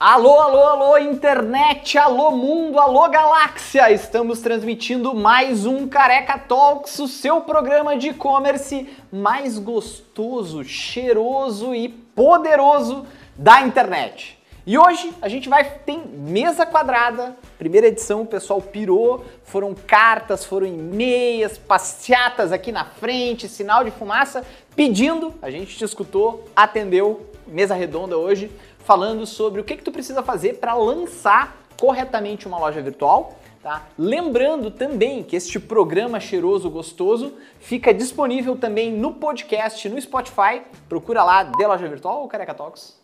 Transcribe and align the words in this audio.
Alô, 0.00 0.40
alô, 0.40 0.62
alô, 0.62 0.96
internet, 0.96 1.98
alô, 1.98 2.30
mundo, 2.30 2.80
alô, 2.80 3.06
galáxia! 3.10 3.92
Estamos 3.92 4.40
transmitindo 4.40 5.14
mais 5.14 5.66
um 5.66 5.86
Careca 5.86 6.38
Talks, 6.38 6.98
o 7.00 7.06
seu 7.06 7.42
programa 7.42 7.98
de 7.98 8.08
e-commerce 8.08 8.88
mais 9.12 9.58
gostoso, 9.58 10.64
cheiroso 10.64 11.74
e 11.74 11.90
poderoso 11.90 13.04
da 13.36 13.60
internet. 13.60 14.38
E 14.66 14.78
hoje 14.78 15.12
a 15.20 15.28
gente 15.28 15.50
vai 15.50 15.64
ter 15.64 15.98
mesa 15.98 16.64
quadrada, 16.64 17.36
primeira 17.58 17.88
edição, 17.88 18.22
o 18.22 18.26
pessoal 18.26 18.62
pirou, 18.62 19.22
foram 19.44 19.74
cartas, 19.74 20.46
foram 20.46 20.66
e-mails, 20.66 21.58
passeatas 21.58 22.52
aqui 22.52 22.72
na 22.72 22.86
frente, 22.86 23.50
sinal 23.50 23.84
de 23.84 23.90
fumaça, 23.90 24.46
pedindo, 24.74 25.34
a 25.42 25.50
gente 25.50 25.76
te 25.76 25.84
escutou, 25.84 26.48
atendeu, 26.56 27.26
mesa 27.46 27.74
redonda 27.74 28.16
hoje 28.16 28.50
falando 28.84 29.26
sobre 29.26 29.60
o 29.60 29.64
que, 29.64 29.76
que 29.76 29.82
tu 29.82 29.92
precisa 29.92 30.22
fazer 30.22 30.54
para 30.54 30.74
lançar 30.74 31.56
corretamente 31.78 32.46
uma 32.46 32.58
loja 32.58 32.80
virtual. 32.82 33.38
Tá? 33.62 33.86
Lembrando 33.98 34.70
também 34.70 35.22
que 35.22 35.36
este 35.36 35.60
programa 35.60 36.18
cheiroso 36.18 36.70
gostoso 36.70 37.34
fica 37.58 37.92
disponível 37.92 38.56
também 38.56 38.90
no 38.90 39.14
podcast, 39.14 39.86
no 39.88 40.00
Spotify. 40.00 40.62
Procura 40.88 41.22
lá 41.22 41.42
De 41.42 41.66
Loja 41.66 41.86
Virtual 41.86 42.22
ou 42.22 42.28
Careca 42.28 42.54
Talks? 42.54 42.98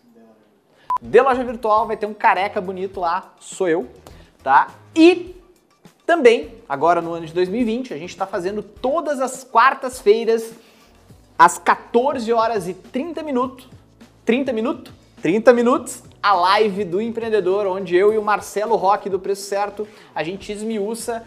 De 1.03 1.21
Loja 1.21 1.45
Virtual 1.45 1.87
vai 1.87 1.97
ter 1.97 2.07
um 2.07 2.15
careca 2.15 2.59
bonito 2.59 3.01
lá, 3.01 3.35
sou 3.39 3.69
eu, 3.69 3.87
tá? 4.43 4.69
E 4.95 5.37
também, 6.07 6.55
agora 6.67 7.03
no 7.03 7.13
ano 7.13 7.27
de 7.27 7.35
2020, 7.35 7.93
a 7.93 7.99
gente 7.99 8.11
está 8.11 8.27
fazendo 8.27 8.63
todas 8.63 9.21
as 9.21 9.45
quartas-feiras, 9.45 10.53
às 11.39 11.59
14 11.59 12.33
horas 12.33 12.67
e 12.67 12.73
30 12.73 13.23
minutos. 13.23 13.69
30 14.25 14.55
minutos? 14.55 14.96
30 15.23 15.53
minutos, 15.53 16.03
a 16.23 16.35
live 16.35 16.85
do 16.85 17.01
empreendedor, 17.01 17.67
onde 17.67 17.97
eu 17.97 18.13
e 18.13 18.19
o 18.19 18.23
Marcelo 18.23 18.77
Roque 18.77 19.09
do 19.09 19.19
Preço 19.19 19.43
Certo, 19.43 19.89
a 20.15 20.23
gente 20.23 20.53
esmiuça 20.53 21.25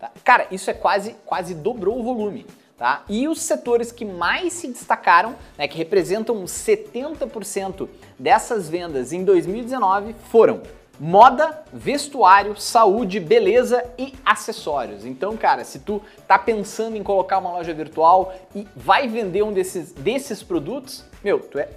Tá? 0.00 0.10
Cara, 0.24 0.46
isso 0.50 0.70
é 0.70 0.72
quase, 0.72 1.14
quase 1.26 1.54
dobrou 1.54 2.00
o 2.00 2.02
volume. 2.02 2.46
Tá? 2.78 3.04
E 3.06 3.28
os 3.28 3.42
setores 3.42 3.92
que 3.92 4.06
mais 4.06 4.54
se 4.54 4.68
destacaram, 4.68 5.36
né, 5.58 5.68
que 5.68 5.76
representam 5.76 6.44
70% 6.44 7.86
dessas 8.18 8.70
vendas 8.70 9.12
em 9.12 9.22
2019, 9.22 10.16
foram 10.30 10.62
moda, 10.98 11.62
vestuário, 11.72 12.56
saúde, 12.56 13.20
beleza 13.20 13.84
e 13.98 14.14
acessórios. 14.24 15.04
Então, 15.04 15.36
cara, 15.36 15.64
se 15.64 15.80
tu 15.80 16.02
tá 16.26 16.38
pensando 16.38 16.96
em 16.96 17.02
colocar 17.02 17.38
uma 17.38 17.52
loja 17.52 17.72
virtual 17.74 18.34
e 18.54 18.66
vai 18.74 19.08
vender 19.08 19.42
um 19.42 19.52
desses, 19.52 19.92
desses 19.92 20.42
produtos, 20.42 21.04
meu, 21.22 21.40
tu 21.40 21.58
é 21.58 21.68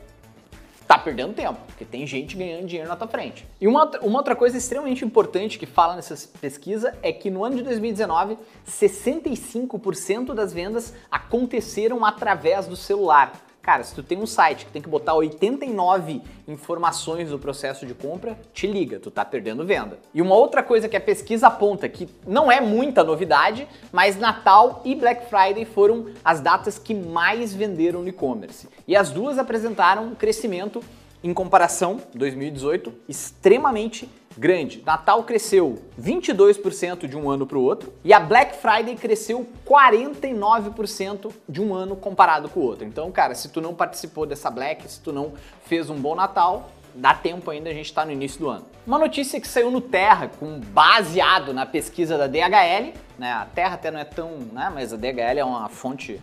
tá 0.89 0.97
perdendo 0.97 1.35
tempo, 1.35 1.59
porque 1.67 1.85
tem 1.85 2.07
gente 2.07 2.35
ganhando 2.35 2.65
dinheiro 2.65 2.89
na 2.89 2.95
tua 2.95 3.07
frente. 3.07 3.45
E 3.61 3.67
uma, 3.67 3.91
uma 4.01 4.17
outra 4.17 4.35
coisa 4.35 4.57
extremamente 4.57 5.05
importante 5.05 5.59
que 5.59 5.67
fala 5.67 5.95
nessa 5.95 6.17
pesquisa 6.41 6.97
é 7.03 7.13
que 7.13 7.29
no 7.29 7.45
ano 7.45 7.57
de 7.57 7.61
2019, 7.61 8.39
65% 8.67 10.33
das 10.33 10.51
vendas 10.51 10.91
aconteceram 11.11 12.03
através 12.03 12.65
do 12.65 12.75
celular. 12.75 13.33
Cara, 13.61 13.83
se 13.83 13.93
tu 13.93 14.01
tem 14.01 14.17
um 14.17 14.25
site 14.25 14.65
que 14.65 14.71
tem 14.71 14.81
que 14.81 14.89
botar 14.89 15.13
89 15.13 16.21
informações 16.47 17.29
do 17.29 17.37
processo 17.37 17.85
de 17.85 17.93
compra, 17.93 18.39
te 18.53 18.65
liga, 18.65 18.99
tu 18.99 19.11
tá 19.11 19.25
perdendo 19.25 19.65
venda. 19.65 19.99
E 20.13 20.21
uma 20.21 20.35
outra 20.35 20.63
coisa 20.63 20.87
que 20.87 20.95
a 20.95 21.01
pesquisa 21.01 21.47
aponta, 21.47 21.87
que 21.89 22.07
não 22.25 22.51
é 22.51 22.61
muita 22.61 23.03
novidade, 23.03 23.67
mas 23.91 24.17
Natal 24.17 24.81
e 24.85 24.95
Black 24.95 25.29
Friday 25.29 25.65
foram 25.65 26.07
as 26.23 26.39
datas 26.39 26.79
que 26.79 26.93
mais 26.93 27.53
venderam 27.53 28.01
no 28.01 28.07
e-commerce. 28.07 28.67
E 28.87 28.95
as 28.95 29.11
duas 29.11 29.37
apresentaram 29.37 30.05
um 30.07 30.15
crescimento 30.15 30.81
em 31.23 31.33
comparação 31.33 31.99
2018 32.15 32.93
extremamente 33.07 34.09
grande. 34.37 34.81
Natal 34.85 35.23
cresceu 35.23 35.79
22% 35.99 37.07
de 37.07 37.17
um 37.17 37.29
ano 37.29 37.45
para 37.45 37.57
o 37.57 37.61
outro 37.61 37.93
e 38.03 38.13
a 38.13 38.19
Black 38.19 38.55
Friday 38.57 38.95
cresceu 38.95 39.47
49% 39.65 41.31
de 41.47 41.61
um 41.61 41.73
ano 41.73 41.95
comparado 41.95 42.49
com 42.49 42.59
o 42.59 42.63
outro. 42.63 42.85
Então, 42.85 43.11
cara, 43.11 43.35
se 43.35 43.49
tu 43.49 43.61
não 43.61 43.73
participou 43.73 44.25
dessa 44.25 44.49
Black, 44.49 44.89
se 44.89 44.99
tu 45.01 45.11
não 45.11 45.33
fez 45.65 45.89
um 45.89 45.95
bom 45.95 46.15
Natal, 46.15 46.69
dá 46.93 47.13
tempo 47.13 47.49
ainda, 47.51 47.69
a 47.69 47.73
gente 47.73 47.85
está 47.85 48.05
no 48.05 48.11
início 48.11 48.39
do 48.39 48.49
ano. 48.49 48.65
Uma 48.85 48.97
notícia 48.97 49.39
que 49.39 49.47
saiu 49.47 49.69
no 49.71 49.81
Terra, 49.81 50.29
com 50.39 50.59
baseado 50.59 51.53
na 51.53 51.65
pesquisa 51.65 52.17
da 52.17 52.27
DHL, 52.27 52.93
né? 53.17 53.31
A 53.33 53.45
Terra 53.45 53.75
até 53.75 53.91
não 53.91 53.99
é 53.99 54.05
tão, 54.05 54.31
né? 54.51 54.71
Mas 54.73 54.93
a 54.93 54.97
DHL 54.97 55.39
é 55.39 55.43
uma 55.43 55.69
fonte 55.69 56.21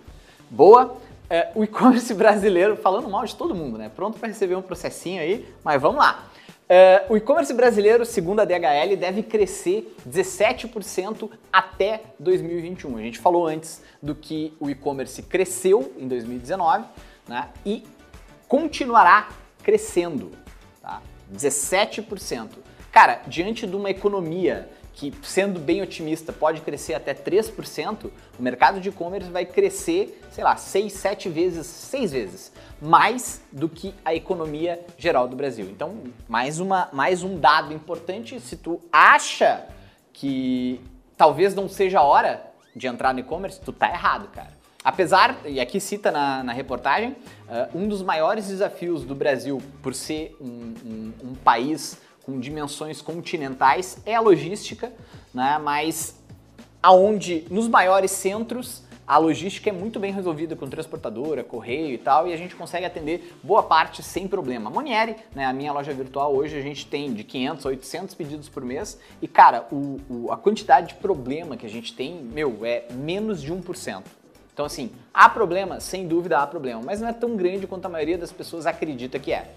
boa. 0.51 0.97
É, 1.29 1.51
o 1.55 1.65
e-commerce 1.65 2.13
brasileiro, 2.15 2.77
falando 2.77 3.09
mal 3.09 3.25
de 3.25 3.35
todo 3.35 3.55
mundo, 3.55 3.79
né? 3.79 3.91
Pronto 3.95 4.19
para 4.19 4.29
receber 4.29 4.55
um 4.55 4.63
processinho 4.63 5.21
aí, 5.21 5.49
mas 5.63 5.81
vamos 5.81 5.99
lá. 5.99 6.25
Uh, 6.67 7.13
o 7.13 7.17
e-commerce 7.17 7.55
brasileiro, 7.55 8.05
segundo 8.05 8.41
a 8.41 8.45
DHL, 8.45 8.97
deve 8.99 9.23
crescer 9.23 9.95
17% 10.09 11.31
até 11.53 12.03
2021. 12.19 12.97
A 12.97 13.03
gente 13.03 13.21
falou 13.21 13.47
antes 13.47 13.83
do 14.03 14.17
que 14.17 14.53
o 14.59 14.69
e-commerce 14.69 15.23
cresceu 15.23 15.95
em 15.97 16.09
2019 16.09 16.85
né, 17.29 17.51
e 17.65 17.85
continuará 18.49 19.29
crescendo. 19.63 20.33
Tá? 20.83 21.01
17%. 21.33 22.49
Cara, 22.91 23.23
diante 23.29 23.65
de 23.65 23.77
uma 23.77 23.91
economia 23.91 24.69
que, 24.97 25.13
sendo 25.23 25.61
bem 25.61 25.83
otimista, 25.83 26.33
pode 26.33 26.63
crescer 26.63 26.95
até 26.95 27.15
3%, 27.15 28.11
o 28.39 28.43
mercado 28.43 28.81
de 28.81 28.89
e-commerce 28.89 29.31
vai 29.31 29.45
crescer, 29.45 30.21
sei 30.33 30.43
lá, 30.43 30.57
6, 30.57 30.93
7 30.93 31.29
vezes, 31.29 31.67
6 31.67 32.13
vezes 32.13 32.53
mais 32.81 33.43
do 33.53 33.69
que 33.69 33.95
a 34.05 34.15
economia 34.15 34.85
geral 34.99 35.29
do 35.29 35.37
Brasil. 35.37 35.67
Então, 35.71 36.05
mais, 36.29 36.61
uma, 36.61 36.89
mais 36.93 37.23
um 37.23 37.39
dado 37.39 37.73
importante, 37.73 38.39
se 38.41 38.57
tu 38.57 38.81
acha 38.93 39.67
que 40.13 40.81
talvez 41.17 41.55
não 41.55 41.69
seja 41.69 42.01
a 42.01 42.03
hora 42.03 42.45
de 42.75 42.87
entrar 42.87 43.15
no 43.15 43.21
e-commerce, 43.21 43.61
tu 43.61 43.73
tá 43.73 43.89
errado, 43.89 44.29
cara. 44.29 44.57
Apesar, 44.85 45.39
e 45.45 45.59
aqui 45.59 45.81
cita 45.81 46.11
na, 46.11 46.45
na 46.45 46.53
reportagem, 46.53 47.11
uh, 47.49 47.77
um 47.77 47.89
dos 47.89 48.03
maiores 48.03 48.49
desafios 48.49 49.05
do 49.05 49.15
Brasil 49.15 49.61
por 49.83 49.95
ser 49.95 50.37
um, 50.41 50.75
um, 50.85 51.13
um 51.25 51.35
país 51.35 51.99
com 52.27 52.41
dimensões 52.41 53.01
continentais 53.01 53.99
é 54.05 54.17
a 54.17 54.21
logística, 54.21 54.93
né? 55.33 55.59
mas 55.63 56.21
aonde 56.83 57.47
nos 57.49 57.69
maiores 57.69 58.11
centros 58.11 58.85
a 59.07 59.17
logística 59.19 59.71
é 59.71 59.73
muito 59.73 60.01
bem 60.01 60.13
resolvida 60.13 60.57
com 60.57 60.69
transportadora, 60.69 61.45
correio 61.45 61.95
e 61.95 61.99
tal, 61.99 62.27
e 62.27 62.33
a 62.33 62.37
gente 62.37 62.57
consegue 62.57 62.85
atender 62.85 63.33
boa 63.41 63.63
parte 63.63 64.03
sem 64.03 64.27
problema. 64.27 64.69
Monieri, 64.69 65.15
né, 65.33 65.45
a 65.45 65.53
minha 65.53 65.73
loja 65.73 65.93
virtual 65.95 66.35
hoje, 66.35 66.59
a 66.59 66.61
gente 66.61 66.85
tem 66.87 67.15
de 67.15 67.23
500 67.23 67.65
a 67.65 67.69
800 67.69 68.15
pedidos 68.17 68.49
por 68.49 68.65
mês, 68.65 68.99
e 69.23 69.29
cara, 69.29 69.65
o, 69.71 70.01
o, 70.11 70.33
a 70.33 70.37
quantidade 70.37 70.89
de 70.89 70.95
problema 70.97 71.57
que 71.57 71.65
a 71.65 71.69
gente 71.69 71.95
tem, 71.95 72.17
meu, 72.17 72.67
é 72.67 72.87
menos 72.91 73.41
de 73.41 73.55
1%. 73.55 74.03
Então 74.53 74.67
assim, 74.67 74.91
há 75.15 75.29
problema? 75.29 75.79
Sem 75.79 76.09
dúvida 76.09 76.39
há 76.39 76.47
problema, 76.47 76.83
mas 76.85 77.01
não 77.01 77.07
é 77.07 77.13
tão 77.13 77.37
grande 77.37 77.65
quanto 77.69 77.87
a 77.87 77.89
maioria 77.89 78.19
das 78.19 78.33
pessoas 78.33 78.67
acredita 78.67 79.21
que 79.21 79.33
é 79.33 79.53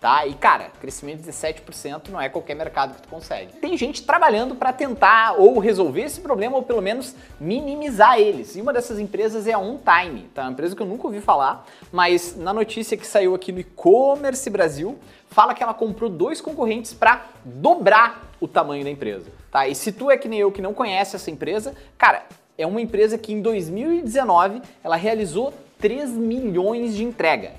tá? 0.00 0.26
E 0.26 0.34
cara, 0.34 0.70
crescimento 0.80 1.20
de 1.22 1.30
17% 1.30 2.08
não 2.08 2.20
é 2.20 2.28
qualquer 2.28 2.54
mercado 2.54 2.94
que 2.94 3.02
tu 3.02 3.08
consegue. 3.08 3.52
Tem 3.54 3.76
gente 3.76 4.02
trabalhando 4.02 4.54
para 4.54 4.72
tentar 4.72 5.34
ou 5.38 5.58
resolver 5.58 6.02
esse 6.02 6.20
problema 6.20 6.56
ou 6.56 6.62
pelo 6.62 6.80
menos 6.80 7.14
minimizar 7.38 8.18
eles. 8.18 8.56
E 8.56 8.62
uma 8.62 8.72
dessas 8.72 8.98
empresas 8.98 9.46
é 9.46 9.52
a 9.52 9.58
OnTime, 9.58 10.22
tá? 10.34 10.42
Uma 10.42 10.52
empresa 10.52 10.74
que 10.74 10.80
eu 10.80 10.86
nunca 10.86 11.06
ouvi 11.06 11.20
falar, 11.20 11.66
mas 11.92 12.34
na 12.34 12.52
notícia 12.52 12.96
que 12.96 13.06
saiu 13.06 13.34
aqui 13.34 13.52
no 13.52 13.60
e-commerce 13.60 14.48
Brasil, 14.48 14.98
fala 15.28 15.54
que 15.54 15.62
ela 15.62 15.74
comprou 15.74 16.08
dois 16.08 16.40
concorrentes 16.40 16.94
para 16.94 17.26
dobrar 17.44 18.30
o 18.40 18.48
tamanho 18.48 18.82
da 18.82 18.90
empresa, 18.90 19.30
tá? 19.52 19.68
E 19.68 19.74
se 19.74 19.92
tu 19.92 20.10
é 20.10 20.16
que 20.16 20.28
nem 20.28 20.38
eu 20.38 20.50
que 20.50 20.62
não 20.62 20.72
conhece 20.72 21.14
essa 21.14 21.30
empresa, 21.30 21.74
cara, 21.98 22.24
é 22.56 22.66
uma 22.66 22.80
empresa 22.80 23.18
que 23.18 23.34
em 23.34 23.42
2019 23.42 24.62
ela 24.82 24.96
realizou 24.96 25.52
3 25.78 26.10
milhões 26.12 26.94
de 26.94 27.04
entrega. 27.04 27.52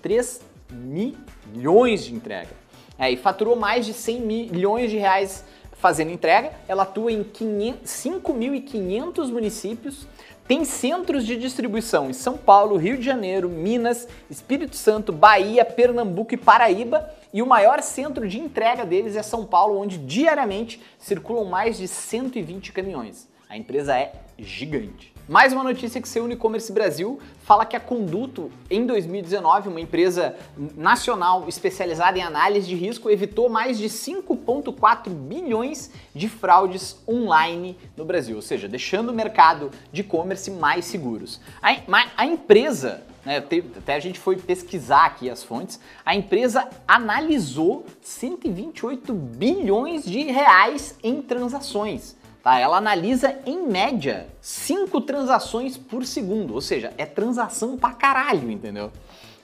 3 0.00 0.40
milhões 0.70 1.27
de 1.52 2.14
entrega. 2.14 2.56
É, 2.98 3.10
e 3.10 3.16
faturou 3.16 3.56
mais 3.56 3.86
de 3.86 3.94
100 3.94 4.20
milhões 4.20 4.90
de 4.90 4.96
reais 4.96 5.44
fazendo 5.72 6.10
entrega. 6.10 6.52
Ela 6.66 6.82
atua 6.82 7.12
em 7.12 7.22
5.500 7.24 9.30
municípios, 9.30 10.08
tem 10.48 10.64
centros 10.64 11.26
de 11.26 11.36
distribuição 11.36 12.08
em 12.08 12.14
São 12.14 12.38
Paulo, 12.38 12.76
Rio 12.76 12.96
de 12.96 13.04
Janeiro, 13.04 13.50
Minas, 13.50 14.08
Espírito 14.30 14.76
Santo, 14.76 15.12
Bahia, 15.12 15.64
Pernambuco 15.64 16.32
e 16.32 16.38
Paraíba. 16.38 17.14
E 17.32 17.42
o 17.42 17.46
maior 17.46 17.82
centro 17.82 18.26
de 18.26 18.40
entrega 18.40 18.86
deles 18.86 19.14
é 19.14 19.22
São 19.22 19.44
Paulo, 19.44 19.78
onde 19.78 19.98
diariamente 19.98 20.80
circulam 20.98 21.44
mais 21.44 21.76
de 21.76 21.86
120 21.86 22.72
caminhões. 22.72 23.28
A 23.48 23.58
empresa 23.58 23.94
é 23.94 24.12
gigante. 24.38 25.12
Mais 25.28 25.52
uma 25.52 25.62
notícia 25.62 26.00
que 26.00 26.08
seu 26.08 26.26
e-commerce 26.30 26.72
Brasil 26.72 27.20
fala 27.42 27.66
que 27.66 27.76
a 27.76 27.80
Conduto, 27.80 28.50
em 28.70 28.86
2019, 28.86 29.68
uma 29.68 29.78
empresa 29.78 30.34
nacional 30.74 31.44
especializada 31.46 32.16
em 32.16 32.22
análise 32.22 32.66
de 32.66 32.74
risco, 32.74 33.10
evitou 33.10 33.50
mais 33.50 33.76
de 33.76 33.88
5,4 33.90 35.10
bilhões 35.10 35.90
de 36.14 36.30
fraudes 36.30 36.96
online 37.06 37.76
no 37.94 38.06
Brasil, 38.06 38.36
ou 38.36 38.42
seja, 38.42 38.66
deixando 38.66 39.10
o 39.10 39.12
mercado 39.12 39.70
de 39.92 40.00
e-commerce 40.00 40.50
mais 40.50 40.86
seguros. 40.86 41.42
A, 41.60 41.76
a 42.16 42.24
empresa 42.24 43.02
né, 43.22 43.36
até 43.76 43.94
a 43.94 44.00
gente 44.00 44.18
foi 44.18 44.36
pesquisar 44.36 45.04
aqui 45.04 45.28
as 45.28 45.42
fontes, 45.42 45.78
a 46.06 46.14
empresa 46.14 46.66
analisou 46.86 47.84
128 48.00 49.12
bilhões 49.12 50.06
de 50.06 50.22
reais 50.22 50.96
em 51.02 51.20
transações. 51.20 52.16
Tá? 52.42 52.58
Ela 52.58 52.76
analisa, 52.76 53.36
em 53.44 53.66
média, 53.66 54.26
5 54.40 55.00
transações 55.02 55.76
por 55.76 56.04
segundo, 56.04 56.54
ou 56.54 56.60
seja, 56.60 56.92
é 56.96 57.04
transação 57.04 57.76
pra 57.76 57.90
caralho, 57.90 58.50
entendeu? 58.50 58.92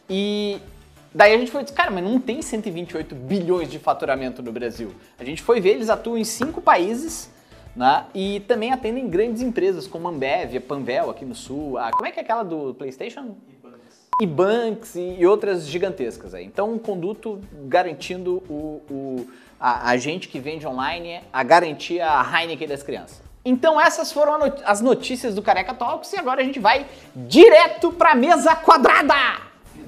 E 0.09 0.59
daí 1.13 1.35
a 1.35 1.39
gente 1.39 1.51
foi 1.51 1.65
dizer, 1.65 1.75
cara, 1.75 1.91
mas 1.91 2.05
não 2.05 2.21
tem 2.21 2.41
128 2.41 3.15
bilhões 3.15 3.71
de 3.71 3.79
faturamento 3.79 4.43
no 4.43 4.53
Brasil. 4.53 4.93
A 5.19 5.25
gente 5.25 5.43
foi 5.43 5.61
ver, 5.61 5.71
eles 5.71 5.91
atuam 5.91 6.17
em 6.17 6.25
5 6.25 6.61
países, 6.61 7.31
né? 7.75 8.07
E 8.15 8.41
também 8.41 8.73
atendem 8.73 9.09
grandes 9.09 9.43
empresas 9.43 9.87
como 9.87 10.09
Ambev, 10.09 10.57
a 10.57 10.61
Panvel 10.61 11.11
aqui 11.11 11.25
no 11.25 11.35
sul. 11.35 11.77
A, 11.79 11.91
como 11.91 12.07
é 12.07 12.13
que 12.13 12.21
é 12.21 12.23
aquela 12.23 12.43
do 12.43 12.75
PlayStation? 12.75 13.37
E 14.21 14.27
Banks 14.27 14.95
e 14.95 15.27
outras 15.27 15.67
gigantescas 15.67 16.35
aí. 16.35 16.45
Então, 16.45 16.73
um 16.73 16.79
conduto 16.79 17.41
garantindo 17.67 18.41
o, 18.49 18.81
o 18.89 19.27
a, 19.65 19.93
a 19.93 19.97
gente 19.97 20.29
que 20.29 20.39
vende 20.39 20.67
online 20.67 21.23
a 21.33 21.43
garantir 21.43 21.99
a 21.99 22.23
Heineken 22.23 22.69
das 22.69 22.83
crianças. 22.83 23.23
Então 23.43 23.81
essas 23.81 24.13
foram 24.13 24.39
as 24.67 24.83
notícias 24.83 25.35
do 25.35 25.41
Careca 25.41 25.73
Talks 25.73 26.13
e 26.13 26.19
agora 26.19 26.43
a 26.43 26.45
gente 26.45 26.61
vai 26.61 26.87
direto 27.17 27.91
para 27.91 28.13
a 28.13 28.15
mesa 28.15 28.55
quadrada. 28.55 29.15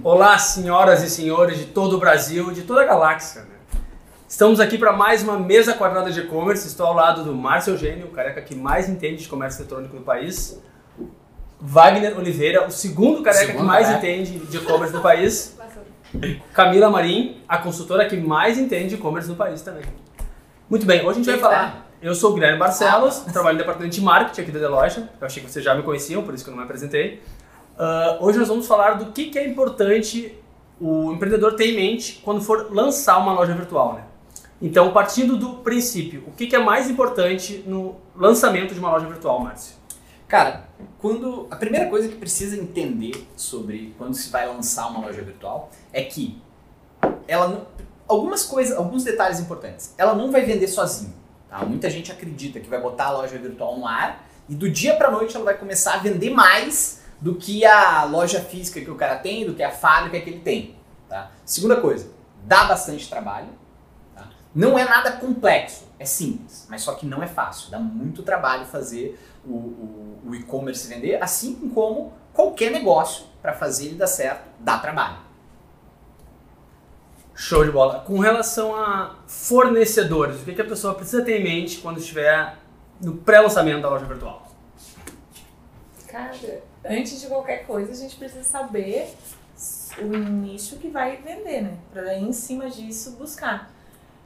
Olá, 0.02 0.38
senhoras 0.38 1.02
e 1.02 1.10
senhores 1.10 1.58
de 1.58 1.66
todo 1.66 1.96
o 1.96 1.98
Brasil, 1.98 2.52
de 2.52 2.62
toda 2.62 2.80
a 2.80 2.84
galáxia. 2.86 3.42
Né? 3.42 3.80
Estamos 4.26 4.60
aqui 4.60 4.78
para 4.78 4.94
mais 4.94 5.22
uma 5.22 5.38
mesa 5.38 5.74
quadrada 5.74 6.10
de 6.10 6.20
e-commerce. 6.20 6.66
Estou 6.66 6.86
ao 6.86 6.94
lado 6.94 7.22
do 7.22 7.34
Márcio 7.34 7.74
Eugênio, 7.74 8.06
o 8.06 8.10
careca 8.10 8.40
que 8.40 8.54
mais 8.54 8.88
entende 8.88 9.22
de 9.22 9.28
comércio 9.28 9.60
eletrônico 9.60 9.94
no 9.94 10.02
país. 10.02 10.58
Wagner 11.60 12.18
Oliveira, 12.18 12.66
o 12.66 12.70
segundo 12.70 13.22
careca 13.22 13.46
segundo 13.46 13.60
que 13.60 13.66
mais 13.66 13.90
entende 13.90 14.38
de 14.38 14.56
e-commerce 14.56 14.94
no 14.94 15.02
país. 15.02 15.55
Camila 16.52 16.90
Marim, 16.90 17.42
a 17.48 17.58
consultora 17.58 18.06
que 18.06 18.16
mais 18.16 18.58
entende 18.58 18.94
e-commerce 18.94 19.28
no 19.28 19.36
país 19.36 19.62
também. 19.62 19.84
Muito 20.68 20.84
bem, 20.84 21.00
hoje 21.00 21.10
a 21.10 21.22
gente 21.22 21.26
vai 21.26 21.38
falar. 21.38 21.86
Eu 22.02 22.14
sou 22.14 22.32
o 22.32 22.34
Guilherme 22.34 22.58
Barcelos, 22.58 23.20
trabalho 23.32 23.54
no 23.54 23.58
departamento 23.58 23.94
de 23.94 24.00
marketing 24.00 24.40
aqui 24.42 24.52
da 24.52 24.58
Deloitte. 24.58 25.00
Eu 25.00 25.26
achei 25.26 25.42
que 25.42 25.50
vocês 25.50 25.64
já 25.64 25.74
me 25.74 25.82
conheciam, 25.82 26.22
por 26.22 26.34
isso 26.34 26.44
que 26.44 26.50
eu 26.50 26.52
não 26.52 26.58
me 26.58 26.64
apresentei. 26.64 27.22
Uh, 27.78 28.24
hoje 28.24 28.38
nós 28.38 28.48
vamos 28.48 28.66
falar 28.66 28.94
do 28.94 29.12
que, 29.12 29.26
que 29.26 29.38
é 29.38 29.46
importante 29.46 30.36
o 30.80 31.12
empreendedor 31.12 31.54
ter 31.54 31.72
em 31.72 31.76
mente 31.76 32.20
quando 32.24 32.40
for 32.40 32.68
lançar 32.72 33.18
uma 33.18 33.32
loja 33.32 33.54
virtual. 33.54 33.94
Né? 33.94 34.02
Então, 34.60 34.92
partindo 34.92 35.36
do 35.36 35.54
princípio, 35.54 36.24
o 36.26 36.32
que, 36.32 36.46
que 36.46 36.56
é 36.56 36.58
mais 36.58 36.88
importante 36.88 37.62
no 37.66 37.96
lançamento 38.14 38.72
de 38.74 38.80
uma 38.80 38.90
loja 38.90 39.06
virtual, 39.06 39.40
Márcio? 39.40 39.76
Cara, 40.28 40.65
quando 40.98 41.46
a 41.50 41.56
primeira 41.56 41.88
coisa 41.88 42.08
que 42.08 42.16
precisa 42.16 42.56
entender 42.56 43.28
sobre 43.36 43.94
quando 43.98 44.14
se 44.14 44.30
vai 44.30 44.46
lançar 44.46 44.88
uma 44.88 45.00
loja 45.00 45.22
virtual 45.22 45.70
é 45.92 46.02
que 46.02 46.40
ela 47.28 47.48
não, 47.48 47.66
algumas 48.08 48.44
coisas, 48.44 48.76
alguns 48.76 49.04
detalhes 49.04 49.40
importantes. 49.40 49.94
Ela 49.96 50.14
não 50.14 50.30
vai 50.30 50.42
vender 50.42 50.68
sozinha. 50.68 51.14
Tá? 51.48 51.64
Muita 51.64 51.90
gente 51.90 52.10
acredita 52.10 52.60
que 52.60 52.68
vai 52.68 52.80
botar 52.80 53.06
a 53.06 53.10
loja 53.12 53.38
virtual 53.38 53.78
no 53.78 53.86
ar 53.86 54.26
e 54.48 54.54
do 54.54 54.70
dia 54.70 54.96
para 54.96 55.10
noite 55.10 55.34
ela 55.34 55.44
vai 55.44 55.56
começar 55.56 55.94
a 55.94 55.98
vender 55.98 56.30
mais 56.30 57.02
do 57.20 57.34
que 57.34 57.64
a 57.64 58.04
loja 58.04 58.40
física 58.40 58.80
que 58.80 58.90
o 58.90 58.94
cara 58.94 59.16
tem, 59.16 59.46
do 59.46 59.54
que 59.54 59.62
a 59.62 59.70
fábrica 59.70 60.20
que 60.20 60.30
ele 60.30 60.40
tem. 60.40 60.76
Tá? 61.08 61.30
Segunda 61.44 61.80
coisa, 61.80 62.10
dá 62.44 62.64
bastante 62.64 63.08
trabalho. 63.08 63.48
Tá? 64.14 64.28
Não 64.54 64.78
é 64.78 64.84
nada 64.84 65.12
complexo, 65.12 65.84
é 65.98 66.04
simples, 66.04 66.66
mas 66.68 66.82
só 66.82 66.94
que 66.94 67.06
não 67.06 67.22
é 67.22 67.26
fácil. 67.26 67.70
Dá 67.70 67.78
muito 67.78 68.22
trabalho 68.22 68.66
fazer 68.66 69.18
o, 69.46 69.52
o, 69.52 70.18
o 70.26 70.34
e-commerce 70.34 70.88
vender, 70.88 71.22
assim 71.22 71.70
como 71.70 72.12
qualquer 72.32 72.70
negócio 72.70 73.26
para 73.40 73.52
fazer 73.52 73.86
ele 73.86 73.94
dar 73.94 74.06
certo, 74.06 74.44
dá 74.60 74.78
trabalho. 74.78 75.18
Show 77.34 77.64
de 77.64 77.70
bola. 77.70 78.00
Com 78.00 78.18
relação 78.18 78.74
a 78.74 79.16
fornecedores, 79.26 80.40
o 80.40 80.44
que, 80.44 80.54
que 80.54 80.62
a 80.62 80.64
pessoa 80.64 80.94
precisa 80.94 81.22
ter 81.22 81.40
em 81.40 81.44
mente 81.44 81.78
quando 81.78 81.98
estiver 81.98 82.56
no 83.00 83.18
pré-lançamento 83.18 83.82
da 83.82 83.90
loja 83.90 84.06
virtual? 84.06 84.50
Cara, 86.08 86.62
antes 86.84 87.20
de 87.20 87.26
qualquer 87.26 87.66
coisa, 87.66 87.92
a 87.92 87.94
gente 87.94 88.16
precisa 88.16 88.42
saber 88.42 89.14
o 89.98 90.06
nicho 90.06 90.76
que 90.76 90.88
vai 90.88 91.18
vender, 91.18 91.62
né? 91.62 91.76
Para 91.92 92.18
em 92.18 92.32
cima 92.32 92.70
disso 92.70 93.12
buscar. 93.12 93.70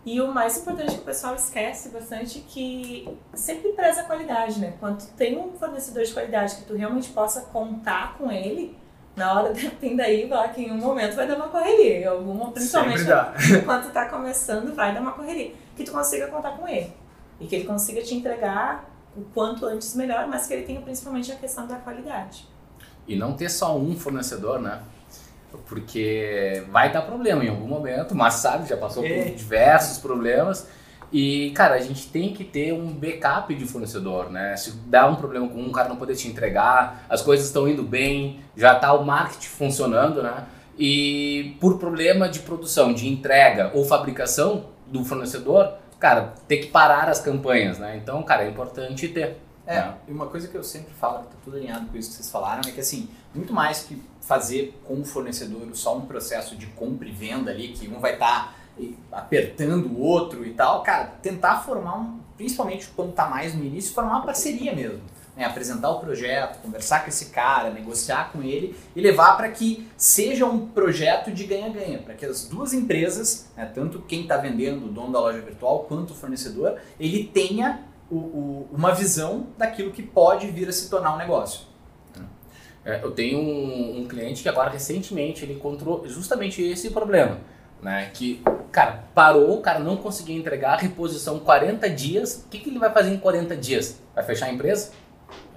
E 0.05 0.21
o 0.21 0.33
mais 0.33 0.57
importante 0.59 0.95
que 0.95 1.01
o 1.01 1.05
pessoal 1.05 1.35
esquece 1.35 1.91
bastante 1.91 2.39
é 2.39 2.43
que 2.49 3.09
sempre 3.35 3.73
preza 3.73 4.01
a 4.01 4.05
qualidade, 4.05 4.59
né? 4.59 4.75
Quando 4.81 4.99
tu 4.99 5.13
tem 5.13 5.39
um 5.39 5.53
fornecedor 5.53 6.05
de 6.05 6.13
qualidade 6.13 6.57
que 6.57 6.65
tu 6.65 6.75
realmente 6.75 7.11
possa 7.11 7.43
contar 7.43 8.17
com 8.17 8.33
ele, 8.33 8.77
na 9.15 9.35
hora 9.35 9.53
tem 9.79 9.97
daí 9.97 10.27
lá 10.27 10.49
que 10.49 10.63
em 10.63 10.73
um 10.73 10.79
momento 10.79 11.15
vai 11.17 11.27
dar 11.27 11.37
uma 11.37 11.49
correria. 11.49 12.11
Alguma, 12.11 12.51
principalmente 12.51 13.05
quando 13.67 13.85
tu 13.85 13.93
tá 13.93 14.09
começando, 14.09 14.75
vai 14.75 14.95
dar 14.95 15.03
uma 15.03 15.13
correria. 15.13 15.53
Que 15.77 15.85
tu 15.85 15.93
consiga 15.93 16.29
contar 16.29 16.53
com 16.53 16.67
ele. 16.67 16.93
E 17.39 17.47
que 17.47 17.57
ele 17.57 17.65
consiga 17.65 18.03
te 18.03 18.15
entregar 18.15 18.89
o 19.15 19.23
quanto 19.35 19.67
antes 19.67 19.95
melhor, 19.95 20.27
mas 20.29 20.47
que 20.47 20.55
ele 20.55 20.63
tenha 20.63 20.81
principalmente 20.81 21.31
a 21.31 21.37
questão 21.37 21.67
da 21.67 21.77
qualidade. 21.77 22.49
E 23.07 23.17
não 23.17 23.35
ter 23.35 23.51
só 23.51 23.77
um 23.77 23.95
fornecedor, 23.97 24.61
né? 24.61 24.81
Porque 25.67 26.65
vai 26.71 26.93
dar 26.93 27.03
problema 27.03 27.45
em 27.45 27.49
algum 27.49 27.67
momento, 27.67 28.15
mas 28.15 28.35
sabe, 28.35 28.69
já 28.69 28.77
passou 28.77 29.03
por 29.03 29.11
é. 29.11 29.25
diversos 29.31 29.99
problemas. 29.99 30.67
E, 31.13 31.51
cara, 31.51 31.75
a 31.75 31.81
gente 31.81 32.09
tem 32.09 32.33
que 32.33 32.45
ter 32.45 32.73
um 32.73 32.93
backup 32.93 33.53
de 33.53 33.67
fornecedor, 33.67 34.31
né? 34.31 34.57
Se 34.57 34.73
dá 34.87 35.09
um 35.09 35.17
problema 35.17 35.49
com 35.49 35.59
um, 35.61 35.69
o 35.69 35.73
cara 35.73 35.89
não 35.89 35.97
poder 35.97 36.15
te 36.15 36.29
entregar, 36.29 37.05
as 37.09 37.21
coisas 37.21 37.47
estão 37.47 37.69
indo 37.69 37.83
bem, 37.83 38.41
já 38.57 38.75
está 38.75 38.93
o 38.93 39.05
marketing 39.05 39.49
funcionando, 39.49 40.23
né? 40.23 40.47
E 40.79 41.57
por 41.61 41.79
problema 41.79 42.29
de 42.29 42.39
produção, 42.41 42.95
de 42.95 43.09
entrega 43.09 43.73
ou 43.75 43.85
fabricação 43.85 44.67
do 44.87 45.05
fornecedor, 45.05 45.75
cara, 45.99 46.33
ter 46.47 46.59
que 46.59 46.67
parar 46.69 47.09
as 47.09 47.21
campanhas, 47.21 47.79
né? 47.79 47.97
Então, 47.97 48.23
cara, 48.23 48.45
é 48.45 48.49
importante 48.49 49.09
ter. 49.09 49.37
É, 49.67 49.77
né? 49.77 49.95
e 50.09 50.13
uma 50.13 50.27
coisa 50.27 50.49
que 50.49 50.57
eu 50.57 50.63
sempre 50.63 50.93
falo, 50.95 51.25
que 51.25 51.27
tá 51.27 51.37
tudo 51.45 51.57
alinhado 51.57 51.87
com 51.87 51.97
isso 51.97 52.11
que 52.11 52.17
vocês 52.17 52.31
falaram, 52.31 52.63
é 52.67 52.71
que 52.71 52.81
assim, 52.81 53.09
muito 53.35 53.53
mais 53.53 53.83
que 53.83 54.01
fazer 54.21 54.79
com 54.85 55.01
o 55.01 55.05
fornecedor 55.05 55.69
só 55.75 55.97
um 55.97 56.03
processo 56.03 56.57
de 56.57 56.67
compra 56.67 57.09
e 57.09 57.13
venda 57.13 57.51
ali, 57.51 57.69
que 57.69 57.89
um 57.89 57.99
vai 57.99 58.15
estar 58.15 58.55
tá 58.55 58.55
apertando 59.13 59.87
o 59.87 60.01
outro 60.01 60.47
e 60.47 60.55
tal, 60.55 60.83
cara, 60.83 61.07
tentar 61.23 61.61
formar 61.61 61.99
um, 61.99 62.21
principalmente 62.37 62.89
quando 62.95 63.11
está 63.11 63.27
mais 63.27 63.55
no 63.55 63.65
início, 63.65 63.93
formar 63.93 64.17
uma 64.17 64.27
parceria 64.27 64.75
mesmo. 64.75 65.01
Né? 65.37 65.45
Apresentar 65.45 65.91
o 65.91 66.01
projeto, 66.01 66.61
conversar 66.61 67.03
com 67.03 67.09
esse 67.09 67.27
cara, 67.27 67.71
negociar 67.71 68.31
com 68.33 68.43
ele 68.43 68.77
e 68.95 69.01
levar 69.01 69.37
para 69.37 69.49
que 69.51 69.89
seja 69.97 70.47
um 70.47 70.67
projeto 70.67 71.31
de 71.31 71.45
ganha-ganha, 71.45 71.99
para 71.99 72.15
que 72.15 72.25
as 72.25 72.47
duas 72.47 72.73
empresas, 72.73 73.51
né, 73.57 73.71
tanto 73.75 74.01
quem 74.03 74.23
está 74.23 74.37
vendendo, 74.37 74.87
o 74.87 74.89
dono 74.89 75.13
da 75.13 75.21
loja 75.21 75.41
virtual, 75.41 75.85
quanto 75.85 76.11
o 76.11 76.15
fornecedor, 76.15 76.79
ele 76.99 77.25
tenha 77.25 77.85
o, 78.11 78.17
o, 78.17 78.69
uma 78.73 78.95
visão 78.95 79.49
daquilo 79.57 79.91
que 79.91 80.03
pode 80.03 80.51
vir 80.51 80.69
a 80.69 80.73
se 80.73 80.91
tornar 80.91 81.15
um 81.15 81.19
negócio. 81.19 81.70
É, 82.85 83.01
eu 83.03 83.11
tenho 83.11 83.39
um, 83.39 84.01
um, 84.01 84.09
cliente 84.09 84.43
que 84.43 84.49
agora 84.49 84.71
recentemente 84.71 85.45
ele 85.45 85.55
encontrou 85.55 86.09
justamente 86.09 86.63
esse 86.63 86.91
problema, 86.91 87.39
né? 87.83 88.11
Que, 88.15 88.43
cara, 88.73 89.05
parou, 89.15 89.59
o 89.59 89.61
cara 89.61 89.79
não 89.79 89.97
conseguia 89.97 90.37
entregar, 90.37 90.79
reposição 90.79 91.39
40 91.39 91.91
dias. 91.91 92.45
O 92.47 92.49
que, 92.49 92.59
que 92.59 92.71
ele 92.71 92.79
vai 92.79 92.91
fazer 92.91 93.13
em 93.13 93.19
40 93.19 93.57
dias? 93.57 94.01
Vai 94.15 94.25
fechar 94.25 94.47
a 94.47 94.53
empresa? 94.53 94.93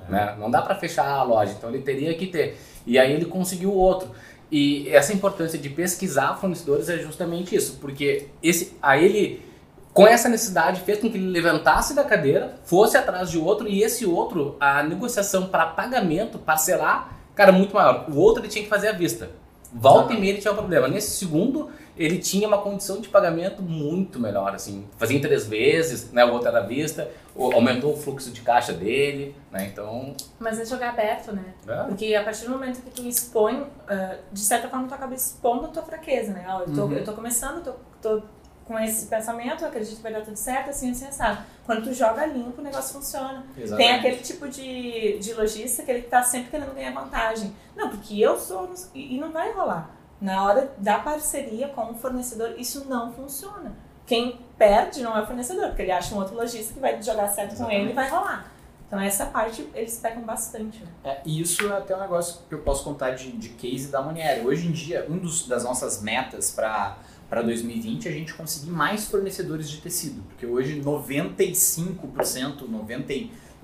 É. 0.08 0.12
Né? 0.12 0.36
Não 0.38 0.51
dá 0.51 0.62
para 0.62 0.75
fechar 0.75 1.08
a 1.08 1.24
loja, 1.24 1.53
então 1.58 1.70
ele 1.70 1.82
teria 1.82 2.13
que 2.13 2.27
ter. 2.27 2.58
E 2.86 3.00
aí 3.00 3.13
ele 3.13 3.25
conseguiu 3.25 3.74
outro. 3.74 4.12
E 4.51 4.88
essa 4.89 5.13
importância 5.13 5.58
de 5.58 5.70
pesquisar 5.70 6.36
fornecedores 6.36 6.88
é 6.89 6.98
justamente 7.00 7.56
isso, 7.56 7.77
porque 7.82 8.27
esse, 8.44 8.77
aí 8.82 9.03
ele 9.03 9.52
com 9.93 10.07
essa 10.07 10.27
necessidade 10.27 10.81
fez 10.81 11.00
com 11.00 11.09
que 11.12 11.17
ele 11.17 11.29
levantasse 11.29 11.93
da 11.93 12.03
cadeira, 12.03 12.55
fosse 12.65 12.97
atrás 12.97 13.29
de 13.29 13.38
outro 13.38 13.67
e 13.67 13.83
esse 13.83 14.05
outro, 14.05 14.55
a 14.59 14.81
negociação 14.83 15.47
para 15.47 15.67
pagamento, 15.67 16.39
parcelar, 16.39 17.15
cara, 17.35 17.51
muito 17.51 17.73
maior. 17.75 18.05
O 18.09 18.17
outro 18.17 18.41
ele 18.41 18.50
tinha 18.50 18.63
que 18.63 18.69
fazer 18.69 18.88
à 18.88 18.91
vista. 18.93 19.29
Volta 19.71 20.13
e 20.13 20.19
meia 20.19 20.33
ele 20.33 20.41
tinha 20.41 20.51
um 20.51 20.55
problema. 20.55 20.88
Nesse 20.88 21.17
segundo, 21.17 21.69
ele 21.97 22.19
tinha 22.19 22.47
uma 22.47 22.59
condição 22.59 23.01
de 23.01 23.09
pagamento 23.09 23.62
muito 23.63 24.19
melhor, 24.19 24.53
assim. 24.53 24.85
Fazia 24.97 25.17
em 25.17 25.21
três 25.21 25.47
vezes, 25.47 26.12
né? 26.12 26.23
O 26.25 26.31
outro 26.33 26.47
era 26.47 26.59
à 26.59 26.62
vista, 26.62 27.09
aumentou 27.35 27.93
o 27.93 27.97
fluxo 27.97 28.29
de 28.31 28.41
caixa 28.41 28.71
dele, 28.71 29.35
né? 29.51 29.69
Então, 29.71 30.13
Mas 30.39 30.59
é 30.59 30.65
jogar 30.65 30.89
aberto, 30.89 31.31
né? 31.31 31.43
é. 31.67 31.83
Porque 31.85 32.13
a 32.13 32.23
partir 32.23 32.45
do 32.45 32.51
momento 32.51 32.81
que 32.83 32.91
tu 32.91 33.01
expõe, 33.07 33.65
ah, 33.88 34.15
de 34.31 34.39
certa 34.41 34.67
forma 34.69 34.88
tu 34.88 34.93
acaba 34.93 35.15
expondo 35.15 35.65
a 35.65 35.69
tua 35.69 35.81
fraqueza, 35.83 36.33
né? 36.33 36.45
Eu, 36.67 36.73
tô, 36.73 36.83
Uhum. 36.85 36.93
eu 36.93 37.03
tô 37.03 37.13
começando, 37.13 37.63
tô, 37.63 37.73
tô 38.00 38.21
com 38.65 38.79
esse 38.79 39.08
pensamento, 39.08 39.63
eu 39.63 39.67
acredito 39.67 39.98
que 39.98 40.01
vai 40.03 40.13
dar 40.13 40.22
tudo 40.22 40.38
certo, 40.38 40.70
assim, 40.70 40.91
assim, 40.91 41.05
assado. 41.05 41.43
Quando 41.65 41.84
tu 41.84 41.93
joga 41.93 42.25
limpo, 42.25 42.62
o 42.62 42.63
negócio 42.63 42.93
funciona. 42.93 43.43
Tem 43.75 43.91
aquele 43.91 44.17
tipo 44.17 44.48
de, 44.48 45.17
de 45.20 45.34
lojista 45.34 45.84
que 45.84 45.91
ele 45.91 46.03
tá 46.03 46.24
sempre 46.24 46.51
querendo 46.51 46.74
ganhar 46.74 46.93
vantagem. 46.93 47.53
Não, 47.75 47.89
porque 47.89 48.20
eu 48.20 48.39
sou... 48.39 48.74
E 48.93 49.17
não 49.20 49.32
vai 49.32 49.51
rolar. 49.51 49.89
Na 50.22 50.43
hora 50.46 50.74
da 50.77 51.00
parceria 51.00 51.67
com 51.67 51.91
o 51.91 51.96
fornecedor, 51.96 52.55
isso 52.58 52.86
não 52.88 53.12
funciona. 53.12 53.75
Quem 54.05 54.39
perde 54.58 55.01
não 55.01 55.17
é 55.17 55.22
o 55.22 55.25
fornecedor, 55.25 55.67
porque 55.67 55.82
ele 55.82 55.91
acha 55.91 56.13
um 56.15 56.17
outro 56.17 56.36
lojista 56.36 56.74
que 56.74 56.79
vai 56.79 57.01
jogar 57.01 57.27
certo 57.29 57.58
com 57.58 57.70
ele 57.70 57.91
e 57.91 57.93
vai 57.93 58.10
rolar. 58.10 58.51
Então 58.88 59.01
essa 59.01 59.25
parte 59.25 59.67
eles 59.74 59.98
pegam 59.98 60.22
bastante. 60.22 60.79
né? 60.79 60.88
É, 61.03 61.22
e 61.25 61.41
isso 61.41 61.65
é 61.67 61.75
até 61.75 61.96
um 61.96 62.00
negócio 62.00 62.41
que 62.48 62.53
eu 62.53 62.60
posso 62.60 62.84
contar 62.84 63.12
de, 63.12 63.32
de 63.32 63.50
case 63.50 63.88
da 63.88 64.01
Monieri. 64.01 64.46
Hoje 64.46 64.67
em 64.67 64.72
dia, 64.72 65.05
um 65.10 65.17
dos, 65.17 65.48
das 65.48 65.63
nossas 65.63 66.01
metas 66.01 66.51
para 66.51 66.98
para 67.34 67.42
2020 67.42 68.08
é 68.08 68.12
a 68.12 68.13
gente 68.13 68.32
conseguir 68.36 68.70
mais 68.70 69.06
fornecedores 69.06 69.68
de 69.68 69.82
tecido, 69.82 70.22
porque 70.30 70.46
hoje 70.46 70.80
95%, 70.80 72.62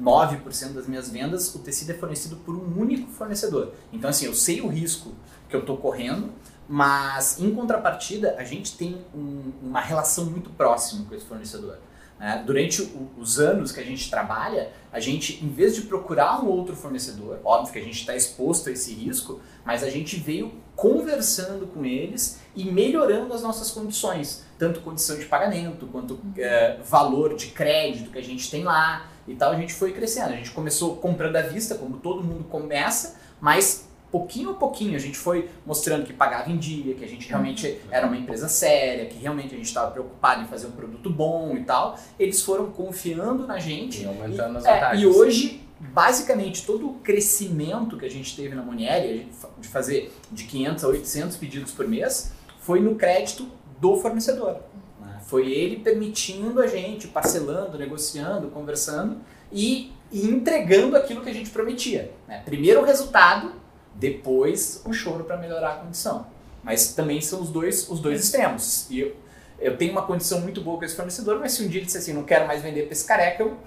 99% 0.02 0.74
das 0.74 0.88
minhas 0.88 1.12
vendas, 1.12 1.54
o 1.54 1.60
tecido 1.60 1.92
é 1.92 1.94
fornecido 1.94 2.38
por 2.38 2.56
um 2.56 2.80
único 2.80 3.12
fornecedor. 3.12 3.72
Então 3.94 4.10
assim, 4.10 4.26
eu 4.26 4.34
sei 4.34 4.60
o 4.60 4.68
risco 4.68 5.14
que 5.48 5.56
eu 5.56 5.60
estou 5.60 5.78
correndo, 5.78 6.32
mas 6.68 7.40
em 7.40 7.54
contrapartida 7.54 8.34
a 8.40 8.44
gente 8.44 8.76
tem 8.76 9.06
um- 9.14 9.52
uma 9.62 9.82
relação 9.82 10.26
muito 10.26 10.50
próxima 10.50 11.06
com 11.06 11.14
esse 11.14 11.26
fornecedor. 11.28 11.78
Né? 12.20 12.44
Durante 12.46 12.82
o- 12.82 13.10
os 13.18 13.40
anos 13.40 13.72
que 13.72 13.80
a 13.80 13.84
gente 13.84 14.10
trabalha, 14.10 14.72
a 14.92 15.00
gente, 15.00 15.44
em 15.44 15.50
vez 15.50 15.76
de 15.76 15.84
procurar 15.84 16.44
um 16.44 16.48
outro 16.48 16.76
fornecedor, 16.76 17.40
óbvio 17.44 17.74
que 17.74 17.80
a 17.80 17.84
gente 17.84 18.00
está 18.02 18.16
exposto 18.16 18.70
a 18.70 18.72
esse 18.72 18.94
risco, 18.94 19.40
mas 19.66 19.84
a 19.84 19.90
gente 19.90 20.18
veio 20.18 20.52
conversando 20.76 21.68
com 21.68 21.86
eles 21.86 22.40
e 22.56 22.64
melhorando 22.66 23.34
as 23.34 23.42
nossas 23.42 23.70
condições, 23.72 24.46
tanto 24.58 24.80
condição 24.82 25.18
de 25.18 25.26
pagamento 25.26 25.86
quanto 25.88 26.20
eh, 26.38 26.78
valor 26.84 27.36
de 27.36 27.48
crédito 27.48 28.12
que 28.12 28.18
a 28.18 28.24
gente 28.24 28.50
tem 28.50 28.64
lá 28.64 29.08
e 29.28 29.36
tal. 29.36 29.52
A 29.52 29.56
gente 29.56 29.74
foi 29.74 29.92
crescendo. 29.92 30.30
A 30.34 30.36
gente 30.38 30.52
começou 30.52 30.96
comprando 30.98 31.36
à 31.36 31.42
vista, 31.42 31.76
como 31.76 31.98
todo 31.98 32.24
mundo 32.24 32.46
começa, 32.46 33.18
mas 33.42 33.89
pouquinho 34.12 34.52
a 34.52 34.54
pouquinho 34.56 34.96
a 34.96 35.00
gente 35.00 35.18
foi 35.18 35.50
mostrando 35.66 36.06
que 36.06 36.14
pagava 36.14 36.50
em 36.50 36.58
dia, 36.58 36.96
que 36.96 37.04
a 37.04 37.08
gente 37.08 37.28
realmente 37.28 37.80
era 37.92 38.08
uma 38.08 38.18
empresa 38.18 38.48
séria, 38.48 39.06
que 39.06 39.18
realmente 39.18 39.54
a 39.54 39.58
gente 39.58 39.68
estava 39.68 39.92
preocupado 39.92 40.44
em 40.44 40.48
fazer 40.48 40.68
um 40.68 40.72
produto 40.72 41.10
bom 41.10 41.56
e 41.56 41.64
tal. 41.64 41.98
Eles 42.18 42.42
foram 42.42 42.72
confiando 42.72 43.46
na 43.46 43.60
gente 43.60 44.02
E 44.02 44.06
aumentando 44.06 44.58
as 44.58 44.66
é, 44.66 44.74
vantagens. 44.74 45.04
e 45.04 45.08
hoje, 45.08 45.62
basicamente, 45.80 46.66
todo 46.66 46.90
o 46.90 46.94
crescimento 46.96 47.98
que 47.98 48.06
a 48.06 48.10
gente 48.10 48.36
teve 48.36 48.56
na 48.56 48.62
Monieri, 48.64 49.30
de 49.60 49.68
fazer 49.68 50.12
de 50.32 50.44
500 50.46 50.84
a 50.84 50.88
800 50.88 51.38
pedidos 51.38 51.72
por 51.72 51.88
mês, 51.88 52.32
foi 52.60 52.80
no 52.80 52.96
crédito 52.96 53.48
do 53.80 53.96
fornecedor. 53.98 54.58
né? 55.00 55.20
Foi 55.26 55.52
ele 55.52 55.78
permitindo 55.78 56.62
a 56.62 56.68
gente, 56.68 57.08
parcelando, 57.08 57.78
negociando, 57.78 58.48
conversando 58.50 59.18
e, 59.52 59.92
e 60.12 60.26
entregando 60.28 60.96
aquilo 60.98 61.22
que 61.22 61.30
a 61.30 61.34
gente 61.34 61.50
prometia. 61.50 62.12
né? 62.28 62.42
Primeiro 62.44 62.82
o 62.82 62.84
resultado, 62.84 63.54
depois 64.00 64.82
o 64.86 64.94
choro 64.94 65.24
para 65.24 65.38
melhorar 65.38 65.74
a 65.74 65.76
condição. 65.76 66.26
Mas 66.64 66.94
também 66.94 67.22
são 67.22 67.42
os 67.42 67.50
dois, 67.50 67.90
os 67.90 68.00
dois 68.00 68.24
extremos. 68.24 68.90
E 68.90 69.02
eu, 69.02 69.16
eu 69.60 69.78
tenho 69.78 69.92
uma 69.92 70.02
condição 70.02 70.42
muito 70.42 70.62
boa 70.62 70.78
com 70.78 70.86
esse 70.86 70.96
fornecedor, 70.96 71.40
mas 71.40 71.52
se 71.52 71.64
um 71.64 71.68
dia 71.68 71.80
ele 71.80 71.86
disser 71.86 72.02
assim, 72.02 72.14
não 72.14 72.24
quero 72.24 72.48
mais 72.48 72.62
vender 72.62 72.84
para 72.84 72.94
esse 72.94 73.06
careca, 73.06 73.44
eu 73.44 73.58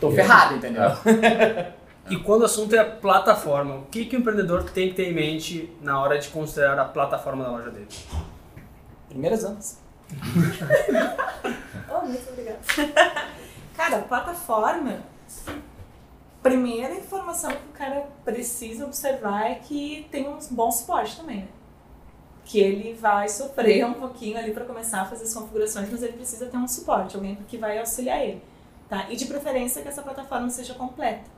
tô 0.00 0.10
ferrado, 0.10 0.56
entendeu? 0.56 0.82
E 2.08 2.16
quando 2.18 2.42
o 2.42 2.44
assunto 2.44 2.72
é 2.76 2.84
plataforma, 2.84 3.78
o 3.78 3.86
que, 3.86 4.04
que 4.04 4.14
o 4.14 4.20
empreendedor 4.20 4.62
tem 4.70 4.90
que 4.90 4.94
ter 4.94 5.10
em 5.10 5.12
mente 5.12 5.76
na 5.80 6.00
hora 6.00 6.16
de 6.16 6.28
considerar 6.28 6.78
a 6.78 6.84
plataforma 6.84 7.42
da 7.42 7.50
loja 7.50 7.70
dele? 7.70 7.88
Primeiras 9.08 9.44
anos. 9.44 9.78
Oh, 11.88 12.04
muito 12.04 12.28
obrigada. 12.30 12.58
cara, 13.76 13.98
plataforma. 14.00 14.98
Primeira 16.46 16.94
informação 16.94 17.50
que 17.50 17.68
o 17.70 17.72
cara 17.72 18.06
precisa 18.24 18.86
observar 18.86 19.50
é 19.50 19.56
que 19.56 20.06
tem 20.12 20.28
um 20.28 20.38
bom 20.52 20.70
suporte 20.70 21.16
também, 21.16 21.38
né? 21.38 21.48
Que 22.44 22.60
ele 22.60 22.94
vai 22.94 23.28
sofrer 23.28 23.84
um 23.84 23.94
pouquinho 23.94 24.38
ali 24.38 24.52
para 24.52 24.64
começar 24.64 25.00
a 25.00 25.04
fazer 25.06 25.24
as 25.24 25.34
configurações, 25.34 25.90
mas 25.90 26.04
ele 26.04 26.12
precisa 26.12 26.46
ter 26.46 26.56
um 26.56 26.68
suporte, 26.68 27.16
alguém 27.16 27.34
que 27.48 27.58
vai 27.58 27.80
auxiliar 27.80 28.24
ele, 28.24 28.40
tá? 28.88 29.10
E 29.10 29.16
de 29.16 29.24
preferência 29.24 29.82
que 29.82 29.88
essa 29.88 30.02
plataforma 30.02 30.48
seja 30.48 30.74
completa, 30.74 31.28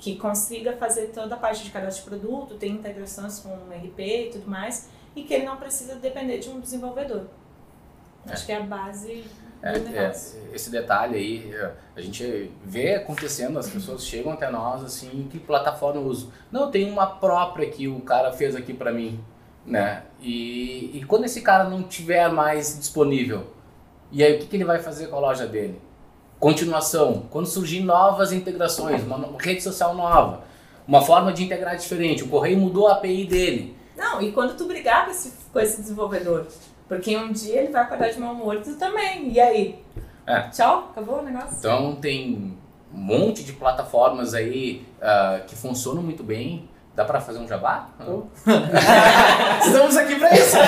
que 0.00 0.16
consiga 0.16 0.76
fazer 0.76 1.12
toda 1.14 1.36
a 1.36 1.38
parte 1.38 1.62
de 1.62 1.70
cadastro 1.70 2.02
de 2.02 2.18
produto, 2.18 2.56
tem 2.56 2.72
integrações 2.72 3.38
com 3.38 3.48
o 3.48 3.70
RP 3.70 4.00
e 4.00 4.30
tudo 4.32 4.50
mais, 4.50 4.88
e 5.14 5.22
que 5.22 5.32
ele 5.32 5.46
não 5.46 5.56
precisa 5.56 5.94
depender 5.94 6.38
de 6.38 6.50
um 6.50 6.58
desenvolvedor. 6.58 7.28
Acho 8.26 8.44
que 8.44 8.50
é 8.50 8.56
a 8.56 8.62
base 8.62 9.24
É, 9.62 9.76
é, 9.76 10.12
esse 10.52 10.70
detalhe 10.70 11.16
aí, 11.16 11.54
é, 11.54 11.70
a 11.94 12.00
gente 12.00 12.50
vê 12.64 12.96
acontecendo, 12.96 13.58
as 13.58 13.70
pessoas 13.70 14.04
chegam 14.04 14.32
até 14.32 14.50
nós 14.50 14.82
assim, 14.82 15.28
que 15.30 15.38
plataforma 15.38 16.00
eu 16.00 16.04
uso? 16.04 16.32
Não, 16.50 16.68
tem 16.68 16.90
uma 16.90 17.06
própria 17.06 17.70
que 17.70 17.86
o 17.86 18.00
cara 18.00 18.32
fez 18.32 18.56
aqui 18.56 18.74
pra 18.74 18.90
mim, 18.90 19.20
né? 19.64 20.02
E, 20.20 20.90
e 20.98 21.04
quando 21.04 21.26
esse 21.26 21.40
cara 21.42 21.64
não 21.64 21.84
tiver 21.84 22.28
mais 22.28 22.76
disponível, 22.76 23.46
e 24.10 24.24
aí 24.24 24.34
o 24.34 24.40
que, 24.40 24.46
que 24.46 24.56
ele 24.56 24.64
vai 24.64 24.80
fazer 24.80 25.06
com 25.06 25.16
a 25.16 25.20
loja 25.20 25.46
dele? 25.46 25.80
Continuação, 26.40 27.28
quando 27.30 27.46
surgir 27.46 27.80
novas 27.84 28.32
integrações, 28.32 29.04
uma 29.04 29.38
rede 29.38 29.62
social 29.62 29.94
nova, 29.94 30.42
uma 30.88 31.02
forma 31.02 31.32
de 31.32 31.44
integrar 31.44 31.76
diferente, 31.76 32.24
o 32.24 32.28
correio 32.28 32.58
mudou 32.58 32.88
a 32.88 32.94
API 32.94 33.24
dele, 33.26 33.76
Não, 33.96 34.20
e 34.20 34.32
quando 34.32 34.56
tu 34.56 34.66
brigar 34.66 35.04
com 35.04 35.12
esse, 35.12 35.32
com 35.52 35.60
esse 35.60 35.80
desenvolvedor, 35.80 36.46
porque 36.92 37.16
um 37.16 37.32
dia 37.32 37.62
ele 37.62 37.72
vai 37.72 37.80
acordar 37.80 38.10
de 38.10 38.20
mau 38.20 38.34
humor 38.34 38.56
e 38.56 38.60
tu 38.60 38.74
também. 38.74 39.32
E 39.32 39.40
aí? 39.40 39.82
É. 40.26 40.42
Tchau, 40.50 40.90
acabou 40.90 41.20
o 41.20 41.22
negócio? 41.22 41.56
Então 41.58 41.96
tem 41.96 42.54
um 42.94 42.98
monte 42.98 43.42
de 43.42 43.54
plataformas 43.54 44.34
aí 44.34 44.86
ah, 45.00 45.40
que 45.46 45.56
funcionam 45.56 46.02
muito 46.02 46.22
bem. 46.22 46.68
Dá 46.94 47.06
pra 47.06 47.18
fazer 47.18 47.38
um 47.38 47.48
jabá? 47.48 47.88
Estamos 49.64 49.96
aqui 49.96 50.16
para 50.16 50.34
isso. 50.34 50.58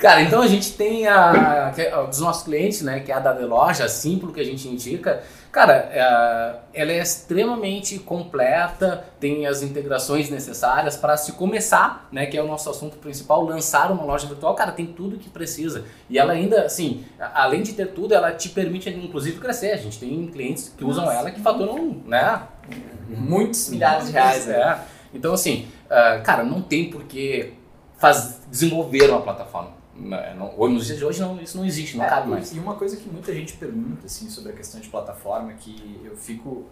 Cara, 0.00 0.22
então 0.22 0.42
a 0.42 0.46
gente 0.46 0.72
tem 0.72 1.06
a, 1.06 1.72
que 1.74 1.82
é, 1.82 1.92
a 1.92 2.02
dos 2.02 2.20
nossos 2.20 2.42
clientes, 2.44 2.82
né, 2.82 3.00
que 3.00 3.10
é 3.10 3.14
a 3.14 3.18
da 3.20 3.32
loja, 3.32 3.84
a 3.84 3.88
Simplo 3.88 4.32
que 4.32 4.40
a 4.40 4.44
gente 4.44 4.66
indica. 4.68 5.22
Cara, 5.52 5.72
é, 5.90 6.80
ela 6.82 6.92
é 6.92 6.98
extremamente 6.98 7.98
completa, 7.98 9.04
tem 9.18 9.46
as 9.46 9.62
integrações 9.62 10.28
necessárias 10.28 10.96
para 10.96 11.16
se 11.16 11.32
começar, 11.32 12.06
né, 12.12 12.26
que 12.26 12.36
é 12.36 12.42
o 12.42 12.46
nosso 12.46 12.68
assunto 12.68 12.96
principal, 12.98 13.42
lançar 13.42 13.90
uma 13.90 14.04
loja 14.04 14.26
virtual. 14.26 14.54
Cara, 14.54 14.72
tem 14.72 14.86
tudo 14.86 15.16
que 15.18 15.30
precisa. 15.30 15.84
E 16.10 16.18
ela 16.18 16.32
ainda, 16.34 16.62
assim, 16.66 17.04
a- 17.18 17.44
além 17.44 17.62
de 17.62 17.72
ter 17.72 17.86
tudo, 17.92 18.12
ela 18.14 18.32
te 18.32 18.50
permite 18.50 18.90
inclusive 18.90 19.38
crescer. 19.40 19.72
A 19.72 19.76
gente 19.76 19.98
tem 19.98 20.26
clientes 20.26 20.72
que 20.76 20.84
usam 20.84 21.10
ela 21.10 21.30
que 21.30 21.40
faturam, 21.40 22.02
né, 22.06 22.42
Muitos 23.08 23.68
milhares 23.70 24.06
de 24.08 24.12
reais. 24.12 24.46
né? 24.46 24.54
é. 24.54 24.78
Então, 25.14 25.32
assim, 25.32 25.68
ah, 25.88 26.20
cara, 26.24 26.42
não 26.42 26.60
tem 26.60 26.90
por 26.90 27.04
que 27.04 27.52
faz, 27.98 28.40
desenvolver 28.50 29.08
uma 29.10 29.22
plataforma. 29.22 29.70
Não, 29.98 30.34
não- 30.36 30.54
hoje- 30.58 30.74
nos 30.74 30.86
dias 30.86 30.98
de 30.98 31.04
hoje 31.04 31.20
não, 31.20 31.40
isso 31.40 31.56
não 31.56 31.64
existe, 31.64 31.96
não 31.96 32.04
É, 32.04 32.08
cabe 32.08 32.28
mais. 32.30 32.54
E 32.54 32.58
uma 32.58 32.74
coisa 32.74 32.96
que 32.96 33.08
muita 33.08 33.32
gente 33.32 33.54
pergunta 33.54 34.06
assim, 34.06 34.28
sobre 34.28 34.52
a 34.52 34.54
questão 34.54 34.80
de 34.80 34.88
plataforma, 34.88 35.52
que 35.54 36.00
eu 36.04 36.16
fico 36.16 36.64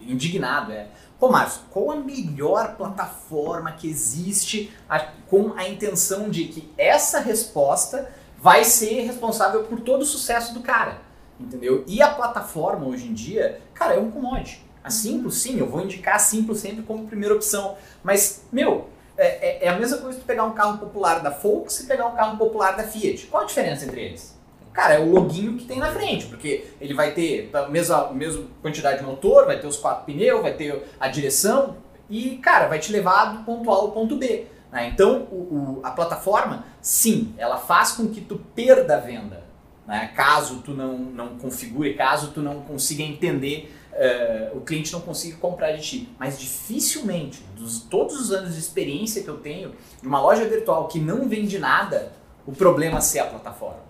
indignado 0.00 0.72
é, 0.72 0.88
pô 1.18 1.28
Márcio, 1.30 1.62
qual 1.70 1.92
a 1.92 1.96
melhor 1.96 2.74
plataforma 2.76 3.72
que 3.72 3.88
existe 3.88 4.72
a- 4.88 4.98
com 5.28 5.52
a 5.56 5.68
intenção 5.68 6.28
de 6.28 6.46
que 6.46 6.72
essa 6.76 7.20
resposta 7.20 8.10
vai 8.38 8.64
ser 8.64 9.02
responsável 9.02 9.62
por 9.64 9.80
todo 9.80 10.02
o 10.02 10.06
sucesso 10.06 10.52
do 10.54 10.60
cara, 10.60 10.98
entendeu? 11.38 11.84
E 11.86 12.02
a 12.02 12.10
plataforma 12.10 12.84
hoje 12.86 13.06
em 13.06 13.12
dia, 13.14 13.60
cara, 13.74 13.94
é 13.94 14.00
um 14.00 14.10
commodity. 14.10 14.60
A 14.82 14.90
Simples, 14.90 15.36
sim, 15.36 15.58
eu 15.60 15.68
vou 15.68 15.80
indicar 15.80 16.16
a 16.16 16.18
Simples 16.18 16.58
sempre 16.58 16.82
como 16.82 17.06
primeira 17.06 17.32
opção, 17.36 17.76
mas, 18.02 18.42
meu, 18.50 18.88
é, 19.16 19.26
é- 19.26 19.66
é 19.66 19.68
a 19.68 19.78
mesma 19.78 19.98
coisa 19.98 20.18
que 20.18 20.24
pegar 20.24 20.44
um 20.44 20.52
carro 20.52 20.78
popular 20.78 21.20
da 21.20 21.30
Volks 21.30 21.80
e 21.80 21.86
pegar 21.86 22.06
um 22.06 22.14
carro 22.16 22.36
popular 22.36 22.76
da 22.76 22.82
Fiat. 22.84 23.26
Qual 23.26 23.42
a 23.42 23.46
diferença 23.46 23.84
entre 23.84 24.00
eles? 24.00 24.38
Cara, 24.72 24.94
é 24.94 24.98
o 24.98 25.10
loginho 25.10 25.56
que 25.58 25.64
tem 25.66 25.78
na 25.78 25.92
frente, 25.92 26.26
porque 26.26 26.64
ele 26.80 26.94
vai 26.94 27.12
ter 27.12 27.50
a 27.52 27.68
mesma, 27.68 28.08
a 28.08 28.12
mesma 28.12 28.44
quantidade 28.62 29.00
de 29.00 29.04
motor, 29.04 29.44
vai 29.44 29.60
ter 29.60 29.66
os 29.66 29.76
quatro 29.76 30.04
pneus, 30.06 30.40
vai 30.40 30.54
ter 30.54 30.82
a 30.98 31.08
direção 31.08 31.76
e, 32.08 32.38
cara, 32.38 32.68
vai 32.68 32.78
te 32.78 32.90
levar 32.90 33.36
do 33.36 33.44
ponto 33.44 33.70
A 33.70 33.74
ao 33.74 33.92
ponto 33.92 34.16
B. 34.16 34.46
né? 34.72 34.88
Então, 34.88 35.28
o- 35.30 35.34
o- 35.34 35.80
a 35.82 35.90
plataforma, 35.90 36.64
sim, 36.80 37.34
ela 37.36 37.58
faz 37.58 37.92
com 37.92 38.08
que 38.08 38.22
tu 38.22 38.40
perda 38.54 38.96
a 38.96 39.00
venda, 39.00 39.44
né? 39.86 40.10
caso 40.16 40.62
tu 40.64 40.70
não, 40.72 40.96
não 40.96 41.28
configure, 41.36 41.92
caso 41.92 42.30
tu 42.32 42.40
não 42.40 42.62
consiga 42.62 43.02
entender 43.02 43.70
eh, 43.92 44.50
o 44.54 44.60
cliente 44.60 44.92
não 44.92 45.00
consiga 45.00 45.36
comprar 45.36 45.72
de 45.72 45.82
ti. 45.82 46.08
Mas 46.18 46.38
dificilmente, 46.38 47.42
dos 47.56 47.80
todos 47.80 48.20
os 48.20 48.32
anos 48.32 48.54
de 48.54 48.60
experiência 48.60 49.22
que 49.22 49.28
eu 49.28 49.38
tenho, 49.38 49.74
de 50.00 50.08
uma 50.08 50.20
loja 50.20 50.44
virtual 50.44 50.88
que 50.88 50.98
não 50.98 51.28
vende 51.28 51.58
nada, 51.58 52.12
o 52.46 52.52
problema 52.52 53.00
ser 53.00 53.20
a 53.20 53.26
plataforma. 53.26 53.80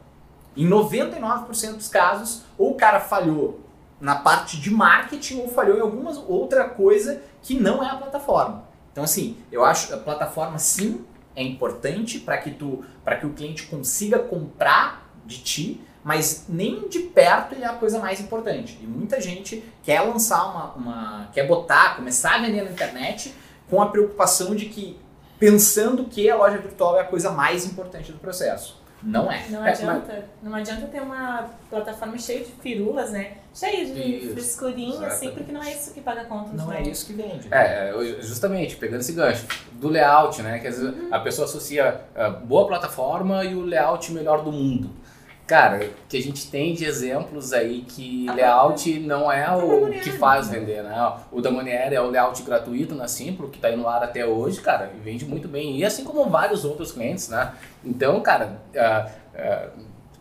Em 0.57 0.69
99% 0.69 1.77
dos 1.77 1.89
casos, 1.89 2.43
ou 2.59 2.73
o 2.73 2.75
cara 2.75 3.01
falhou 3.01 3.61
na 4.01 4.17
parte 4.17 4.61
de 4.61 4.71
marketing 4.71 5.41
ou 5.41 5.49
falhou 5.49 5.77
em 5.77 5.81
alguma 5.81 6.11
outra 6.27 6.69
coisa 6.69 7.23
que 7.41 7.55
não 7.55 7.83
é 7.83 7.89
a 7.89 7.97
plataforma. 7.97 8.65
Então 8.91 9.05
assim, 9.05 9.37
eu 9.51 9.65
acho 9.65 9.95
a 9.95 9.97
plataforma 9.97 10.59
sim 10.59 11.05
é 11.35 11.43
importante 11.43 12.19
para 12.19 12.37
que 12.39 12.51
tu, 12.51 12.85
para 13.05 13.17
que 13.17 13.25
o 13.25 13.33
cliente 13.33 13.67
consiga 13.67 14.19
comprar 14.19 15.09
de 15.25 15.39
ti, 15.39 15.81
mas 16.05 16.47
nem 16.49 16.89
de 16.89 17.01
perto 17.01 17.55
ele 17.55 17.65
é 17.65 17.67
a 17.69 17.75
coisa 17.75 17.99
mais 17.99 18.21
importante. 18.21 18.79
E 18.83 18.87
muita 18.87 19.21
gente 19.21 19.65
quer 19.83 20.01
lançar 20.01 20.45
uma, 20.51 20.73
uma 20.75 21.29
quer 21.33 21.47
botar, 21.47 21.97
começar 21.97 22.37
a 22.37 22.39
vender 22.39 22.63
na 22.63 22.71
internet 22.71 23.35
com 23.71 23.81
a 23.81 23.87
preocupação 23.87 24.55
de 24.55 24.67
que 24.67 24.99
pensando 25.39 26.05
que 26.05 26.29
a 26.31 26.37
loja 26.37 26.59
virtual 26.59 26.97
é 26.97 27.01
a 27.01 27.05
coisa 27.05 27.31
mais 27.31 27.65
importante 27.67 28.13
do 28.13 28.19
processo. 28.19 28.81
Não 29.03 29.31
é. 29.31 29.45
Não 29.49 29.67
É, 29.67 29.71
adianta, 29.71 30.25
não 30.43 30.55
adianta 30.55 30.87
ter 30.87 31.01
uma 31.01 31.51
plataforma 31.69 32.17
cheia 32.17 32.45
de 32.45 32.53
firulas, 32.53 33.11
né? 33.11 33.33
Cheia 33.53 33.85
de 33.85 34.01
Isso, 34.01 34.33
frescurinha, 34.33 35.09
assim, 35.09 35.33
porque 35.33 35.51
não 35.51 35.63
é 35.63 35.73
isso 35.73 35.93
que 35.93 36.01
paga 36.01 36.21
a 36.21 36.25
conta. 36.25 36.53
Não 36.53 36.73
é 36.73 36.83
isso 36.83 37.07
que 37.07 37.13
vende. 37.13 37.49
É, 37.51 37.91
é, 37.91 38.23
justamente, 38.23 38.77
pegando 38.77 39.01
esse 39.01 39.13
gancho 39.13 39.45
do 39.73 39.89
layout, 39.89 40.41
né? 40.43 40.61
Que 40.61 40.69
às 40.69 40.79
vezes 40.79 40.95
a 41.11 41.19
pessoa 41.19 41.47
associa 41.47 42.03
a 42.15 42.31
boa 42.31 42.67
plataforma 42.69 43.45
e 43.45 43.57
o 43.57 43.63
layout 43.63 44.13
melhor 44.13 44.45
do 44.45 44.53
mundo. 44.53 44.91
Cara, 45.47 45.91
que 46.09 46.17
a 46.17 46.23
gente 46.23 46.51
tem 46.51 46.73
de 46.73 46.85
exemplos 46.85 47.53
aí 47.53 47.83
que 47.83 48.27
layout 48.27 48.99
não 49.01 49.31
é 49.31 49.51
o 49.55 49.91
que 50.01 50.13
faz 50.13 50.49
vender, 50.49 50.83
né? 50.83 51.13
O 51.31 51.41
da 51.41 51.51
Maniera 51.51 51.95
é 51.95 52.01
o 52.01 52.09
layout 52.11 52.43
gratuito 52.43 52.95
na 52.95 53.09
Simplo, 53.09 53.49
que 53.51 53.59
tá 53.59 53.69
aí 53.69 53.77
no 53.77 53.87
ar 53.89 54.03
até 54.05 54.25
hoje, 54.25 54.61
cara, 54.61 54.91
e 54.97 55.01
vende 55.01 55.25
muito 55.27 55.49
bem. 55.49 55.77
E 55.77 55.85
assim 55.85 56.05
como 56.05 56.25
vários 56.31 56.65
outros 56.65 56.93
clientes, 56.93 57.29
né? 57.29 57.53
Então, 57.85 58.21
cara, 58.21 58.61
ah, 58.77 59.11
ah, 59.35 59.69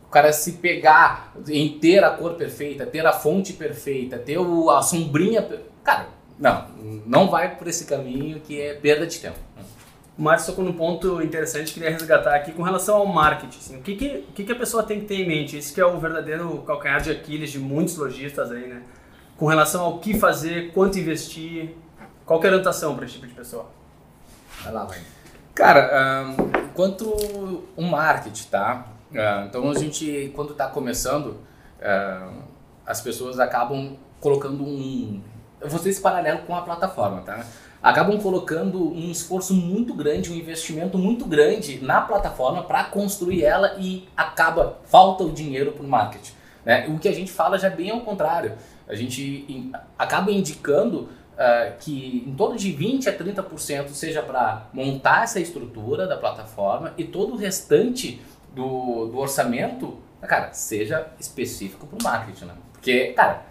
o 0.05 0.09
cara 0.09 0.33
se 0.33 0.53
pegar 0.53 1.31
em 1.47 1.77
ter 1.79 2.03
a 2.03 2.09
cor 2.09 2.33
perfeita, 2.33 2.85
ter 2.85 3.05
a 3.05 3.13
fonte 3.13 3.53
perfeita, 3.53 4.17
ter 4.17 4.37
o- 4.39 4.69
a 4.71 4.81
sombrinha. 4.81 5.47
Cara, 5.83 6.07
não, 6.37 6.67
não 7.05 7.29
vai 7.29 7.55
por 7.55 7.67
esse 7.67 7.85
caminho 7.85 8.41
que 8.41 8.59
é 8.59 8.73
perda 8.73 9.05
de 9.07 9.19
tempo. 9.19 9.37
O 10.17 10.21
Márcio 10.21 10.51
tocou 10.51 10.65
num 10.65 10.73
ponto 10.73 11.21
interessante 11.21 11.67
que 11.67 11.75
queria 11.75 11.89
resgatar 11.89 12.35
aqui 12.35 12.51
com 12.51 12.63
relação 12.63 12.97
ao 12.97 13.05
marketing. 13.05 13.57
assim. 13.57 13.77
o 13.77 13.81
que, 13.81 13.95
que, 13.95 14.07
o 14.29 14.33
que, 14.33 14.43
que 14.43 14.51
a 14.51 14.55
pessoa 14.55 14.83
tem 14.83 14.99
que 14.99 15.05
ter 15.05 15.15
em 15.15 15.27
mente? 15.27 15.57
Isso 15.57 15.73
que 15.73 15.79
é 15.79 15.85
o 15.85 15.99
verdadeiro 15.99 16.63
calcanhar 16.67 17.01
de 17.01 17.11
Aquiles 17.11 17.49
de 17.49 17.59
muitos 17.59 17.97
lojistas 17.97 18.51
aí, 18.51 18.67
né? 18.67 18.83
Com 19.37 19.45
relação 19.47 19.83
ao 19.83 19.99
que 19.99 20.13
fazer, 20.13 20.71
quanto 20.73 20.99
investir, 20.99 21.75
qual 22.25 22.39
que 22.39 22.45
é 22.45 22.49
a 22.49 22.53
orientação 22.53 22.95
para 22.95 23.05
esse 23.05 23.15
tipo 23.15 23.27
de 23.27 23.33
pessoa? 23.33 23.65
Vai 24.63 24.73
lá, 24.73 24.85
vai. 24.85 24.99
Cara, 25.55 25.89
ahn, 25.93 26.35
quanto 26.73 27.05
o 27.75 27.81
marketing, 27.81 28.47
tá? 28.49 28.87
Ah, 29.15 29.45
então 29.47 29.69
a 29.69 29.73
gente, 29.73 30.31
quando 30.35 30.51
está 30.51 30.67
começando, 30.67 31.37
ah, 31.81 32.31
as 32.85 33.01
pessoas 33.01 33.39
acabam 33.39 33.97
colocando 34.19 34.63
um. 34.63 35.21
Eu 35.59 35.69
vou 35.69 35.77
fazer 35.77 35.89
esse 35.89 36.01
paralelo 36.01 36.39
com 36.39 36.55
a 36.55 36.61
plataforma, 36.61 37.21
tá? 37.21 37.45
Acabam 37.81 38.19
colocando 38.19 38.91
um 38.91 39.09
esforço 39.09 39.53
muito 39.53 39.93
grande, 39.93 40.31
um 40.31 40.35
investimento 40.35 40.97
muito 40.97 41.25
grande 41.25 41.79
na 41.83 42.01
plataforma 42.01 42.63
para 42.63 42.83
construir 42.85 43.43
ela 43.43 43.75
e 43.79 44.07
acaba, 44.15 44.79
falta 44.85 45.23
o 45.23 45.31
dinheiro 45.31 45.71
para 45.71 45.83
o 45.83 45.87
marketing. 45.87 46.33
Né? 46.63 46.87
O 46.87 46.99
que 46.99 47.07
a 47.07 47.13
gente 47.13 47.31
fala 47.31 47.57
já 47.57 47.67
é 47.67 47.71
bem 47.71 47.89
ao 47.89 48.01
contrário. 48.01 48.53
A 48.87 48.93
gente 48.93 49.71
acaba 49.97 50.31
indicando 50.31 51.09
ah, 51.37 51.73
que 51.79 52.23
em 52.27 52.35
torno 52.35 52.55
de 52.55 52.71
20 52.71 53.09
a 53.09 53.17
30% 53.17 53.89
seja 53.89 54.21
para 54.21 54.67
montar 54.71 55.23
essa 55.23 55.39
estrutura 55.39 56.05
da 56.05 56.15
plataforma 56.15 56.93
e 56.99 57.03
todo 57.03 57.33
o 57.33 57.35
restante 57.35 58.21
do, 58.53 59.07
do 59.07 59.17
orçamento, 59.17 59.97
cara, 60.21 60.53
seja 60.53 61.07
específico 61.19 61.87
para 61.87 61.97
o 61.97 62.03
marketing, 62.03 62.45
né? 62.45 62.53
Porque, 62.73 63.13
cara, 63.13 63.45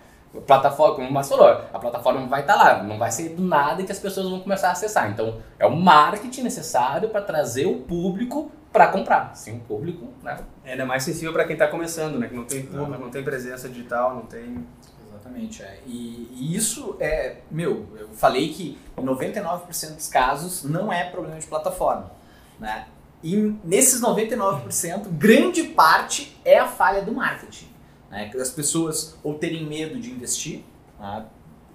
plataforma, 0.46 0.94
como 0.94 1.08
o 1.08 1.12
Márcio 1.12 1.36
falou, 1.36 1.52
a 1.72 1.78
plataforma 1.78 2.26
vai 2.26 2.42
estar 2.42 2.54
lá, 2.54 2.82
não 2.82 2.98
vai 2.98 3.10
ser 3.10 3.30
do 3.30 3.42
nada 3.42 3.82
que 3.82 3.90
as 3.90 3.98
pessoas 3.98 4.28
vão 4.28 4.40
começar 4.40 4.68
a 4.68 4.72
acessar. 4.72 5.10
Então, 5.10 5.40
é 5.58 5.66
o 5.66 5.74
marketing 5.74 6.42
necessário 6.42 7.08
para 7.08 7.20
trazer 7.20 7.66
o 7.66 7.80
público 7.80 8.52
para 8.72 8.88
comprar. 8.88 9.34
Sim, 9.34 9.56
o 9.56 9.60
público, 9.60 10.08
né? 10.22 10.38
Ainda 10.64 10.86
mais 10.86 11.02
sensível 11.02 11.32
para 11.32 11.44
quem 11.44 11.54
está 11.54 11.66
começando, 11.66 12.18
né? 12.18 12.28
Que 12.28 12.34
não 12.34 12.44
tem 12.44 12.64
público, 12.64 13.02
não 13.02 13.10
tem 13.10 13.24
presença 13.24 13.68
digital, 13.68 14.14
não 14.14 14.22
tem... 14.22 14.64
Exatamente, 15.08 15.62
é. 15.62 15.80
E, 15.86 16.28
e 16.32 16.56
isso 16.56 16.96
é, 17.00 17.38
meu, 17.50 17.86
eu 17.98 18.08
falei 18.10 18.52
que 18.52 18.78
em 18.96 19.02
99% 19.02 19.96
dos 19.96 20.08
casos 20.08 20.64
não 20.64 20.92
é 20.92 21.04
problema 21.04 21.38
de 21.38 21.46
plataforma, 21.46 22.10
né? 22.58 22.86
E 23.22 23.36
nesses 23.64 24.00
99%, 24.00 25.08
grande 25.08 25.64
parte 25.64 26.40
é 26.44 26.58
a 26.58 26.66
falha 26.66 27.02
do 27.02 27.12
marketing, 27.12 27.68
né? 28.10 28.30
As 28.38 28.50
pessoas 28.50 29.16
ou 29.22 29.34
terem 29.34 29.64
medo 29.66 29.98
de 30.00 30.10
investir, 30.10 30.64
né? 30.98 31.24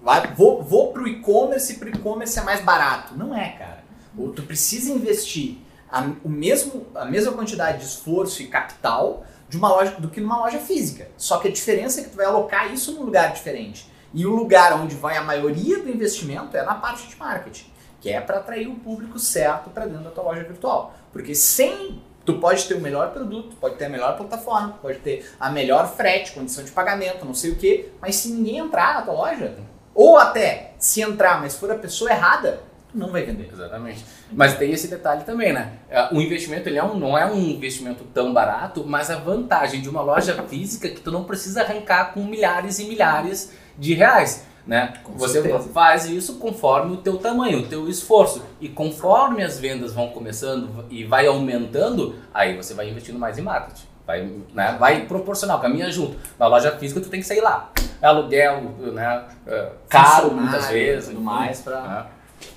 Vai, 0.02 0.34
vou, 0.34 0.62
vou 0.62 0.92
pro 0.92 1.08
e-commerce 1.08 1.72
e 1.72 1.76
pro 1.78 1.88
e-commerce 1.88 2.38
é 2.38 2.42
mais 2.42 2.60
barato. 2.60 3.16
Não 3.16 3.34
é, 3.34 3.48
cara. 3.50 3.82
Ou 4.16 4.30
tu 4.32 4.42
precisa 4.42 4.92
investir 4.92 5.58
a, 5.90 6.02
o 6.22 6.28
mesmo, 6.28 6.86
a 6.94 7.04
mesma 7.04 7.32
quantidade 7.32 7.78
de 7.78 7.86
esforço 7.86 8.42
e 8.42 8.46
capital 8.46 9.24
de 9.48 9.56
uma 9.56 9.68
loja 9.68 9.92
do 9.98 10.08
que 10.08 10.20
numa 10.20 10.38
loja 10.38 10.58
física. 10.58 11.08
Só 11.16 11.38
que 11.38 11.48
a 11.48 11.50
diferença 11.50 12.00
é 12.00 12.04
que 12.04 12.10
tu 12.10 12.16
vai 12.16 12.26
alocar 12.26 12.72
isso 12.72 12.92
num 12.92 13.02
lugar 13.02 13.32
diferente. 13.32 13.90
E 14.12 14.24
o 14.26 14.30
lugar 14.30 14.72
onde 14.80 14.94
vai 14.94 15.16
a 15.16 15.22
maioria 15.22 15.82
do 15.82 15.90
investimento 15.90 16.56
é 16.56 16.62
na 16.62 16.74
parte 16.74 17.08
de 17.08 17.16
marketing, 17.16 17.66
que 18.00 18.08
é 18.08 18.20
para 18.20 18.38
atrair 18.38 18.68
o 18.68 18.76
público 18.76 19.18
certo 19.18 19.70
para 19.70 19.86
dentro 19.86 20.04
da 20.04 20.10
tua 20.10 20.24
loja 20.24 20.44
virtual. 20.44 20.94
Porque 21.12 21.34
sem 21.34 22.02
tu 22.26 22.34
pode 22.34 22.64
ter 22.66 22.74
o 22.74 22.80
melhor 22.80 23.12
produto, 23.12 23.56
pode 23.56 23.76
ter 23.76 23.84
a 23.86 23.88
melhor 23.88 24.16
plataforma, 24.16 24.78
pode 24.82 24.98
ter 24.98 25.30
a 25.38 25.48
melhor 25.48 25.88
frete, 25.96 26.32
condição 26.32 26.64
de 26.64 26.72
pagamento, 26.72 27.24
não 27.24 27.32
sei 27.32 27.52
o 27.52 27.56
que, 27.56 27.88
mas 28.00 28.16
se 28.16 28.32
ninguém 28.32 28.58
entrar 28.58 28.94
na 28.94 29.02
tua 29.02 29.14
loja, 29.14 29.54
ou 29.94 30.18
até 30.18 30.74
se 30.78 31.00
entrar, 31.00 31.40
mas 31.40 31.56
for 31.56 31.70
a 31.70 31.76
pessoa 31.76 32.10
errada, 32.10 32.60
tu 32.90 32.98
não 32.98 33.10
vai 33.10 33.22
vender. 33.22 33.48
Exatamente. 33.50 34.04
Mas 34.30 34.58
tem 34.58 34.72
esse 34.72 34.88
detalhe 34.88 35.24
também, 35.24 35.52
né? 35.52 35.74
É, 35.88 36.12
O 36.12 36.20
investimento 36.20 36.68
ele 36.68 36.78
é 36.78 36.84
um, 36.84 36.98
não 36.98 37.16
é 37.16 37.24
um 37.24 37.38
investimento 37.38 38.04
tão 38.12 38.34
barato, 38.34 38.84
mas 38.86 39.08
a 39.08 39.16
vantagem 39.16 39.80
de 39.80 39.88
uma 39.88 40.02
loja 40.02 40.34
física 40.48 40.88
é 40.88 40.90
que 40.90 41.00
tu 41.00 41.12
não 41.12 41.24
precisa 41.24 41.62
arrancar 41.62 42.12
com 42.12 42.24
milhares 42.24 42.78
e 42.80 42.84
milhares 42.84 43.52
de 43.78 43.94
reais. 43.94 44.44
Né? 44.66 44.94
Com 45.04 45.12
Você 45.12 45.40
certeza. 45.42 45.68
faz 45.68 46.06
isso 46.06 46.38
conforme 46.38 46.94
o 46.94 46.96
teu 46.96 47.18
tamanho, 47.18 47.60
o 47.60 47.66
teu 47.66 47.88
esforço. 47.88 48.42
E 48.60 48.68
conforme 48.68 49.42
as 49.44 49.58
vendas 49.60 49.92
vão 49.92 50.08
começando 50.08 50.84
e 50.90 51.04
vai 51.04 51.26
aumentando, 51.28 52.16
aí 52.34 52.56
você 52.56 52.74
vai 52.74 52.90
investindo 52.90 53.16
mais 53.18 53.38
em 53.38 53.42
marketing. 53.42 53.84
Vai, 54.04 54.28
né? 54.54 54.76
vai 54.78 55.04
proporcional, 55.06 55.60
caminha 55.60 55.90
junto. 55.90 56.16
Na 56.38 56.46
loja 56.48 56.72
física 56.72 57.00
tu 57.00 57.08
tem 57.08 57.20
que 57.20 57.26
sair 57.26 57.40
lá. 57.40 57.70
É 58.02 58.06
aluguel, 58.06 58.60
né? 58.92 59.24
é, 59.46 59.68
caro 59.88 60.32
muitas 60.32 60.68
vezes. 60.68 61.08
tudo 61.10 61.20
mais 61.20 61.60
pra- 61.60 61.80
né? 61.80 62.06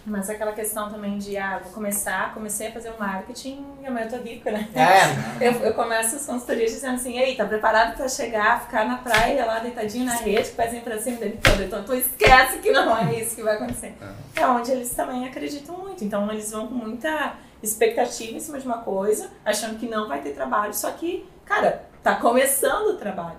Mas 0.06 0.30
aquela 0.30 0.52
questão 0.54 0.89
também 0.89 1.17
de, 1.17 1.38
ah, 1.38 1.60
vou 1.63 1.71
começar, 1.71 2.34
comecei 2.34 2.67
a 2.67 2.71
fazer 2.71 2.89
o 2.89 2.99
marketing 2.99 3.65
e 3.82 3.88
amanhã 3.88 4.08
eu 4.08 4.17
tô 4.17 4.17
rica, 4.17 4.52
né? 4.52 4.67
É, 4.73 5.10
Eu, 5.45 5.52
eu 5.62 5.73
começo 5.73 6.15
as 6.15 6.25
consultorias 6.25 6.71
dizendo 6.71 6.95
assim, 6.95 7.17
ei, 7.17 7.36
tá 7.36 7.45
preparado 7.45 7.95
pra 7.95 8.08
chegar, 8.08 8.62
ficar 8.62 8.86
na 8.86 8.97
praia 8.97 9.45
lá 9.45 9.60
deitadinho 9.60 10.06
na 10.06 10.15
rede, 10.15 10.49
pezinho 10.49 10.82
pra 10.82 10.99
cima 10.99 11.17
dele 11.17 11.39
todo. 11.41 11.63
Então 11.63 11.84
tu 11.84 11.93
esquece 11.93 12.60
que 12.60 12.71
não 12.71 12.95
é 12.97 13.19
isso 13.19 13.36
que 13.36 13.43
vai 13.43 13.56
acontecer. 13.56 13.95
É 14.36 14.45
onde 14.45 14.71
eles 14.71 14.93
também 14.93 15.28
acreditam 15.28 15.78
muito. 15.78 16.04
Então 16.04 16.30
eles 16.32 16.52
vão 16.52 16.67
com 16.67 16.75
muita 16.75 17.36
expectativa 17.62 18.38
em 18.38 18.39
cima 18.39 18.60
de 18.60 18.65
uma 18.65 18.80
coisa, 18.80 19.30
achando 19.43 19.78
que 19.78 19.88
não 19.88 20.08
vai 20.08 20.21
ter 20.21 20.32
trabalho, 20.32 20.73
só 20.73 20.91
que, 20.91 21.28
cara, 21.45 21.84
tá 22.02 22.15
começando 22.15 22.91
o 22.91 22.97
trabalho. 22.97 23.38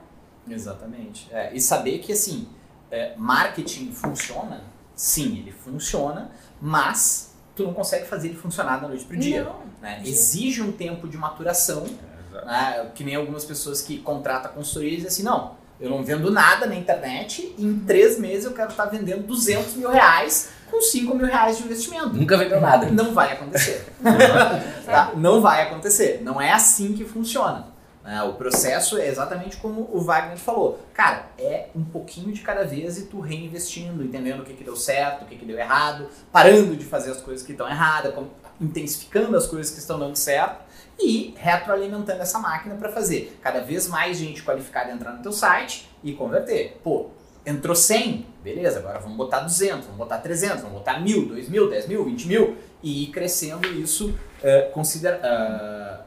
Exatamente. 0.49 1.29
É, 1.33 1.55
e 1.55 1.61
saber 1.61 1.99
que 1.99 2.13
assim, 2.13 2.49
é, 2.91 3.15
marketing 3.17 3.93
funciona, 3.93 4.63
sim, 5.01 5.39
ele 5.39 5.51
funciona, 5.51 6.31
mas 6.61 7.33
tu 7.57 7.65
não 7.65 7.73
consegue 7.73 8.07
fazer 8.07 8.29
ele 8.29 8.37
funcionar 8.37 8.77
da 8.77 8.87
noite 8.87 9.05
pro 9.05 9.17
dia. 9.17 9.45
Não. 9.45 9.63
né? 9.81 10.03
Exige 10.05 10.61
um 10.61 10.73
tempo 10.73 11.09
de 11.09 11.17
maturação, 11.17 11.87
né? 12.45 12.91
que 12.95 13.03
nem 13.03 13.15
algumas 13.15 13.47
pessoas 13.47 13.81
que 13.81 13.99
contratam 13.99 14.53
consultoria 14.53 14.91
e 14.91 14.97
dizem 14.97 15.09
assim, 15.09 15.23
não, 15.23 15.55
eu 15.81 15.89
não 15.89 16.05
vendo 16.05 16.31
nada 16.31 16.67
na 16.67 16.75
internet, 16.75 17.55
e 17.57 17.65
em 17.65 17.79
três 17.81 18.19
meses 18.19 18.45
eu 18.45 18.53
quero 18.53 18.69
estar 18.69 18.85
vendendo 18.85 19.27
200 19.27 19.75
mil 19.77 19.89
reais 19.89 20.51
com 20.71 20.83
5 20.83 21.17
mil 21.17 21.27
reais 21.27 21.57
de 21.57 21.65
investimento. 21.65 22.11
Nunca 22.11 22.37
vendeu 22.37 22.61
nada. 22.61 22.87
Não 22.91 23.15
vai 23.15 23.33
acontecer. 23.33 23.87
Tá? 24.85 25.13
Não 25.15 25.41
vai 25.41 25.63
acontecer. 25.63 26.21
Não 26.21 26.41
é 26.41 26.51
assim 26.51 26.95
que 26.95 27.05
funciona. 27.05 27.69
Né? 28.03 28.23
O 28.23 28.35
processo 28.35 28.99
é 28.99 29.07
exatamente 29.07 29.57
como 29.57 29.89
o 29.93 30.01
Wagner 30.01 30.39
falou. 30.39 30.81
Cara, 30.95 31.27
é 31.39 31.69
um 31.75 31.85
pouquinho 31.85 32.33
de 32.33 32.41
cada 32.41 32.65
vez 32.65 32.99
e 32.99 33.07
tu 33.07 33.21
reinvestindo, 33.21 34.03
entendendo 34.03 34.41
o 34.41 34.45
que, 34.45 34.55
que 34.55 34.65
deu 34.65 34.77
certo, 34.77 35.23
o 35.23 35.27
que, 35.27 35.37
que 35.37 35.45
deu 35.45 35.59
errado, 35.59 36.09
parando 36.33 36.77
de 36.77 36.85
fazer 36.85 37.11
as 37.11 37.21
coisas 37.21 37.45
que 37.45 37.53
estão 37.53 37.69
erradas, 37.69 38.15
intensificando 38.61 39.37
as 39.37 39.47
coisas 39.47 39.73
que 39.73 39.79
estão 39.79 39.99
dando 39.99 40.17
certo 40.17 40.65
e 40.99 41.35
retroalimentando 41.39 42.21
essa 42.21 42.39
máquina 42.39 42.75
para 42.75 42.91
fazer 42.91 43.39
cada 43.43 43.61
vez 43.61 43.89
mais 43.89 44.19
gente 44.19 44.43
qualificada 44.43 44.93
entrar 44.93 45.13
no 45.13 45.23
teu 45.23 45.33
site 45.33 45.89
e 46.03 46.13
converter. 46.13 46.79
Pô, 46.83 47.09
entrou 47.45 47.75
100, 47.75 48.27
beleza, 48.43 48.79
agora 48.79 48.99
vamos 48.99 49.17
botar 49.17 49.41
200, 49.41 49.87
vamos 49.87 49.97
botar 49.97 50.19
300, 50.19 50.61
vamos 50.61 50.79
botar 50.79 51.01
1.000, 51.01 51.31
2.000, 51.31 51.71
10.000, 51.71 52.05
20.000 52.05 52.55
e 52.83 53.05
ir 53.05 53.07
crescendo 53.09 53.67
isso 53.69 54.15
é, 54.43 54.63
considera, 54.63 55.21
ah, 55.23 56.00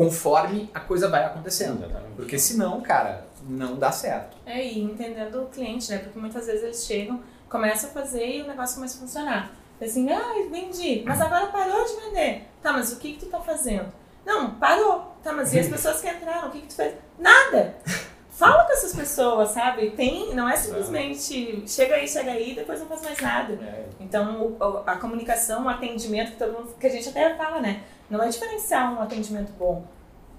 conforme 0.00 0.70
a 0.72 0.80
coisa 0.80 1.10
vai 1.10 1.22
acontecendo. 1.26 1.84
Exatamente. 1.84 2.14
Porque 2.16 2.38
senão, 2.38 2.80
cara, 2.80 3.26
não 3.46 3.76
dá 3.76 3.92
certo. 3.92 4.34
É, 4.46 4.64
e 4.64 4.80
entendendo 4.82 5.42
o 5.42 5.46
cliente, 5.48 5.90
né? 5.90 5.98
Porque 5.98 6.18
muitas 6.18 6.46
vezes 6.46 6.62
eles 6.62 6.86
chegam, 6.86 7.20
começam 7.50 7.90
a 7.90 7.92
fazer 7.92 8.26
e 8.26 8.40
o 8.40 8.46
negócio 8.46 8.76
começa 8.76 8.96
a 8.96 9.00
funcionar. 9.00 9.52
Assim, 9.78 10.10
ah, 10.10 10.32
vendi, 10.50 11.02
mas 11.06 11.20
agora 11.20 11.48
parou 11.48 11.84
de 11.84 11.92
vender. 12.00 12.46
Tá, 12.62 12.72
mas 12.72 12.90
o 12.94 12.96
que 12.96 13.12
que 13.12 13.20
tu 13.20 13.26
tá 13.26 13.40
fazendo? 13.40 13.92
Não, 14.24 14.52
parou. 14.54 15.14
Tá, 15.22 15.34
mas 15.34 15.52
e 15.52 15.58
as 15.58 15.68
pessoas 15.68 16.00
que 16.00 16.08
entraram, 16.08 16.48
o 16.48 16.50
que 16.50 16.62
que 16.62 16.68
tu 16.68 16.74
fez? 16.76 16.94
Nada! 17.18 17.74
Fala 18.30 18.64
com 18.64 18.72
essas 18.72 18.94
pessoas, 18.94 19.50
sabe? 19.50 19.90
Tem, 19.90 20.34
não 20.34 20.48
é 20.48 20.56
simplesmente 20.56 21.62
chega 21.68 21.96
aí, 21.96 22.08
chega 22.08 22.30
aí, 22.30 22.54
depois 22.54 22.80
não 22.80 22.86
faz 22.86 23.02
mais 23.02 23.20
nada. 23.20 23.58
Então, 24.00 24.40
o- 24.42 24.56
o- 24.58 24.82
a 24.86 24.96
comunicação, 24.96 25.66
o 25.66 25.68
atendimento, 25.68 26.30
que, 26.32 26.38
todo 26.38 26.52
mundo, 26.54 26.74
que 26.80 26.86
a 26.86 26.90
gente 26.90 27.06
até 27.10 27.34
fala, 27.36 27.60
né? 27.60 27.82
Não 28.10 28.22
é 28.22 28.28
diferenciar 28.28 28.92
um 28.92 29.00
atendimento 29.00 29.52
bom, 29.58 29.84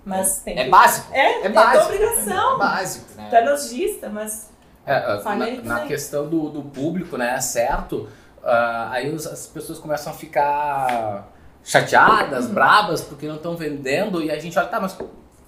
mas 0.05 0.39
tem 0.39 0.59
É 0.59 0.65
que... 0.65 0.69
básico. 0.69 1.13
É, 1.13 1.19
É 1.41 1.45
é 1.45 1.49
básico. 1.49 1.85
obrigação. 1.85 2.55
É 2.55 2.57
básico, 2.59 3.05
né? 3.15 3.27
Tu 3.29 3.35
é 3.35 3.49
lojista, 3.49 4.09
mas 4.09 4.49
É, 4.85 5.19
Falha 5.23 5.61
na, 5.61 5.79
na 5.79 5.85
questão 5.87 6.27
do, 6.27 6.49
do 6.49 6.61
público, 6.63 7.15
né, 7.17 7.39
certo? 7.39 8.09
ah, 8.43 8.89
aí 8.91 9.13
as 9.13 9.47
pessoas 9.47 9.77
começam 9.79 10.11
a 10.11 10.15
ficar 10.15 11.27
chateadas, 11.63 12.47
Uhum. 12.47 12.53
brabas, 12.55 13.01
porque 13.01 13.27
não 13.27 13.35
estão 13.35 13.55
vendendo, 13.55 14.21
e 14.23 14.31
a 14.31 14.39
gente 14.39 14.57
olha, 14.57 14.67
tá, 14.67 14.79
mas 14.79 14.97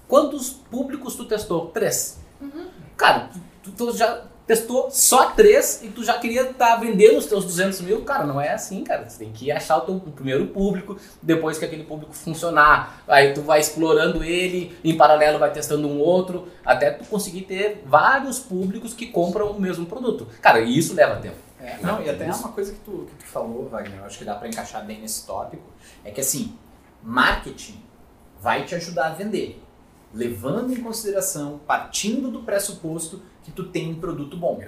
quantos 0.06 0.50
públicos 0.50 1.16
tu 1.16 1.24
testou? 1.24 1.66
Três. 1.70 2.20
Uhum. 2.40 2.68
Cara, 2.96 3.28
tu- 3.64 3.72
tu 3.72 3.96
já 3.96 4.22
testou 4.46 4.90
só 4.90 5.30
três 5.30 5.82
e 5.82 5.88
tu 5.88 6.04
já 6.04 6.18
queria 6.18 6.42
estar 6.42 6.76
vendendo 6.76 7.18
os 7.18 7.26
teus 7.26 7.44
200 7.44 7.80
mil? 7.80 8.02
Cara, 8.02 8.24
não 8.24 8.40
é 8.40 8.52
assim, 8.52 8.84
cara. 8.84 9.08
Você 9.08 9.24
tem 9.24 9.32
que 9.32 9.50
achar 9.50 9.78
o 9.78 9.80
teu 9.82 10.00
primeiro 10.00 10.46
público, 10.48 10.96
depois 11.22 11.58
que 11.58 11.64
aquele 11.64 11.84
público 11.84 12.12
funcionar, 12.12 13.02
aí 13.08 13.32
tu 13.32 13.42
vai 13.42 13.60
explorando 13.60 14.22
ele, 14.22 14.76
em 14.84 14.96
paralelo 14.96 15.38
vai 15.38 15.52
testando 15.52 15.88
um 15.88 15.98
outro, 15.98 16.48
até 16.64 16.90
tu 16.90 17.04
conseguir 17.04 17.42
ter 17.42 17.82
vários 17.86 18.38
públicos 18.38 18.92
que 18.92 19.06
compram 19.06 19.50
o 19.50 19.60
mesmo 19.60 19.86
produto. 19.86 20.26
Cara, 20.40 20.60
e 20.60 20.76
isso 20.76 20.94
leva 20.94 21.16
tempo. 21.16 21.36
É, 21.64 21.78
não, 21.80 22.02
e 22.02 22.10
até 22.10 22.28
Isso. 22.28 22.40
uma 22.40 22.52
coisa 22.52 22.72
que 22.72 22.80
tu, 22.80 23.06
que 23.08 23.24
tu 23.24 23.26
falou, 23.26 23.68
Wagner, 23.70 24.00
eu 24.00 24.04
acho 24.04 24.18
que 24.18 24.24
dá 24.24 24.34
pra 24.34 24.46
encaixar 24.46 24.84
bem 24.84 25.00
nesse 25.00 25.26
tópico, 25.26 25.62
é 26.04 26.10
que 26.10 26.20
assim, 26.20 26.58
marketing 27.02 27.82
vai 28.38 28.66
te 28.66 28.74
ajudar 28.74 29.06
a 29.06 29.10
vender, 29.14 29.62
levando 30.12 30.74
em 30.74 30.82
consideração, 30.82 31.58
partindo 31.66 32.30
do 32.30 32.42
pressuposto 32.42 33.22
que 33.44 33.52
tu 33.52 33.64
tem 33.64 33.90
um 33.90 34.00
produto 34.00 34.36
bom. 34.36 34.60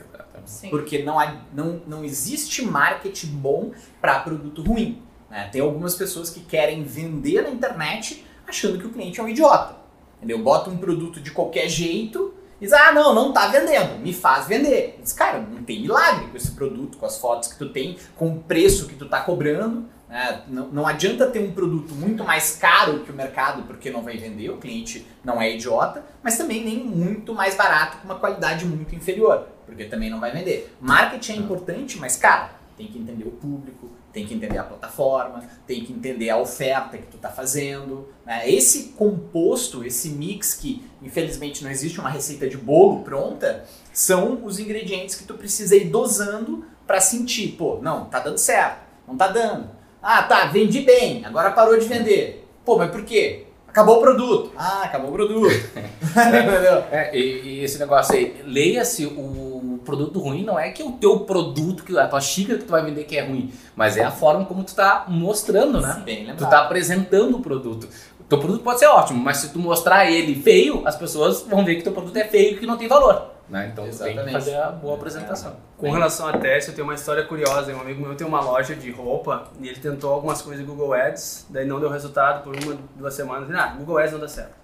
sim. 0.44 0.68
Porque 0.68 1.02
não, 1.02 1.18
há, 1.18 1.34
não, 1.52 1.80
não 1.86 2.04
existe 2.04 2.62
marketing 2.64 3.28
bom 3.28 3.72
para 4.00 4.20
produto 4.20 4.62
ruim. 4.62 5.02
né? 5.30 5.48
Tem 5.50 5.60
algumas 5.60 5.94
pessoas 5.94 6.30
que 6.30 6.40
querem 6.40 6.84
vender 6.84 7.42
na 7.42 7.50
internet 7.50 8.24
achando 8.46 8.78
que 8.78 8.86
o 8.86 8.90
cliente 8.90 9.18
é 9.18 9.22
um 9.22 9.28
idiota. 9.28 9.76
Entendeu? 10.18 10.38
Bota 10.38 10.70
um 10.70 10.76
produto 10.76 11.20
de 11.20 11.30
qualquer 11.30 11.68
jeito 11.68 12.34
e 12.60 12.64
diz, 12.64 12.72
ah, 12.72 12.92
não, 12.92 13.14
não 13.14 13.32
tá 13.32 13.48
vendendo, 13.48 13.98
me 13.98 14.12
faz 14.12 14.46
vender. 14.46 14.98
Diz, 15.02 15.12
cara, 15.12 15.40
não 15.40 15.62
tem 15.62 15.80
milagre 15.80 16.28
com 16.28 16.36
esse 16.36 16.52
produto, 16.52 16.96
com 16.96 17.04
as 17.04 17.18
fotos 17.18 17.52
que 17.52 17.58
tu 17.58 17.68
tem, 17.70 17.98
com 18.14 18.28
o 18.28 18.40
preço 18.40 18.86
que 18.86 18.94
tu 18.94 19.08
tá 19.08 19.20
cobrando. 19.20 19.86
Né? 20.09 20.42
Não, 20.49 20.69
não 20.69 20.87
adianta 20.87 21.27
ter 21.27 21.40
um 21.40 21.53
produto 21.53 21.95
muito 21.95 22.25
mais 22.25 22.57
caro 22.57 23.01
que 23.01 23.11
o 23.11 23.14
mercado 23.14 23.62
porque 23.64 23.90
não 23.90 24.03
vai 24.03 24.16
vender, 24.16 24.51
o 24.51 24.59
cliente 24.59 25.07
não 25.25 25.40
é 25.40 25.55
idiota, 25.55 26.05
mas 26.23 26.38
também 26.38 26.64
nem 26.64 26.79
muito 26.85 27.35
mais 27.35 27.55
barato 27.55 27.99
com 27.99 28.05
uma 28.05 28.19
qualidade 28.19 28.64
muito 28.64 28.95
inferior, 28.95 29.49
porque 29.64 29.85
também 29.85 30.11
não 30.11 30.21
vai 30.21 30.33
vender. 30.33 30.75
Marketing 30.81 31.33
é 31.33 31.37
importante, 31.37 31.99
mas 31.99 32.16
cara, 32.16 32.53
tem 32.77 32.87
que 32.87 32.99
entender 32.99 33.25
o 33.25 33.31
público, 33.33 33.90
tem 34.12 34.27
que 34.27 34.35
entender 34.35 34.59
a 34.59 34.64
plataforma, 34.64 35.42
tem 35.66 35.85
que 35.85 35.92
entender 35.92 36.31
a 36.31 36.37
oferta 36.37 36.97
que 36.97 37.07
tu 37.07 37.19
tá 37.19 37.31
fazendo. 37.31 38.09
né? 38.25 38.49
Esse 38.49 38.90
composto, 38.90 39.85
esse 39.85 40.11
mix 40.11 40.55
que 40.55 40.85
infelizmente 41.03 41.64
não 41.64 41.71
existe 41.71 41.99
uma 41.99 42.11
receita 42.11 42.49
de 42.49 42.57
bolo 42.57 43.03
pronta, 43.03 43.64
são 43.92 44.45
os 44.45 44.59
ingredientes 44.59 45.14
que 45.14 45.25
tu 45.25 45.35
precisa 45.35 45.75
ir 45.75 45.87
dosando 45.87 46.64
para 46.87 47.01
sentir, 47.01 47.53
pô, 47.53 47.79
não, 47.83 48.05
tá 48.05 48.21
dando 48.21 48.38
certo, 48.38 48.81
não 49.09 49.16
tá 49.16 49.29
dando. 49.29 49.75
Ah, 50.09 50.23
tá, 50.23 50.47
vendi 50.47 50.83
bem, 50.83 51.25
agora 51.25 51.51
parou 51.51 51.77
de 51.77 51.85
vender. 51.85 52.49
Pô, 52.64 52.79
mas 52.79 52.92
por 52.92 53.03
quê? 53.03 53.47
Acabou 53.66 53.99
o 53.99 54.01
produto. 54.01 54.53
Ah, 54.57 54.83
acabou 54.85 55.11
o 55.11 55.12
produto. 55.12 55.51
Entendeu? 56.14 56.85
É, 56.92 57.11
e, 57.12 57.42
e 57.42 57.64
esse 57.64 57.77
negócio 57.77 58.14
aí, 58.14 58.40
leia-se 58.45 59.05
o 59.05 59.81
produto 59.85 60.21
ruim, 60.21 60.45
não 60.45 60.57
é 60.57 60.71
que 60.71 60.81
o 60.81 60.92
teu 60.92 61.19
produto, 61.21 61.83
que 61.83 61.99
a 61.99 62.07
tua 62.07 62.21
xícara 62.21 62.57
que 62.57 62.66
tu 62.66 62.71
vai 62.71 62.85
vender 62.85 63.03
que 63.03 63.16
é 63.16 63.27
ruim, 63.27 63.53
mas 63.75 63.97
é 63.97 64.05
a 64.05 64.12
forma 64.12 64.45
como 64.45 64.62
tu 64.62 64.77
tá 64.77 65.07
mostrando, 65.09 65.81
né? 65.81 66.01
Bem 66.05 66.33
Tu 66.37 66.47
tá 66.47 66.61
apresentando 66.61 67.38
o 67.38 67.40
produto. 67.40 67.88
O 68.21 68.25
teu 68.29 68.38
produto 68.38 68.62
pode 68.62 68.79
ser 68.79 68.87
ótimo, 68.87 69.21
mas 69.21 69.38
se 69.38 69.53
tu 69.53 69.59
mostrar 69.59 70.09
ele 70.09 70.40
feio, 70.40 70.83
as 70.87 70.95
pessoas 70.95 71.42
vão 71.42 71.64
ver 71.64 71.75
que 71.75 71.83
teu 71.83 71.92
produto 71.92 72.16
é 72.16 72.25
feio 72.25 72.53
e 72.53 72.59
que 72.61 72.66
não 72.66 72.77
tem 72.77 72.87
valor. 72.87 73.36
Né? 73.48 73.70
Então 73.72 73.85
tu 73.85 73.96
tem 73.96 73.98
que 73.98 74.12
Exatamente. 74.12 74.32
fazer 74.32 74.56
a 74.56 74.70
boa 74.70 74.96
apresentação. 74.96 75.56
Com 75.76 75.90
relação 75.90 76.26
a 76.26 76.37
teste, 76.37 76.70
eu 76.70 76.74
tenho 76.74 76.87
uma 76.87 76.94
história 76.94 77.24
curiosa. 77.24 77.72
Um 77.72 77.80
amigo 77.80 78.02
meu 78.02 78.16
tem 78.16 78.26
uma 78.26 78.40
loja 78.40 78.74
de 78.74 78.90
roupa 78.90 79.48
e 79.61 79.68
ele 79.68 79.78
tentou 79.78 80.12
algumas 80.12 80.42
coisas 80.42 80.66
no 80.66 80.72
Google 80.72 80.94
Ads, 80.94 81.46
daí 81.50 81.64
não 81.64 81.78
deu 81.78 81.88
resultado 81.88 82.42
por 82.42 82.56
uma, 82.56 82.76
duas 82.96 83.14
semanas. 83.14 83.48
Ele, 83.48 83.59
ah, 83.59 83.74
Google 83.78 83.98
Ads 83.98 84.12
não 84.12 84.20
dá 84.20 84.28
certo. 84.28 84.54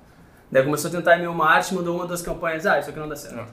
Daí 0.50 0.64
começou 0.64 0.88
a 0.88 0.92
tentar 0.92 1.16
e-mail 1.16 1.32
marketing, 1.32 1.76
mandou 1.76 1.96
uma 1.96 2.06
das 2.06 2.22
campanhas, 2.22 2.66
ah, 2.66 2.78
isso 2.78 2.90
aqui 2.90 2.98
não 2.98 3.08
dá 3.08 3.16
certo. 3.16 3.36
Não. 3.36 3.46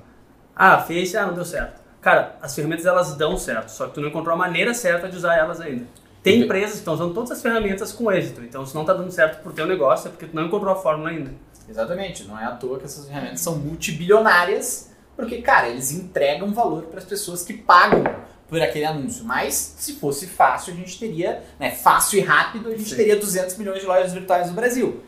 Ah, 0.56 0.80
fez, 0.80 1.16
ah, 1.16 1.28
não 1.28 1.34
deu 1.34 1.46
certo. 1.46 1.80
Cara, 2.02 2.36
as 2.42 2.56
ferramentas 2.56 2.86
elas 2.86 3.16
dão 3.16 3.38
certo, 3.38 3.70
só 3.70 3.88
que 3.88 3.94
tu 3.94 4.02
não 4.02 4.10
encontrou 4.10 4.34
a 4.34 4.38
maneira 4.38 4.74
certa 4.74 5.08
de 5.08 5.16
usar 5.16 5.36
elas 5.36 5.62
ainda. 5.62 5.86
Tem 6.22 6.34
Entendi. 6.34 6.46
empresas 6.46 6.72
que 6.72 6.78
estão 6.80 6.94
usando 6.96 7.14
todas 7.14 7.32
as 7.32 7.42
ferramentas 7.42 7.94
com 7.94 8.12
êxito, 8.12 8.42
então 8.42 8.66
se 8.66 8.76
não 8.76 8.84
tá 8.84 8.94
dando 8.94 9.12
certo 9.12 9.42
pro 9.42 9.54
teu 9.54 9.66
negócio 9.66 10.08
é 10.08 10.12
porque 10.12 10.26
tu 10.26 10.36
não 10.36 10.46
encontrou 10.46 10.74
a 10.74 10.76
fórmula 10.76 11.10
ainda. 11.10 11.32
Exatamente, 11.70 12.26
não 12.26 12.38
é 12.38 12.46
à 12.46 12.52
toa 12.52 12.80
que 12.80 12.86
essas 12.86 13.06
ferramentas 13.08 13.40
são 13.42 13.56
multibilionárias, 13.56 14.89
porque, 15.20 15.42
cara, 15.42 15.68
eles 15.68 15.92
entregam 15.92 16.54
valor 16.54 16.84
para 16.84 17.00
as 17.00 17.06
pessoas 17.06 17.44
que 17.44 17.54
pagam 17.54 18.04
por 18.48 18.62
aquele 18.62 18.86
anúncio. 18.86 19.24
Mas 19.26 19.54
se 19.78 19.94
fosse 19.96 20.26
fácil, 20.28 20.74
a 20.74 20.78
gente 20.78 20.98
teria, 20.98 21.44
né, 21.60 21.72
fácil 21.72 22.20
e 22.20 22.22
rápido, 22.22 22.70
a 22.70 22.72
gente 22.76 22.90
Sim. 22.90 22.96
teria 22.96 23.16
200 23.18 23.58
milhões 23.58 23.82
de 23.82 23.86
lojas 23.86 24.14
virtuais 24.14 24.48
no 24.48 24.54
Brasil. 24.54 25.02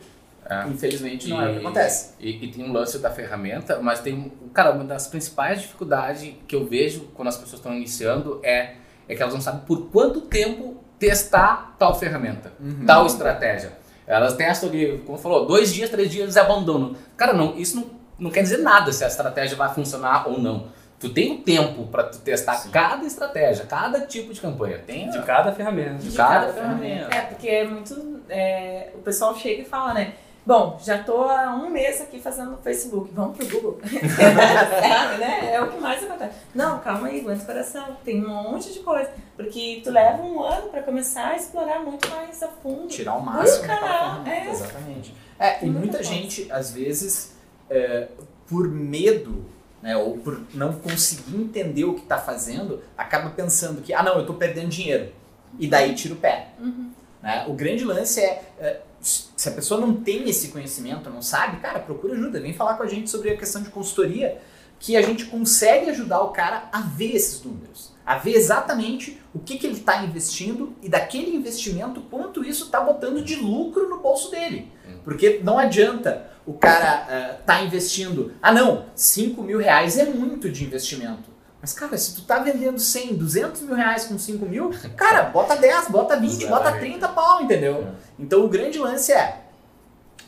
É. 0.44 0.68
Infelizmente, 0.68 1.28
não 1.28 1.40
é 1.40 1.50
o 1.50 1.52
que 1.54 1.58
acontece. 1.60 2.12
E, 2.20 2.44
e 2.44 2.50
tem 2.52 2.64
um 2.68 2.72
lance 2.72 2.98
da 2.98 3.10
ferramenta, 3.10 3.80
mas 3.80 4.00
tem, 4.00 4.30
cara, 4.52 4.72
uma 4.72 4.84
das 4.84 5.06
principais 5.06 5.62
dificuldades 5.62 6.34
que 6.46 6.54
eu 6.54 6.66
vejo 6.66 7.08
quando 7.14 7.28
as 7.28 7.36
pessoas 7.36 7.60
estão 7.60 7.74
iniciando 7.74 8.38
é, 8.42 8.74
é 9.08 9.14
que 9.14 9.22
elas 9.22 9.32
não 9.34 9.40
sabem 9.40 9.62
por 9.62 9.88
quanto 9.90 10.20
tempo 10.22 10.76
testar 10.98 11.74
tal 11.78 11.98
ferramenta, 11.98 12.52
Uhum. 12.60 12.84
tal 12.86 13.06
estratégia. 13.06 13.72
Elas 14.06 14.34
testam 14.34 14.68
ali, 14.68 14.98
como 15.06 15.16
falou, 15.16 15.46
dois 15.46 15.72
dias, 15.72 15.88
três 15.88 16.10
dias 16.10 16.34
e 16.34 16.38
abandonam. 16.38 16.94
Cara, 17.16 17.32
não, 17.32 17.56
isso 17.56 17.76
não, 17.76 17.86
não 18.22 18.30
quer 18.30 18.42
dizer 18.42 18.58
nada 18.58 18.92
se 18.92 19.04
a 19.04 19.08
estratégia 19.08 19.56
vai 19.56 19.72
funcionar 19.74 20.28
ou 20.28 20.38
não. 20.40 20.68
Tu 20.98 21.08
tem 21.12 21.32
o 21.32 21.38
tempo 21.42 21.86
para 21.88 22.04
tu 22.04 22.18
testar 22.20 22.54
Sim. 22.54 22.70
cada 22.70 23.04
estratégia, 23.04 23.66
cada 23.66 24.02
tipo 24.02 24.32
de 24.32 24.40
campanha. 24.40 24.78
Tem 24.86 25.10
De 25.10 25.20
cada 25.22 25.50
ferramenta. 25.52 25.94
de 25.96 26.10
De 26.10 26.16
cada 26.16 26.46
cada 26.46 26.52
ferramenta. 26.52 27.14
É, 27.14 27.20
porque 27.22 27.48
é 27.48 27.64
muito. 27.66 28.20
é, 28.28 28.90
o 28.94 28.98
pessoal 28.98 29.34
chega 29.36 29.62
e 29.62 29.64
fala, 29.64 29.94
né? 29.94 30.14
Bom, 30.44 30.76
já 30.82 30.98
tô 31.02 31.22
há 31.22 31.54
um 31.54 31.70
mês 31.70 32.00
aqui 32.00 32.20
fazendo 32.20 32.56
Facebook. 32.62 33.10
Vamos 33.14 33.36
pro 33.36 33.46
Google. 33.48 33.78
Sabe, 33.82 35.18
né? 35.18 35.54
É 35.54 35.60
o 35.60 35.68
que 35.70 35.78
mais 35.80 36.02
acontece. 36.04 36.34
Não, 36.54 36.78
calma 36.80 37.08
aí, 37.08 37.20
aguenta 37.20 37.42
o 37.42 37.46
coração. 37.46 37.96
Tem 38.04 38.24
um 38.24 38.28
monte 38.28 38.72
de 38.72 38.80
coisa. 38.80 39.10
Porque 39.36 39.80
tu 39.84 39.90
leva 39.90 40.22
um 40.22 40.42
ano 40.42 40.68
pra 40.68 40.82
começar 40.82 41.28
a 41.28 41.36
explorar 41.36 41.80
muito 41.80 42.08
mais 42.10 42.42
a 42.42 42.48
fundo. 42.48 42.88
Tirar 42.88 43.14
o 43.14 43.20
máximo 43.20 43.58
Busca 43.58 43.66
daquela 43.68 43.90
lá, 43.90 44.22
ferramenta. 44.24 44.30
é. 44.46 44.50
Exatamente. 44.50 45.14
É, 45.38 45.58
e 45.62 45.66
muita 45.66 45.78
muita 45.78 45.96
coisa. 45.98 46.12
gente, 46.12 46.52
às 46.52 46.72
vezes, 46.72 47.36
é, 47.72 48.08
por 48.46 48.68
medo, 48.68 49.46
né, 49.82 49.96
ou 49.96 50.18
por 50.18 50.40
não 50.54 50.74
conseguir 50.74 51.36
entender 51.36 51.84
o 51.84 51.94
que 51.94 52.02
está 52.02 52.18
fazendo, 52.18 52.82
acaba 52.96 53.30
pensando 53.30 53.80
que, 53.80 53.94
ah, 53.94 54.02
não, 54.02 54.14
eu 54.14 54.20
estou 54.20 54.36
perdendo 54.36 54.68
dinheiro. 54.68 55.10
E 55.58 55.66
daí 55.66 55.94
tira 55.94 56.14
o 56.14 56.18
pé. 56.18 56.50
Uhum. 56.60 56.90
né? 57.22 57.46
O 57.48 57.54
grande 57.54 57.84
lance 57.84 58.20
é, 58.20 58.42
é, 58.60 58.80
se 59.00 59.48
a 59.48 59.52
pessoa 59.52 59.80
não 59.80 59.94
tem 59.94 60.28
esse 60.28 60.48
conhecimento, 60.48 61.10
não 61.10 61.22
sabe, 61.22 61.60
cara, 61.60 61.80
procura 61.80 62.14
ajuda. 62.14 62.40
Vem 62.40 62.52
falar 62.52 62.76
com 62.76 62.82
a 62.82 62.88
gente 62.88 63.10
sobre 63.10 63.30
a 63.30 63.36
questão 63.36 63.62
de 63.62 63.70
consultoria, 63.70 64.38
que 64.78 64.96
a 64.96 65.02
gente 65.02 65.26
consegue 65.26 65.90
ajudar 65.90 66.20
o 66.22 66.28
cara 66.28 66.68
a 66.72 66.80
ver 66.80 67.14
esses 67.14 67.42
números. 67.42 67.92
A 68.04 68.18
ver 68.18 68.34
exatamente 68.34 69.20
o 69.32 69.38
que, 69.38 69.56
que 69.56 69.66
ele 69.66 69.78
está 69.78 70.04
investindo 70.04 70.74
e 70.82 70.88
daquele 70.88 71.34
investimento 71.34 72.00
quanto 72.02 72.44
isso 72.44 72.64
está 72.64 72.80
botando 72.80 73.22
de 73.22 73.36
lucro 73.36 73.88
no 73.88 74.00
bolso 74.00 74.30
dele. 74.30 74.70
Porque 75.04 75.40
não 75.42 75.58
adianta 75.58 76.31
o 76.46 76.52
cara 76.54 77.38
estar 77.40 77.64
investindo. 77.64 78.32
Ah, 78.42 78.52
não, 78.52 78.86
5 78.94 79.42
mil 79.42 79.58
reais 79.58 79.96
é 79.98 80.04
muito 80.04 80.50
de 80.50 80.64
investimento. 80.64 81.30
Mas, 81.60 81.72
cara, 81.72 81.96
se 81.96 82.16
tu 82.16 82.22
tá 82.22 82.40
vendendo 82.40 82.80
100, 82.80 83.14
200 83.14 83.60
mil 83.62 83.76
reais 83.76 84.04
com 84.06 84.18
5 84.18 84.44
mil, 84.46 84.70
cara, 84.96 85.22
bota 85.24 85.54
10, 85.54 85.88
bota 85.88 86.18
20, 86.18 86.46
bota 86.46 86.62
Exatamente. 86.62 86.98
30 86.98 87.08
pau, 87.08 87.42
entendeu? 87.42 87.86
É. 87.86 87.92
Então 88.18 88.44
o 88.44 88.48
grande 88.48 88.78
lance 88.78 89.12
é, 89.12 89.44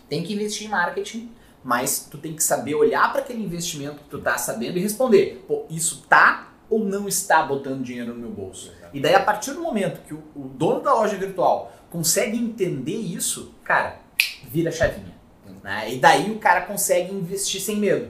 tem 0.09 0.23
que 0.23 0.33
investir 0.33 0.69
em 0.69 0.71
marketing, 0.71 1.33
mas 1.65 2.07
tu 2.09 2.19
tem 2.19 2.37
que 2.37 2.45
saber 2.45 2.77
olhar 2.77 3.11
para 3.11 3.21
aquele 3.21 3.43
investimento 3.43 3.97
que 3.97 4.09
tu 4.11 4.21
tá 4.21 4.39
sabendo 4.39 4.79
e 4.79 4.81
responder, 4.81 5.45
pô, 5.49 5.65
isso 5.69 6.05
tá 6.09 6.53
ou 6.71 6.85
não 6.85 7.09
está 7.09 7.43
botando 7.43 7.83
dinheiro 7.83 8.15
no 8.15 8.21
meu 8.21 8.31
bolso? 8.31 8.73
E 8.93 9.01
daí, 9.01 9.15
a 9.15 9.21
partir 9.21 9.53
do 9.53 9.61
momento 9.61 10.03
que 10.03 10.15
o, 10.15 10.23
o 10.37 10.49
dono 10.49 10.81
da 10.83 10.95
loja 10.95 11.17
virtual 11.17 11.73
consegue 11.91 12.37
entender 12.37 12.97
isso, 12.97 13.53
cara, 13.65 13.99
vira 14.45 14.71
chavinha. 14.71 15.14
Né? 15.63 15.95
E 15.95 15.99
daí 15.99 16.31
o 16.31 16.39
cara 16.39 16.63
consegue 16.63 17.13
investir 17.13 17.61
sem 17.61 17.77
medo. 17.77 18.09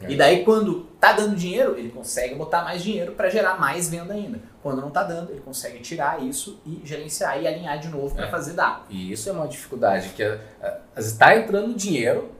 É. 0.00 0.12
E 0.12 0.16
daí, 0.16 0.44
quando 0.44 0.86
tá 1.00 1.12
dando 1.12 1.34
dinheiro, 1.34 1.76
ele 1.76 1.88
consegue 1.88 2.34
botar 2.36 2.62
mais 2.62 2.82
dinheiro 2.82 3.12
para 3.12 3.28
gerar 3.28 3.58
mais 3.58 3.88
venda 3.88 4.14
ainda. 4.14 4.40
Quando 4.62 4.80
não 4.80 4.90
tá 4.90 5.02
dando, 5.02 5.30
ele 5.32 5.40
consegue 5.40 5.80
tirar 5.80 6.22
isso 6.22 6.60
e 6.64 6.80
gerenciar 6.84 7.40
e 7.42 7.48
alinhar 7.48 7.78
de 7.80 7.88
novo 7.88 8.14
para 8.14 8.26
É. 8.26 8.30
fazer 8.30 8.52
dar. 8.52 8.86
E 8.88 9.10
isso 9.12 9.28
é 9.28 9.32
uma 9.32 9.48
dificuldade, 9.48 10.10
que 10.10 10.22
está 10.96 11.36
entrando 11.36 11.74
dinheiro 11.74 12.30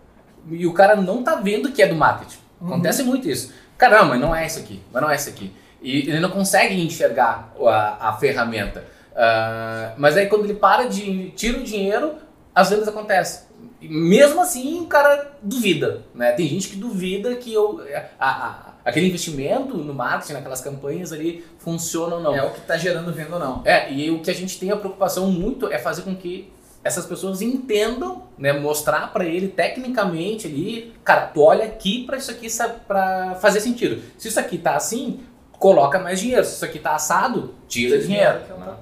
e 0.48 0.66
o 0.66 0.72
cara 0.72 0.94
não 0.94 1.22
tá 1.24 1.34
vendo 1.36 1.72
que 1.72 1.82
é 1.82 1.88
do 1.88 1.96
marketing. 1.96 2.38
Acontece 2.64 3.02
muito 3.02 3.28
isso. 3.28 3.52
Caramba, 3.76 4.16
não 4.16 4.34
é 4.34 4.46
isso 4.46 4.58
aqui, 4.60 4.80
mas 4.92 5.02
não 5.02 5.10
é 5.10 5.16
isso 5.16 5.28
aqui. 5.28 5.52
E 5.82 6.08
ele 6.08 6.20
não 6.20 6.30
consegue 6.30 6.80
enxergar 6.80 7.52
a, 7.60 8.08
a 8.08 8.12
ferramenta. 8.18 8.84
Ah, 9.16 9.94
mas 9.96 10.16
aí 10.16 10.26
quando 10.26 10.44
ele 10.44 10.54
para 10.54 10.84
de 10.88 11.30
tira 11.30 11.58
o 11.58 11.64
dinheiro, 11.64 12.14
as 12.54 12.70
vendas 12.70 12.86
acontecem. 12.86 13.47
Mesmo 13.80 14.40
assim, 14.40 14.80
o 14.80 14.86
cara 14.86 15.32
duvida, 15.42 16.02
né? 16.14 16.32
Tem 16.32 16.46
gente 16.48 16.68
que 16.68 16.76
duvida 16.76 17.34
que 17.36 17.52
eu, 17.52 17.80
a- 18.18 18.26
a- 18.46 18.74
aquele 18.84 19.06
investimento 19.06 19.76
no 19.76 19.94
marketing, 19.94 20.32
naquelas 20.32 20.60
campanhas 20.60 21.12
ali, 21.12 21.44
funciona 21.58 22.16
ou 22.16 22.22
não. 22.22 22.34
É 22.34 22.42
o 22.44 22.50
que 22.50 22.60
tá 22.62 22.76
gerando 22.76 23.12
venda 23.12 23.34
ou 23.34 23.38
não. 23.40 23.62
É, 23.64 23.92
e 23.92 24.10
o 24.10 24.20
que 24.20 24.30
a 24.30 24.34
gente 24.34 24.58
tem 24.58 24.70
a 24.70 24.76
preocupação 24.76 25.30
muito 25.30 25.70
é 25.70 25.78
fazer 25.78 26.02
com 26.02 26.14
que 26.16 26.52
essas 26.82 27.06
pessoas 27.06 27.42
entendam, 27.42 28.22
né, 28.38 28.52
mostrar 28.52 29.12
pra 29.12 29.24
ele 29.24 29.48
tecnicamente 29.48 30.46
ali, 30.46 30.92
cara, 31.04 31.26
tu 31.26 31.42
olha 31.42 31.64
aqui 31.64 32.04
pra 32.04 32.16
isso 32.16 32.30
aqui 32.30 32.48
pra 32.86 33.36
fazer 33.40 33.60
sentido. 33.60 34.02
Se 34.16 34.28
isso 34.28 34.40
aqui 34.40 34.58
tá 34.58 34.74
assim, 34.76 35.20
coloca 35.52 35.98
mais 35.98 36.18
dinheiro. 36.20 36.44
Se 36.44 36.54
isso 36.54 36.64
aqui 36.64 36.78
tá 36.78 36.94
assado, 36.94 37.54
tira 37.68 37.98
dinheiro. 37.98 38.40
que 38.44 38.50
é 38.52 38.54
um 38.54 38.58
né? 38.60 38.74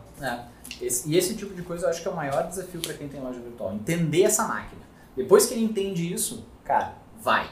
É. 0.80 0.84
Esse- 0.86 1.08
e 1.10 1.16
esse 1.16 1.34
tipo 1.34 1.54
de 1.54 1.62
coisa 1.62 1.86
eu 1.86 1.90
acho 1.90 2.02
que 2.02 2.08
é 2.08 2.10
o 2.10 2.14
maior 2.16 2.46
desafio 2.46 2.80
para 2.80 2.92
quem 2.94 3.08
tem 3.08 3.20
loja 3.20 3.40
virtual. 3.40 3.72
Entender 3.74 4.22
essa 4.24 4.44
máquina. 4.46 4.82
Depois 5.16 5.46
que 5.46 5.54
ele 5.54 5.64
entende 5.64 6.12
isso, 6.12 6.46
cara, 6.64 6.92
vai. 7.20 7.46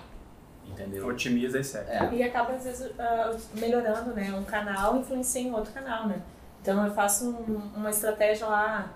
Entendeu? 0.68 1.06
Otimiza 1.06 1.58
e 1.60 1.64
segue. 1.64 1.90
É. 1.90 2.08
E 2.14 2.22
acaba, 2.22 2.52
às 2.54 2.64
vezes, 2.64 2.90
ah, 2.98 3.34
melhorando, 3.54 4.12
né? 4.12 4.32
Um 4.36 4.44
canal 4.44 4.96
influencia 4.96 5.40
em 5.42 5.52
outro 5.54 5.72
canal, 5.72 6.06
né? 6.08 6.16
Então, 6.60 6.84
eu 6.84 6.92
faço 6.94 7.28
um- 7.30 7.70
uma 7.76 7.90
estratégia 7.90 8.46
lá 8.46 8.86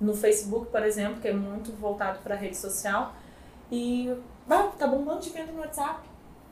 no 0.00 0.14
Facebook, 0.14 0.66
por 0.70 0.82
exemplo, 0.82 1.20
que 1.20 1.28
é 1.28 1.32
muito 1.32 1.72
voltado 1.72 2.18
para 2.24 2.34
rede 2.34 2.56
social. 2.56 3.14
E, 3.70 4.12
ah, 4.50 4.68
tá 4.78 4.86
bombando 4.86 5.20
de 5.20 5.30
venda 5.30 5.52
no 5.52 5.60
WhatsApp. 5.60 6.00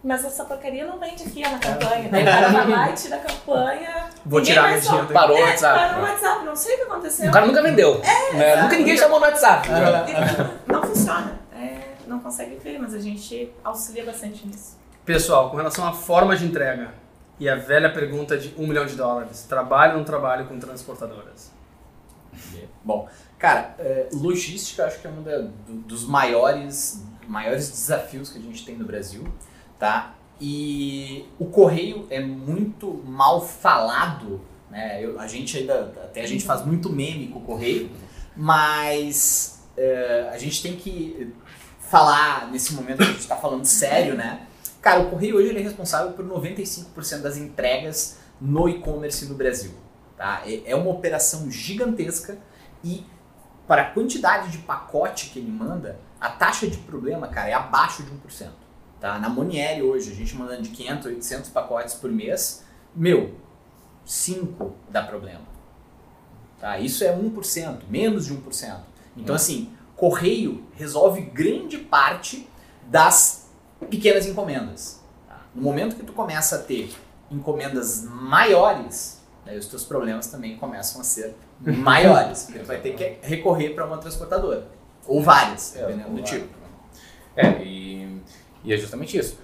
Mas 0.04 0.24
essa 0.24 0.44
porcaria 0.44 0.86
não 0.86 0.98
vende 1.00 1.24
aqui 1.24 1.42
ó, 1.44 1.50
na 1.50 1.58
campanha. 1.58 2.08
Daí 2.10 2.22
o 2.22 2.26
cara 2.26 2.48
vai 2.48 2.70
lá 2.70 2.90
e 2.90 2.92
tira 2.92 3.16
a 3.16 3.18
campanha. 3.20 4.10
Vou 4.24 4.38
ninguém 4.40 4.54
tirar 4.54 4.72
só- 4.74 4.80
dinheiro 4.90 5.08
daqui. 5.08 5.12
Parou 5.14 5.36
o 5.36 5.40
É, 5.40 5.44
WhatsApp. 5.44 5.78
Parou 5.80 5.96
no 5.96 6.08
WhatsApp, 6.12 6.44
não 6.44 6.54
sei 6.56 6.74
o 6.74 6.76
que 6.76 6.82
aconteceu. 6.84 7.28
O 7.28 7.32
cara 7.32 7.46
nunca 7.46 7.62
vendeu. 7.62 7.98
né? 8.34 8.62
Nunca 8.62 8.76
ninguém 8.76 8.96
chamou 8.96 9.18
no 9.18 9.26
WhatsApp. 9.26 9.68
E 9.68 10.72
Não 10.72 10.82
funciona. 10.82 11.38
Não 12.06 12.20
consegue 12.20 12.56
ver, 12.56 12.78
mas 12.78 12.94
a 12.94 12.98
gente 12.98 13.50
auxilia 13.64 14.04
bastante 14.04 14.46
nisso. 14.46 14.76
Pessoal, 15.04 15.50
com 15.50 15.56
relação 15.56 15.86
à 15.86 15.92
forma 15.92 16.36
de 16.36 16.44
entrega 16.44 16.94
e 17.38 17.48
a 17.48 17.54
velha 17.56 17.92
pergunta 17.92 18.36
de 18.36 18.54
um 18.58 18.66
milhão 18.66 18.86
de 18.86 18.94
dólares, 18.96 19.42
trabalho 19.48 19.92
ou 19.92 19.98
não 19.98 20.04
trabalho 20.04 20.46
com 20.46 20.58
transportadoras? 20.58 21.50
Bom, 22.84 23.08
cara, 23.38 23.74
é, 23.78 24.08
logística 24.12 24.84
acho 24.86 25.00
que 25.00 25.06
é 25.06 25.10
um 25.10 25.22
da- 25.22 25.48
dos 25.86 26.04
maiores, 26.06 27.02
maiores 27.26 27.70
desafios 27.70 28.30
que 28.30 28.38
a 28.38 28.42
gente 28.42 28.64
tem 28.64 28.76
no 28.76 28.84
Brasil, 28.84 29.26
tá? 29.78 30.14
E 30.40 31.24
o 31.38 31.46
correio 31.46 32.06
é 32.10 32.20
muito 32.20 33.02
mal 33.06 33.40
falado, 33.44 34.40
né? 34.70 35.02
Eu- 35.02 35.18
a 35.18 35.26
gente 35.26 35.56
ainda, 35.56 35.92
até 36.04 36.22
a 36.22 36.26
gente 36.26 36.44
faz 36.44 36.64
muito 36.64 36.90
meme 36.90 37.28
com 37.28 37.38
o 37.38 37.42
correio, 37.42 37.90
mas 38.36 39.62
é, 39.76 40.30
a 40.32 40.38
gente 40.38 40.62
tem 40.62 40.76
que 40.76 41.32
falar 41.88 42.50
nesse 42.50 42.74
momento 42.74 42.98
que 42.98 43.04
a 43.04 43.06
gente 43.06 43.20
está 43.20 43.36
falando 43.36 43.64
sério, 43.64 44.14
né? 44.14 44.46
Cara, 44.80 45.00
o 45.00 45.10
correio 45.10 45.36
hoje 45.36 45.48
ele 45.48 45.60
é 45.60 45.62
responsável 45.62 46.12
por 46.12 46.24
95% 46.24 47.20
das 47.22 47.36
entregas 47.36 48.18
no 48.40 48.68
e-commerce 48.68 49.26
no 49.26 49.34
Brasil. 49.34 49.72
Tá? 50.16 50.42
É- 50.44 50.70
É 50.72 50.76
uma 50.76 50.90
operação 50.90 51.50
gigantesca 51.50 52.38
e 52.84 53.04
para 53.66 53.82
a 53.82 53.90
quantidade 53.90 54.50
de 54.52 54.58
pacote 54.58 55.30
que 55.30 55.38
ele 55.40 55.50
manda, 55.50 55.98
a 56.20 56.28
taxa 56.30 56.68
de 56.68 56.76
problema, 56.78 57.26
cara, 57.28 57.48
é 57.48 57.52
abaixo 57.52 58.02
de 58.02 58.10
1%. 58.12 58.50
Tá? 59.00 59.18
Na 59.18 59.28
Monieri 59.28 59.82
hoje, 59.82 60.12
a 60.12 60.14
gente 60.14 60.34
mandando 60.36 60.62
de 60.62 60.70
500, 60.70 61.06
800 61.06 61.50
pacotes 61.50 61.94
por 61.94 62.10
mês, 62.10 62.64
meu, 62.94 63.34
5 64.04 64.74
dá 64.88 65.02
problema. 65.02 65.42
Tá? 66.60 66.78
Isso 66.78 67.04
é 67.04 67.12
1%, 67.12 67.80
menos 67.88 68.26
de 68.26 68.32
1%. 68.34 68.78
Então, 69.16 69.34
assim, 69.34 69.70
correio 69.96 70.62
resolve 70.74 71.20
grande 71.22 71.78
parte 71.78 72.48
das 72.86 73.48
pequenas 73.90 74.26
encomendas. 74.26 75.00
tá? 75.28 75.40
No 75.54 75.62
momento 75.62 75.96
que 75.96 76.02
tu 76.04 76.12
começa 76.12 76.56
a 76.56 76.58
ter 76.58 76.94
encomendas 77.30 78.04
maiores, 78.04 79.20
daí 79.44 79.58
os 79.58 79.66
teus 79.66 79.84
problemas 79.84 80.26
também 80.28 80.56
começam 80.56 81.00
a 81.00 81.04
ser 81.04 81.34
maiores. 81.60 82.44
porque 82.44 82.58
tu 82.60 82.66
vai 82.66 82.80
ter 82.80 82.94
que 82.94 83.16
recorrer 83.26 83.74
para 83.74 83.84
uma 83.86 83.98
transportadora. 83.98 84.68
Ou 85.06 85.22
várias, 85.22 85.72
dependendo 85.76 86.10
do 86.10 86.22
tipo. 86.22 86.48
É, 87.36 87.62
e, 87.62 88.20
e 88.64 88.72
é 88.72 88.76
justamente 88.76 89.16
isso. 89.16 89.38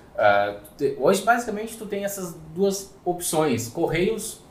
Tu 0.68 0.74
te- 0.76 0.96
hoje, 1.00 1.22
basicamente, 1.22 1.76
tu 1.76 1.86
tem 1.86 2.04
essas 2.04 2.34
duas 2.54 2.94
opções, 3.04 3.68
correios 3.68 4.41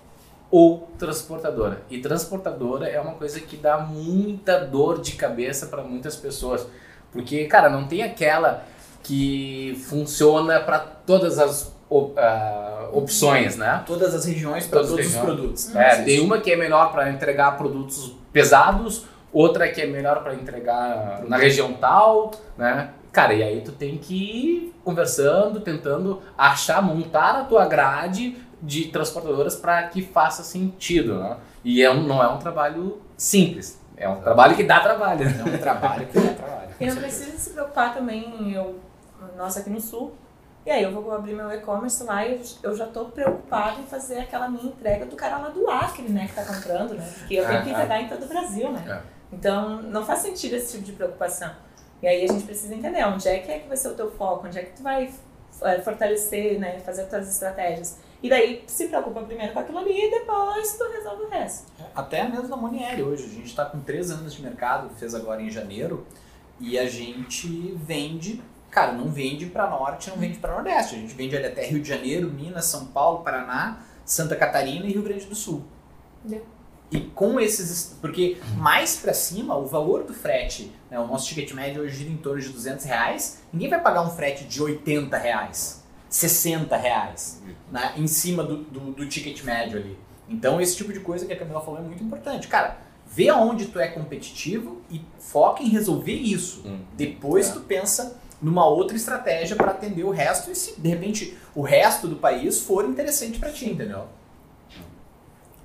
ou 0.52 0.90
transportadora. 1.00 1.82
E 1.90 2.00
transportadora 2.00 2.88
é 2.88 3.00
uma 3.00 3.14
coisa 3.14 3.40
que 3.40 3.56
dá 3.58 3.78
muita 3.78 4.60
dor 4.60 5.00
de 5.02 5.14
cabeça 5.14 5.68
para 5.68 5.82
muitas 5.82 6.16
pessoas. 6.16 6.68
Porque, 7.12 7.46
cara, 7.46 7.70
não 7.70 7.88
tem 7.88 8.04
aquela 8.04 8.64
que 9.02 9.82
funciona 9.88 10.60
para 10.60 10.80
todas 10.80 11.40
as 11.40 11.74
op- 11.90 12.18
ah, 12.20 12.90
opções, 12.94 13.56
né? 13.58 13.84
Todas 13.86 14.14
as 14.14 14.26
regiões 14.26 14.68
para 14.68 14.80
todos 14.80 14.94
as 14.94 15.00
os 15.00 15.06
regiões. 15.06 15.26
produtos. 15.26 15.76
É, 15.76 16.04
tem 16.04 16.20
uma 16.20 16.38
que 16.40 16.52
é 16.52 16.56
melhor 16.56 16.92
para 16.92 17.10
entregar 17.10 17.58
produtos 17.58 18.14
pesados, 18.32 19.06
outra 19.34 19.68
que 19.70 19.82
é 19.82 19.88
melhor 19.88 20.22
para 20.24 20.36
entregar 20.36 21.24
na 21.28 21.38
região 21.38 21.74
tal, 21.74 22.32
né? 22.58 22.92
Cara, 23.12 23.34
e 23.34 23.44
aí 23.44 23.62
tu 23.62 23.72
tem 23.74 23.98
que 23.98 24.14
ir 24.16 24.76
conversando, 24.86 25.60
tentando 25.60 26.22
achar, 26.38 26.82
montar 26.82 27.36
a 27.42 27.44
tua 27.44 27.66
grade 27.66 28.38
de 28.62 28.86
transportadoras 28.86 29.56
para 29.56 29.84
que 29.88 30.02
faça 30.02 30.44
sentido, 30.44 31.20
né? 31.20 31.38
E 31.64 31.82
é 31.82 31.92
um, 31.92 32.04
não 32.04 32.22
é 32.24 32.28
um 32.28 32.38
trabalho 32.38 33.02
simples, 33.18 33.80
é 33.98 34.08
um 34.08 34.22
trabalho 34.22 34.56
que 34.56 34.64
dá 34.64 34.80
trabalho. 34.80 35.24
É 35.24 35.56
um 35.56 35.58
trabalho 35.58 36.08
que 36.08 36.20
dá 36.20 36.34
trabalho. 36.34 36.70
E 36.80 36.86
não 36.86 36.96
precisa 36.96 37.38
se 37.38 37.52
preocupar 37.52 37.94
também, 37.94 38.52
eu, 38.54 38.80
nós 39.38 39.56
aqui 39.58 39.70
no 39.70 39.80
sul, 39.80 40.16
e 40.66 40.70
aí 40.70 40.84
eu 40.84 40.92
vou 40.92 41.12
abrir 41.12 41.34
meu 41.34 41.52
e-commerce 41.52 42.04
lá 42.04 42.26
e 42.26 42.40
eu, 42.62 42.76
já 42.76 42.86
tô 42.86 43.06
preocupada 43.06 43.80
em 43.80 43.86
fazer 43.86 44.20
aquela 44.20 44.48
minha 44.48 44.66
entrega 44.66 45.06
do 45.06 45.16
cara 45.16 45.38
lá 45.38 45.50
do 45.50 45.68
Acre, 45.70 46.04
né, 46.04 46.28
que 46.28 46.36
tá 46.36 46.46
comprando, 46.46 46.94
né? 46.94 47.14
Porque 47.18 47.34
eu 47.34 47.48
tenho 47.48 47.64
que 47.64 47.70
Ah, 47.70 47.74
entregar 47.74 48.02
em 48.02 48.08
todo 48.08 48.24
o 48.24 48.28
Brasil, 48.28 48.72
né? 48.72 48.84
É. 48.88 49.02
Então 49.34 49.82
não 49.82 50.06
faz 50.06 50.20
sentido 50.20 50.56
esse 50.56 50.74
tipo 50.74 50.84
de 50.84 50.92
preocupação. 50.92 51.52
E 52.02 52.08
aí 52.08 52.24
a 52.24 52.28
gente 52.28 52.44
precisa 52.44 52.76
entender 52.76 53.04
onde 53.06 53.28
é 53.28 53.40
que, 53.40 53.52
é 53.52 53.60
que 53.60 53.68
vai 53.68 53.78
ser 53.78 53.88
o 53.88 53.96
teu 53.96 54.12
foco, 54.12 54.46
onde 54.46 54.60
é 54.60 54.64
que 54.64 54.74
tu 54.74 54.84
vai 54.84 55.12
é, 55.64 55.80
fortalecer, 55.80 56.60
né, 56.60 56.80
fazer 56.80 57.04
as 57.04 57.10
tuas 57.10 57.30
estratégias. 57.30 57.98
E 58.24 58.30
daí 58.30 58.64
se 58.68 58.88
preocupa 58.88 59.22
primeiro 59.24 59.52
com 59.52 59.60
aquilo 59.60 59.80
ali 59.80 60.08
e 60.08 60.12
depois 60.12 60.78
tu 60.78 60.84
resolve 60.92 61.24
o 61.24 61.30
resto. 61.30 61.72
Até 61.96 62.28
mesmo 62.28 62.48
na 62.48 62.58
Monieri 62.58 63.02
hoje. 63.02 63.26
A 63.26 63.30
gente 63.30 63.48
está 63.48 63.66
com 63.66 63.80
três 63.80 64.12
anos 64.12 64.34
de 64.34 64.42
mercado, 64.42 64.90
fez 64.96 65.16
agora 65.16 65.42
em 65.42 65.50
janeiro, 65.50 66.06
e 66.60 66.78
a 66.78 66.88
gente 66.88 67.48
vende, 67.78 68.42
cara, 68.70 68.92
não 68.92 69.10
vende 69.10 69.48
para 69.48 69.68
norte, 69.68 70.10
não 70.12 70.18
vende 70.18 70.38
para 70.38 70.54
nordeste. 70.54 70.96
A 70.96 71.00
gente 71.00 71.16
vende 71.16 71.36
ali 71.36 71.48
até 71.48 71.66
Rio 71.66 71.82
de 71.82 71.90
Janeiro, 71.90 72.30
Minas, 72.30 72.66
São 72.66 72.86
Paulo, 72.86 73.24
Paraná, 73.24 73.82
Santa 74.06 74.36
Catarina 74.36 74.86
e 74.86 74.92
Rio 74.92 75.02
Grande 75.02 75.26
do 75.26 75.36
Sul. 75.36 75.64
E 76.92 77.00
com 77.00 77.40
esses. 77.40 77.98
Porque 78.02 78.38
mais 78.58 78.98
para 78.98 79.14
cima, 79.14 79.56
o 79.56 79.66
valor 79.66 80.04
do 80.04 80.14
frete, 80.14 80.72
né, 80.90 81.00
o 81.00 81.08
nosso 81.08 81.28
ticket 81.28 81.52
médio 81.54 81.82
hoje 81.82 81.96
gira 81.96 82.12
em 82.12 82.18
torno 82.18 82.40
de 82.40 82.50
200 82.50 82.86
reais. 82.86 83.42
Ninguém 83.52 83.70
vai 83.70 83.82
pagar 83.82 84.02
um 84.02 84.10
frete 84.10 84.44
de 84.44 84.62
80 84.62 85.18
reais, 85.18 85.81
60 86.12 86.76
reais, 86.78 87.42
né, 87.72 87.94
em 87.98 88.06
cima 88.06 88.44
do, 88.44 88.58
do, 88.58 88.80
do 88.92 89.08
ticket 89.08 89.42
médio 89.44 89.80
ali. 89.80 89.98
Então, 90.30 90.62
esse 90.62 90.76
tipo 90.76 90.94
de 90.94 91.00
coisa 91.00 91.26
que 91.26 91.34
a 91.34 91.38
Camila 91.38 91.62
falou 91.62 91.80
é 91.80 91.84
muito 91.84 92.04
importante. 92.04 92.48
Cara, 92.48 92.78
vê 93.08 93.30
aonde 93.30 93.66
tu 93.68 93.80
é 93.80 93.88
competitivo 93.88 94.82
e 94.92 95.02
foca 95.18 95.64
em 95.64 95.70
resolver 95.70 96.14
isso. 96.14 96.62
Hum. 96.66 96.80
Depois 96.96 97.50
É. 97.50 97.54
tu 97.54 97.62
pensa 97.62 98.20
numa 98.42 98.66
outra 98.66 98.96
estratégia 98.96 99.56
para 99.56 99.72
atender 99.72 100.04
o 100.04 100.10
resto 100.12 100.52
e 100.52 100.56
se 100.56 100.80
de 100.80 100.90
repente 100.90 101.38
o 101.56 101.62
resto 101.62 102.08
do 102.08 102.16
país 102.18 102.62
for 102.62 102.86
interessante 102.86 103.40
para 103.40 103.52
ti, 103.52 103.70
entendeu? 103.70 104.06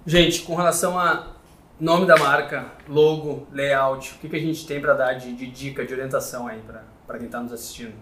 Gente, 0.05 0.43
com 0.43 0.55
relação 0.55 0.99
a 0.99 1.35
nome 1.81 2.07
da 2.07 2.17
marca, 2.17 2.73
logo, 2.89 3.47
layout, 3.53 4.15
o 4.15 4.19
que, 4.19 4.29
que 4.29 4.37
a 4.37 4.41
gente 4.41 4.67
tem 4.67 4.81
para 4.81 4.95
dar 4.95 5.15
de, 5.15 5.33
de 5.35 5.47
dica, 5.47 5.85
de 5.85 5.93
orientação 5.93 6.47
aí 6.47 6.61
para 7.07 7.19
quem 7.19 7.27
está 7.27 7.41
nos 7.41 7.53
assistindo? 7.53 7.95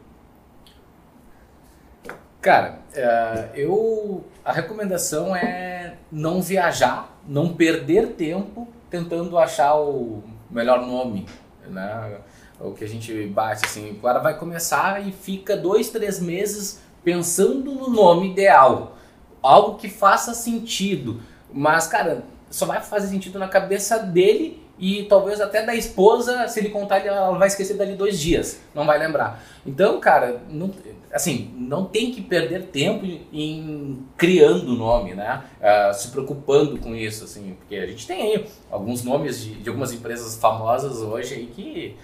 Cara, 2.45 2.81
é, 2.95 3.49
eu 3.55 4.23
a 4.45 4.53
recomendação 4.53 5.35
é 5.35 5.95
não 6.13 6.43
viajar, 6.43 7.19
não 7.27 7.55
perder 7.55 8.09
tempo 8.09 8.69
tentando 8.91 9.39
achar 9.39 9.77
o 9.77 10.23
melhor 10.51 10.87
nome, 10.87 11.27
né? 11.67 12.19
O 12.61 12.73
que 12.73 12.85
a 12.85 12.87
gente 12.87 13.29
bate 13.29 13.65
assim, 13.65 13.93
o 13.93 13.95
cara 13.95 14.19
vai 14.19 14.39
começar 14.39 15.09
e 15.09 15.11
fica 15.11 15.57
dois, 15.57 15.89
três 15.89 16.21
meses 16.21 16.83
pensando 17.03 17.73
no 17.73 17.89
nome 17.89 18.33
ideal, 18.33 18.99
algo 19.43 19.79
que 19.79 19.89
faça 19.89 20.35
sentido, 20.35 21.23
mas 21.51 21.87
cara, 21.87 22.25
só 22.51 22.67
vai 22.67 22.83
fazer 22.83 23.07
sentido 23.07 23.39
na 23.39 23.49
cabeça 23.49 23.99
dele 24.01 24.63
e 24.79 25.05
talvez 25.05 25.41
até 25.41 25.65
da 25.65 25.75
esposa, 25.75 26.49
se 26.49 26.59
ele 26.61 26.71
contar, 26.71 26.99
ela 26.99 27.37
vai 27.39 27.49
esquecer 27.49 27.75
dali 27.75 27.95
dois 27.95 28.19
dias, 28.19 28.61
não 28.75 28.85
vai 28.85 28.99
lembrar. 28.99 29.43
Então, 29.65 30.01
cara, 30.01 30.43
não, 30.49 30.71
assim, 31.13 31.55
não 31.57 31.85
tem 31.85 32.11
que 32.11 32.21
perder 32.21 32.65
tempo 32.65 33.07
em 33.33 34.05
criando 34.17 34.73
nome, 34.73 35.15
né? 35.15 35.45
Uh, 35.61 35.95
se 35.95 36.09
preocupando 36.09 36.79
com 36.79 36.95
isso, 36.95 37.25
assim, 37.25 37.57
porque 37.59 37.77
a 37.77 37.87
gente 37.87 38.07
tem 38.07 38.23
aí 38.23 38.47
alguns 38.71 39.05
nomes 39.05 39.43
de, 39.43 39.55
de 39.55 39.69
algumas 39.69 39.93
empresas 39.93 40.37
famosas 40.37 40.99
hoje 40.99 41.35
aí 41.35 41.47
que 41.47 41.97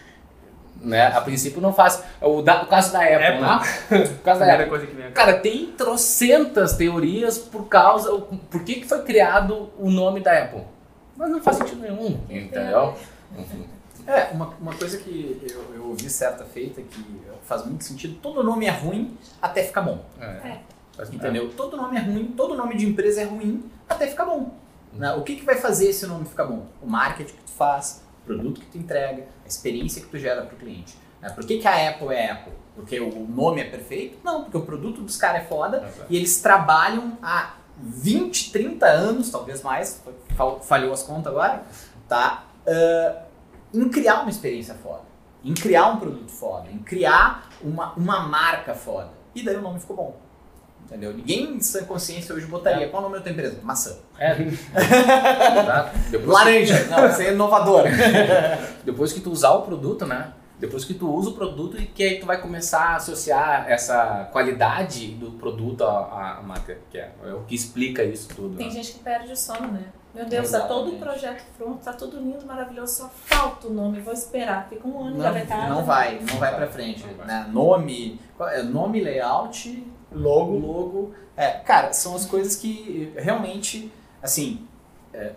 né? 0.83 1.09
A 1.09 1.21
princípio 1.21 1.61
não 1.61 1.73
faz. 1.73 2.03
O, 2.23 2.41
da, 2.41 2.63
o 2.63 2.67
caso 2.67 2.93
da 2.93 3.01
Apple, 3.01 3.25
Apple. 3.25 3.41
né? 3.43 4.09
O 4.21 4.23
caso 4.23 4.41
da 4.41 4.55
Apple. 4.55 4.67
Coisa 4.67 4.87
que 4.87 4.95
vem 4.95 5.11
cara, 5.13 5.35
tem 5.35 5.67
trocentas 5.73 6.75
teorias 6.75 7.37
por 7.37 7.69
causa. 7.69 8.11
Por 8.51 8.65
que, 8.65 8.77
que 8.77 8.89
foi 8.89 9.03
criado 9.03 9.71
o 9.79 9.91
nome 9.91 10.21
da 10.21 10.33
Apple? 10.39 10.63
Mas 11.21 11.31
não 11.31 11.43
faz 11.43 11.59
sentido 11.59 11.83
nenhum, 11.83 12.19
entendeu? 12.31 12.97
É, 14.07 14.31
uma, 14.33 14.47
uma 14.59 14.75
coisa 14.75 14.97
que 14.97 15.39
eu, 15.51 15.75
eu 15.75 15.89
ouvi 15.89 16.09
certa 16.09 16.47
feita 16.47 16.81
que 16.81 17.21
faz 17.43 17.67
muito 17.67 17.85
sentido, 17.85 18.19
todo 18.23 18.43
nome 18.43 18.65
é 18.65 18.71
ruim 18.71 19.19
até 19.41 19.63
ficar 19.63 19.83
bom. 19.83 20.03
É. 20.19 20.25
é. 20.25 20.61
Entendeu? 21.13 21.49
É. 21.49 21.55
Todo 21.55 21.77
nome 21.77 21.99
é 21.99 22.01
ruim, 22.01 22.33
todo 22.35 22.57
nome 22.57 22.75
de 22.75 22.87
empresa 22.87 23.21
é 23.21 23.25
ruim 23.25 23.71
até 23.87 24.07
ficar 24.07 24.25
bom. 24.25 24.55
Né? 24.95 25.13
O 25.13 25.23
que, 25.23 25.37
que 25.37 25.45
vai 25.45 25.57
fazer 25.57 25.91
esse 25.91 26.07
nome 26.07 26.25
ficar 26.25 26.47
bom? 26.47 26.67
O 26.81 26.87
marketing 26.87 27.35
que 27.35 27.43
tu 27.43 27.51
faz, 27.51 28.03
o 28.23 28.25
produto 28.25 28.59
que 28.63 28.67
tu 28.67 28.79
entrega, 28.79 29.27
a 29.45 29.47
experiência 29.47 30.01
que 30.01 30.09
tu 30.09 30.17
gera 30.17 30.41
para 30.41 30.55
o 30.55 30.59
cliente. 30.59 30.97
Né? 31.21 31.29
Por 31.29 31.45
que, 31.45 31.59
que 31.59 31.69
a 31.69 31.91
Apple 31.91 32.15
é 32.15 32.31
Apple? 32.31 32.55
Porque 32.75 32.99
o 32.99 33.27
nome 33.29 33.61
é 33.61 33.65
perfeito? 33.65 34.17
Não, 34.25 34.45
porque 34.45 34.57
o 34.57 34.63
produto 34.63 35.03
dos 35.03 35.19
caras 35.19 35.43
é 35.43 35.45
foda 35.45 35.87
e 36.09 36.17
eles 36.17 36.41
trabalham 36.41 37.19
há 37.23 37.57
20, 37.83 38.53
30 38.53 38.87
anos, 38.87 39.31
talvez 39.31 39.63
mais, 39.63 40.03
falhou 40.63 40.93
as 40.93 41.03
contas 41.03 41.33
agora, 41.33 41.63
tá? 42.09 42.45
Uh, 42.67 43.31
em 43.73 43.89
criar 43.89 44.21
uma 44.21 44.31
experiência 44.31 44.75
foda, 44.75 45.03
em 45.45 45.55
criar 45.55 45.89
um 45.89 45.97
produto 45.97 46.31
foda, 46.31 46.71
em 46.71 46.79
criar 46.79 47.49
uma, 47.63 47.93
uma 47.95 48.21
marca 48.21 48.75
foda. 48.75 49.11
E 49.35 49.43
daí 49.43 49.57
o 49.57 49.63
nome 49.63 49.81
ficou 49.81 49.97
bom. 49.97 50.17
Entendeu? 50.85 51.15
Ninguém 51.15 51.55
em 51.55 51.61
sã 51.61 51.85
consciência 51.85 52.35
hoje 52.35 52.47
botaria. 52.47 52.87
É. 52.87 52.89
Qual 52.89 53.01
é 53.01 53.07
o 53.07 53.09
nome 53.09 53.19
da 53.19 53.23
tua 53.23 53.33
empresa? 53.33 53.61
Maçã. 53.63 53.97
É. 54.19 54.35
Laranja. 56.27 56.85
Não, 56.87 57.09
você 57.09 57.27
é 57.27 57.33
inovador. 57.33 57.85
Depois 58.85 59.13
que 59.13 59.21
tu 59.21 59.31
usar 59.31 59.53
o 59.53 59.63
produto, 59.63 60.05
né? 60.05 60.33
Depois 60.61 60.85
que 60.85 60.93
tu 60.93 61.11
usa 61.11 61.31
o 61.31 61.33
produto 61.33 61.81
e 61.81 61.87
que 61.87 62.03
aí 62.03 62.21
tu 62.21 62.27
vai 62.27 62.39
começar 62.39 62.91
a 62.91 62.97
associar 62.97 63.65
essa 63.67 64.29
qualidade 64.31 65.09
do 65.13 65.31
produto 65.33 65.83
à, 65.85 66.37
à 66.39 66.43
marca, 66.43 66.77
que 66.91 66.99
é, 66.99 67.11
é, 67.25 67.33
o 67.33 67.45
que 67.45 67.55
explica 67.55 68.05
isso 68.05 68.29
tudo. 68.29 68.59
Tem 68.59 68.67
né? 68.67 68.73
gente 68.75 68.93
que 68.93 68.99
perde 68.99 69.33
o 69.33 69.37
sono, 69.37 69.69
né? 69.69 69.87
Meu 70.15 70.27
Deus, 70.27 70.49
Exatamente. 70.49 70.69
tá 70.69 70.75
todo 70.75 70.95
o 70.95 70.99
projeto 70.99 71.45
pronto, 71.57 71.83
tá 71.83 71.93
tudo 71.95 72.19
lindo, 72.19 72.45
maravilhoso, 72.45 72.95
só 72.95 73.09
falta 73.09 73.69
o 73.69 73.73
nome, 73.73 74.01
vou 74.01 74.13
esperar, 74.13 74.69
fica 74.69 74.87
um 74.87 75.07
ano 75.07 75.17
engavetado. 75.17 75.73
Não 75.73 75.85
vai, 75.85 76.19
não 76.19 76.37
vai 76.37 76.55
pra 76.55 76.67
frente. 76.67 77.07
Né? 77.07 77.49
Nome, 77.51 78.21
é? 78.39 78.63
nome, 78.63 79.01
layout, 79.01 79.87
logo. 80.13 80.59
logo. 80.59 81.15
É, 81.37 81.53
cara, 81.53 81.93
são 81.95 82.15
as 82.15 82.27
coisas 82.27 82.57
que 82.57 83.13
realmente, 83.17 83.91
assim, 84.21 84.67
é, 85.15 85.33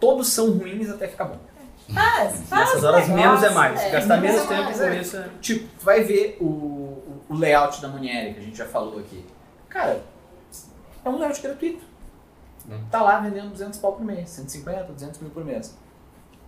todos 0.00 0.28
são 0.28 0.56
ruins 0.56 0.88
até 0.88 1.08
ficar 1.08 1.24
bom. 1.24 1.38
Faz, 1.92 2.40
faz 2.48 2.68
Nessas 2.68 2.84
horas 2.84 3.08
negócio, 3.08 3.14
menos 3.14 3.42
é 3.42 3.50
mais. 3.50 3.80
É, 3.80 3.90
Gastar 3.90 4.16
menos 4.20 4.42
é 4.42 4.46
tempo 4.46 4.78
com 4.78 4.92
isso. 4.94 5.16
É... 5.16 5.28
Tipo, 5.40 5.68
tu 5.78 5.84
vai 5.84 6.02
ver 6.02 6.38
o, 6.40 7.22
o 7.28 7.34
layout 7.34 7.80
da 7.82 7.88
Munieri, 7.88 8.34
que 8.34 8.40
a 8.40 8.42
gente 8.42 8.56
já 8.56 8.66
falou 8.66 8.98
aqui. 8.98 9.24
Cara, 9.68 10.02
é 11.04 11.08
um 11.08 11.18
layout 11.18 11.40
gratuito. 11.42 11.84
Hum. 12.68 12.80
Tá 12.90 13.02
lá 13.02 13.20
vendendo 13.20 13.50
200 13.50 13.78
pau 13.78 13.92
por 13.92 14.04
mês, 14.04 14.30
150, 14.30 14.84
200 14.92 15.20
mil 15.20 15.30
por 15.30 15.44
mês. 15.44 15.76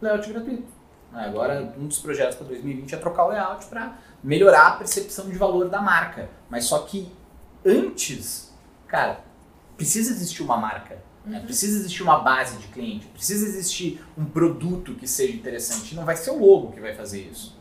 Layout 0.01 0.33
gratuito. 0.33 0.77
Agora, 1.13 1.73
um 1.79 1.87
dos 1.87 1.99
projetos 1.99 2.37
para 2.37 2.47
2020 2.49 2.95
é 2.95 2.99
trocar 2.99 3.25
o 3.25 3.29
layout 3.29 3.67
para 3.67 3.97
melhorar 4.23 4.69
a 4.69 4.71
percepção 4.73 5.29
de 5.29 5.37
valor 5.37 5.69
da 5.69 5.81
marca. 5.81 6.29
Mas 6.51 6.65
só 6.65 6.81
que 6.81 7.11
antes, 7.65 8.55
cara, 8.87 9.21
precisa 9.77 10.11
existir 10.11 10.43
uma 10.43 10.57
marca. 10.57 10.99
Né? 11.27 11.39
Uhum. 11.39 11.45
Precisa 11.45 11.79
existir 11.79 12.03
uma 12.03 12.21
base 12.21 12.57
de 12.59 12.69
cliente, 12.69 13.07
precisa 13.09 13.45
existir 13.47 14.01
um 14.17 14.25
produto 14.25 14.95
que 14.95 15.09
seja 15.09 15.35
interessante. 15.35 15.95
Não 15.95 16.05
vai 16.05 16.17
ser 16.17 16.31
o 16.31 16.39
logo 16.39 16.73
que 16.73 16.81
vai 16.81 16.95
fazer 16.95 17.23
isso. 17.23 17.59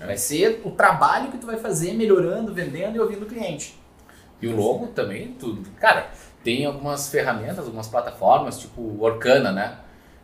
É. 0.00 0.06
Vai 0.06 0.16
ser 0.16 0.62
o 0.64 0.70
trabalho 0.70 1.30
que 1.30 1.38
tu 1.38 1.46
vai 1.46 1.58
fazer 1.58 1.92
melhorando, 1.92 2.54
vendendo 2.54 2.96
e 2.96 3.00
ouvindo 3.00 3.24
o 3.24 3.26
cliente. 3.26 3.78
E 4.40 4.48
o 4.48 4.56
logo 4.56 4.88
também, 4.88 5.32
tudo. 5.34 5.68
Cara, 5.78 6.10
tem 6.42 6.64
algumas 6.64 7.08
ferramentas, 7.08 7.66
algumas 7.66 7.86
plataformas, 7.86 8.58
tipo 8.58 8.80
o 8.80 9.02
Orkana, 9.02 9.52
né? 9.52 9.78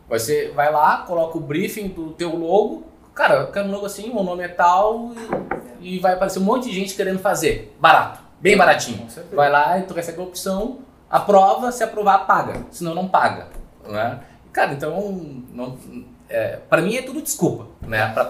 Você 0.09 0.51
vai 0.51 0.71
lá, 0.71 0.97
coloca 1.03 1.37
o 1.37 1.41
briefing 1.41 1.87
do 1.87 2.11
teu 2.11 2.35
logo, 2.35 2.85
cara, 3.15 3.35
eu 3.35 3.51
quero 3.51 3.67
um 3.67 3.71
logo 3.71 3.85
assim, 3.85 4.09
o 4.11 4.21
nome 4.21 4.43
é 4.43 4.49
tal, 4.49 5.11
e, 5.79 5.95
e 5.95 5.99
vai 5.99 6.13
aparecer 6.13 6.39
um 6.39 6.43
monte 6.43 6.69
de 6.69 6.75
gente 6.75 6.95
querendo 6.95 7.19
fazer. 7.19 7.75
Barato, 7.79 8.19
bem 8.39 8.57
baratinho. 8.57 9.07
Vai 9.31 9.49
lá 9.49 9.79
e 9.79 9.83
tu 9.83 9.93
recebe 9.93 10.19
a 10.19 10.23
opção 10.23 10.79
Aprova, 11.11 11.71
se 11.71 11.83
aprovar, 11.83 12.25
paga. 12.25 12.65
Senão 12.71 12.95
não 12.95 13.07
paga. 13.07 13.47
Né? 13.85 14.21
Cara, 14.53 14.73
então, 14.73 15.11
não, 15.51 15.77
é, 16.29 16.57
para 16.69 16.81
mim 16.81 16.95
é 16.95 17.01
tudo 17.01 17.21
desculpa, 17.21 17.67
né? 17.81 18.13
Para 18.13 18.23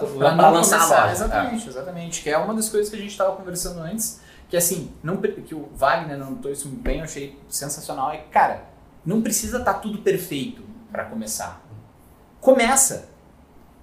lançar 0.50 0.78
começar, 0.78 0.96
a 0.96 1.00
loja. 1.02 1.12
Exatamente, 1.12 1.66
é. 1.66 1.68
exatamente. 1.68 2.22
Que 2.22 2.30
é 2.30 2.38
uma 2.38 2.54
das 2.54 2.68
coisas 2.68 2.90
que 2.90 2.96
a 2.96 2.98
gente 2.98 3.12
estava 3.12 3.36
conversando 3.36 3.80
antes, 3.80 4.20
que 4.48 4.56
assim, 4.56 4.92
não, 5.02 5.16
que 5.16 5.54
o 5.54 5.68
Wagner 5.76 6.18
notou 6.18 6.50
isso 6.50 6.68
bem, 6.68 6.98
eu 6.98 7.04
achei 7.04 7.38
sensacional. 7.48 8.10
É 8.10 8.18
que, 8.18 8.28
cara, 8.28 8.64
não 9.06 9.22
precisa 9.22 9.58
estar 9.58 9.74
tá 9.74 9.78
tudo 9.78 9.98
perfeito 9.98 10.62
para 10.90 11.04
começar. 11.04 11.62
Começa. 12.40 13.08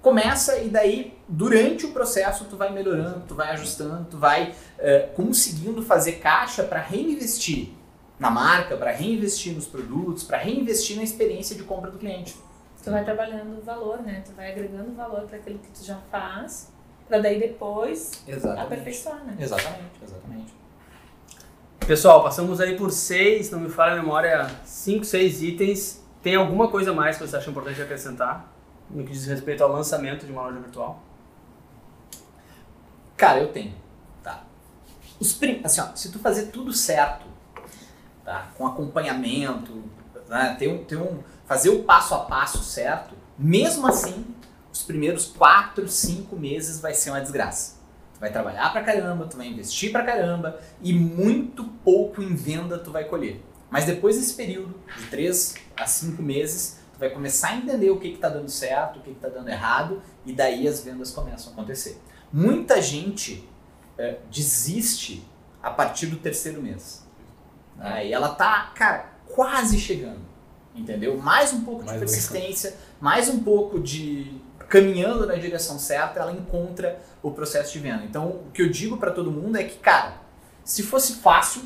Começa 0.01 0.57
e 0.57 0.69
daí, 0.69 1.17
durante 1.27 1.85
o 1.85 1.91
processo, 1.91 2.45
tu 2.45 2.57
vai 2.57 2.71
melhorando, 2.71 3.23
tu 3.27 3.35
vai 3.35 3.51
ajustando, 3.51 4.05
tu 4.09 4.17
vai 4.17 4.51
uh, 4.77 5.13
conseguindo 5.13 5.81
fazer 5.81 6.13
caixa 6.13 6.63
para 6.63 6.81
reinvestir 6.81 7.78
na 8.19 8.29
marca, 8.29 8.75
para 8.75 8.91
reinvestir 8.91 9.55
nos 9.55 9.65
produtos, 9.65 10.23
para 10.23 10.37
reinvestir 10.37 10.97
na 10.97 11.03
experiência 11.03 11.55
de 11.55 11.63
compra 11.63 11.89
do 11.89 11.97
cliente. 11.97 12.35
Tu 12.83 12.91
vai 12.91 13.03
trabalhando 13.03 13.63
valor, 13.63 14.01
né? 14.01 14.23
Tu 14.25 14.33
vai 14.33 14.51
agregando 14.51 14.91
valor 14.93 15.21
para 15.21 15.37
aquilo 15.37 15.59
que 15.59 15.69
tu 15.69 15.83
já 15.83 15.97
faz, 16.11 16.71
para 17.07 17.19
daí 17.19 17.39
depois 17.39 18.23
exatamente. 18.27 18.65
aperfeiçoar, 18.65 19.23
né? 19.25 19.35
Exatamente, 19.39 20.03
exatamente. 20.03 20.53
Pessoal, 21.85 22.23
passamos 22.23 22.61
aí 22.61 22.77
por 22.77 22.91
seis, 22.91 23.49
não 23.51 23.59
me 23.59 23.69
falha 23.69 23.93
a 23.93 23.95
memória, 23.95 24.47
cinco, 24.63 25.05
seis 25.05 25.41
itens. 25.41 26.03
Tem 26.21 26.35
alguma 26.35 26.69
coisa 26.69 26.93
mais 26.93 27.17
que 27.17 27.25
você 27.25 27.37
acha 27.37 27.49
importante 27.49 27.81
acrescentar 27.81 28.53
no 28.89 29.03
que 29.03 29.11
diz 29.11 29.25
respeito 29.25 29.63
ao 29.63 29.71
lançamento 29.71 30.25
de 30.25 30.31
uma 30.31 30.43
loja 30.43 30.59
virtual? 30.59 31.01
Cara, 33.17 33.39
eu 33.39 33.51
tenho. 33.51 33.73
Tá. 34.23 34.43
Os 35.19 35.33
prim... 35.33 35.61
assim, 35.63 35.81
ó, 35.81 35.95
se 35.95 36.11
tu 36.11 36.19
fazer 36.19 36.47
tudo 36.47 36.71
certo, 36.71 37.25
tá? 38.29 38.51
com 38.55 38.67
acompanhamento, 38.67 39.83
né? 40.27 40.55
ter 40.59 40.67
um, 40.67 40.83
ter 40.83 40.97
um, 40.97 41.23
fazer 41.47 41.69
o 41.69 41.81
passo 41.81 42.13
a 42.13 42.19
passo 42.19 42.63
certo, 42.63 43.15
mesmo 43.37 43.87
assim, 43.87 44.23
os 44.71 44.83
primeiros 44.83 45.25
4, 45.25 45.87
5 45.87 46.35
meses 46.35 46.79
vai 46.79 46.93
ser 46.93 47.09
uma 47.09 47.21
desgraça. 47.21 47.79
Tu 48.13 48.19
vai 48.19 48.31
trabalhar 48.31 48.71
pra 48.71 48.83
caramba, 48.83 49.25
tu 49.25 49.35
vai 49.35 49.47
investir 49.47 49.91
pra 49.91 50.03
caramba 50.03 50.59
e 50.79 50.93
muito 50.93 51.63
pouco 51.83 52.21
em 52.21 52.35
venda 52.35 52.77
tu 52.77 52.91
vai 52.91 53.05
colher. 53.05 53.43
Mas 53.71 53.85
depois 53.85 54.15
desse 54.15 54.35
período, 54.35 54.75
de 54.95 55.07
3 55.07 55.55
a 55.75 55.87
5 55.87 56.21
meses, 56.21 56.79
tu 56.93 56.99
vai 56.99 57.09
começar 57.09 57.49
a 57.49 57.55
entender 57.55 57.89
o 57.89 57.99
que 57.99 58.09
está 58.09 58.29
dando 58.29 58.49
certo, 58.49 58.99
o 58.99 59.01
que 59.01 59.09
está 59.09 59.29
dando 59.29 59.49
errado, 59.49 60.03
e 60.23 60.33
daí 60.33 60.67
as 60.67 60.83
vendas 60.83 61.09
começam 61.09 61.51
a 61.51 61.53
acontecer. 61.53 61.99
Muita 62.31 62.79
gente 62.79 63.49
é, 63.97 64.19
desiste 64.29 65.27
a 65.63 65.71
partir 65.71 66.05
do 66.05 66.17
terceiro 66.17 66.61
mês. 66.61 67.08
Né? 67.79 68.07
E 68.07 68.13
ela 68.13 68.29
tá, 68.29 68.71
cara, 68.75 69.05
quase 69.25 69.79
chegando. 69.79 70.19
Entendeu? 70.75 71.17
Mais 71.17 71.51
um 71.51 71.63
pouco 71.63 71.81
de 71.81 71.87
mais 71.87 71.99
persistência, 71.99 72.75
mais 73.01 73.27
um 73.27 73.39
pouco 73.39 73.79
de 73.79 74.39
caminhando 74.69 75.25
na 75.25 75.33
direção 75.33 75.79
certa, 75.79 76.19
ela 76.19 76.31
encontra 76.31 77.01
o 77.23 77.31
processo 77.31 77.73
de 77.73 77.79
venda. 77.79 78.03
Então, 78.03 78.27
o 78.27 78.51
que 78.53 78.61
eu 78.61 78.69
digo 78.69 78.97
para 78.97 79.11
todo 79.11 79.31
mundo 79.31 79.57
é 79.57 79.63
que, 79.63 79.79
cara, 79.79 80.13
se 80.63 80.83
fosse 80.83 81.15
fácil 81.15 81.63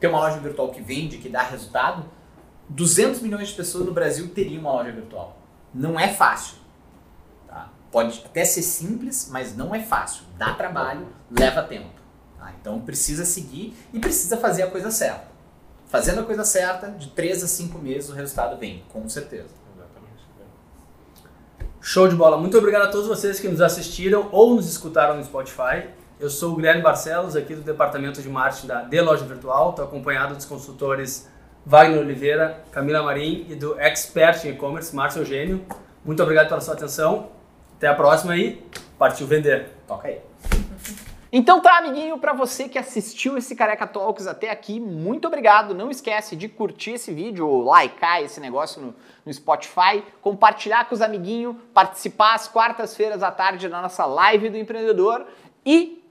ter 0.00 0.06
uma 0.06 0.18
loja 0.18 0.38
virtual 0.38 0.70
que 0.70 0.80
vende, 0.80 1.18
que 1.18 1.28
dá 1.28 1.42
resultado, 1.42 2.06
200 2.70 3.20
milhões 3.20 3.48
de 3.48 3.54
pessoas 3.54 3.84
no 3.84 3.92
Brasil 3.92 4.28
teriam 4.28 4.62
uma 4.62 4.72
loja 4.72 4.92
virtual. 4.92 5.38
Não 5.74 6.00
é 6.00 6.08
fácil. 6.08 6.56
Tá? 7.46 7.70
Pode 7.92 8.22
até 8.24 8.44
ser 8.44 8.62
simples, 8.62 9.28
mas 9.30 9.54
não 9.54 9.74
é 9.74 9.80
fácil. 9.80 10.22
Dá 10.38 10.54
trabalho, 10.54 11.06
leva 11.30 11.62
tempo. 11.62 11.90
Tá? 12.38 12.52
Então 12.58 12.80
precisa 12.80 13.26
seguir 13.26 13.76
e 13.92 13.98
precisa 13.98 14.38
fazer 14.38 14.62
a 14.62 14.70
coisa 14.70 14.90
certa. 14.90 15.27
Fazendo 15.88 16.20
a 16.20 16.24
coisa 16.24 16.44
certa, 16.44 16.90
de 16.90 17.08
3 17.08 17.44
a 17.44 17.48
5 17.48 17.78
meses 17.78 18.10
o 18.10 18.12
resultado 18.12 18.58
vem, 18.58 18.84
com 18.92 19.08
certeza. 19.08 19.48
Show 21.80 22.06
de 22.06 22.14
bola. 22.14 22.36
Muito 22.36 22.58
obrigado 22.58 22.82
a 22.82 22.88
todos 22.88 23.06
vocês 23.06 23.40
que 23.40 23.48
nos 23.48 23.62
assistiram 23.62 24.28
ou 24.30 24.54
nos 24.54 24.68
escutaram 24.68 25.16
no 25.16 25.24
Spotify. 25.24 25.88
Eu 26.20 26.28
sou 26.28 26.52
o 26.52 26.56
Guilherme 26.56 26.82
Barcelos, 26.82 27.34
aqui 27.34 27.54
do 27.54 27.62
Departamento 27.62 28.20
de 28.20 28.28
Marketing 28.28 28.66
da 28.66 28.82
De 28.82 29.00
Loja 29.00 29.24
Virtual. 29.24 29.70
Estou 29.70 29.86
acompanhado 29.86 30.34
dos 30.34 30.44
consultores 30.44 31.26
Wagner 31.64 32.00
Oliveira, 32.00 32.62
Camila 32.70 33.02
Marim 33.02 33.46
e 33.48 33.54
do 33.54 33.78
expert 33.80 34.44
em 34.44 34.50
e-commerce, 34.50 34.94
Márcio 34.94 35.22
Eugênio. 35.22 35.64
Muito 36.04 36.22
obrigado 36.22 36.48
pela 36.48 36.60
sua 36.60 36.74
atenção. 36.74 37.30
Até 37.76 37.86
a 37.86 37.94
próxima 37.94 38.34
aí. 38.34 38.62
Partiu 38.98 39.26
vender. 39.26 39.70
Toca 39.86 40.08
aí. 40.08 40.27
Então 41.30 41.60
tá, 41.60 41.76
amiguinho, 41.76 42.18
para 42.18 42.32
você 42.32 42.70
que 42.70 42.78
assistiu 42.78 43.36
esse 43.36 43.54
Careca 43.54 43.86
Talks 43.86 44.26
até 44.26 44.50
aqui, 44.50 44.80
muito 44.80 45.28
obrigado. 45.28 45.74
Não 45.74 45.90
esquece 45.90 46.34
de 46.34 46.48
curtir 46.48 46.92
esse 46.92 47.12
vídeo 47.12 47.62
likear 47.62 48.22
esse 48.22 48.40
negócio 48.40 48.80
no, 48.80 48.94
no 49.26 49.32
Spotify, 49.32 50.02
compartilhar 50.22 50.88
com 50.88 50.94
os 50.94 51.02
amiguinhos, 51.02 51.54
participar 51.74 52.34
às 52.34 52.48
quartas-feiras 52.48 53.22
à 53.22 53.30
tarde 53.30 53.68
da 53.68 53.82
nossa 53.82 54.06
live 54.06 54.48
do 54.48 54.56
empreendedor 54.56 55.26
e 55.66 56.02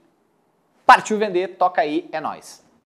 partiu 0.85 1.17
vender, 1.17 1.55
toca 1.57 1.81
aí, 1.81 2.07
é 2.11 2.21
nós. 2.21 2.66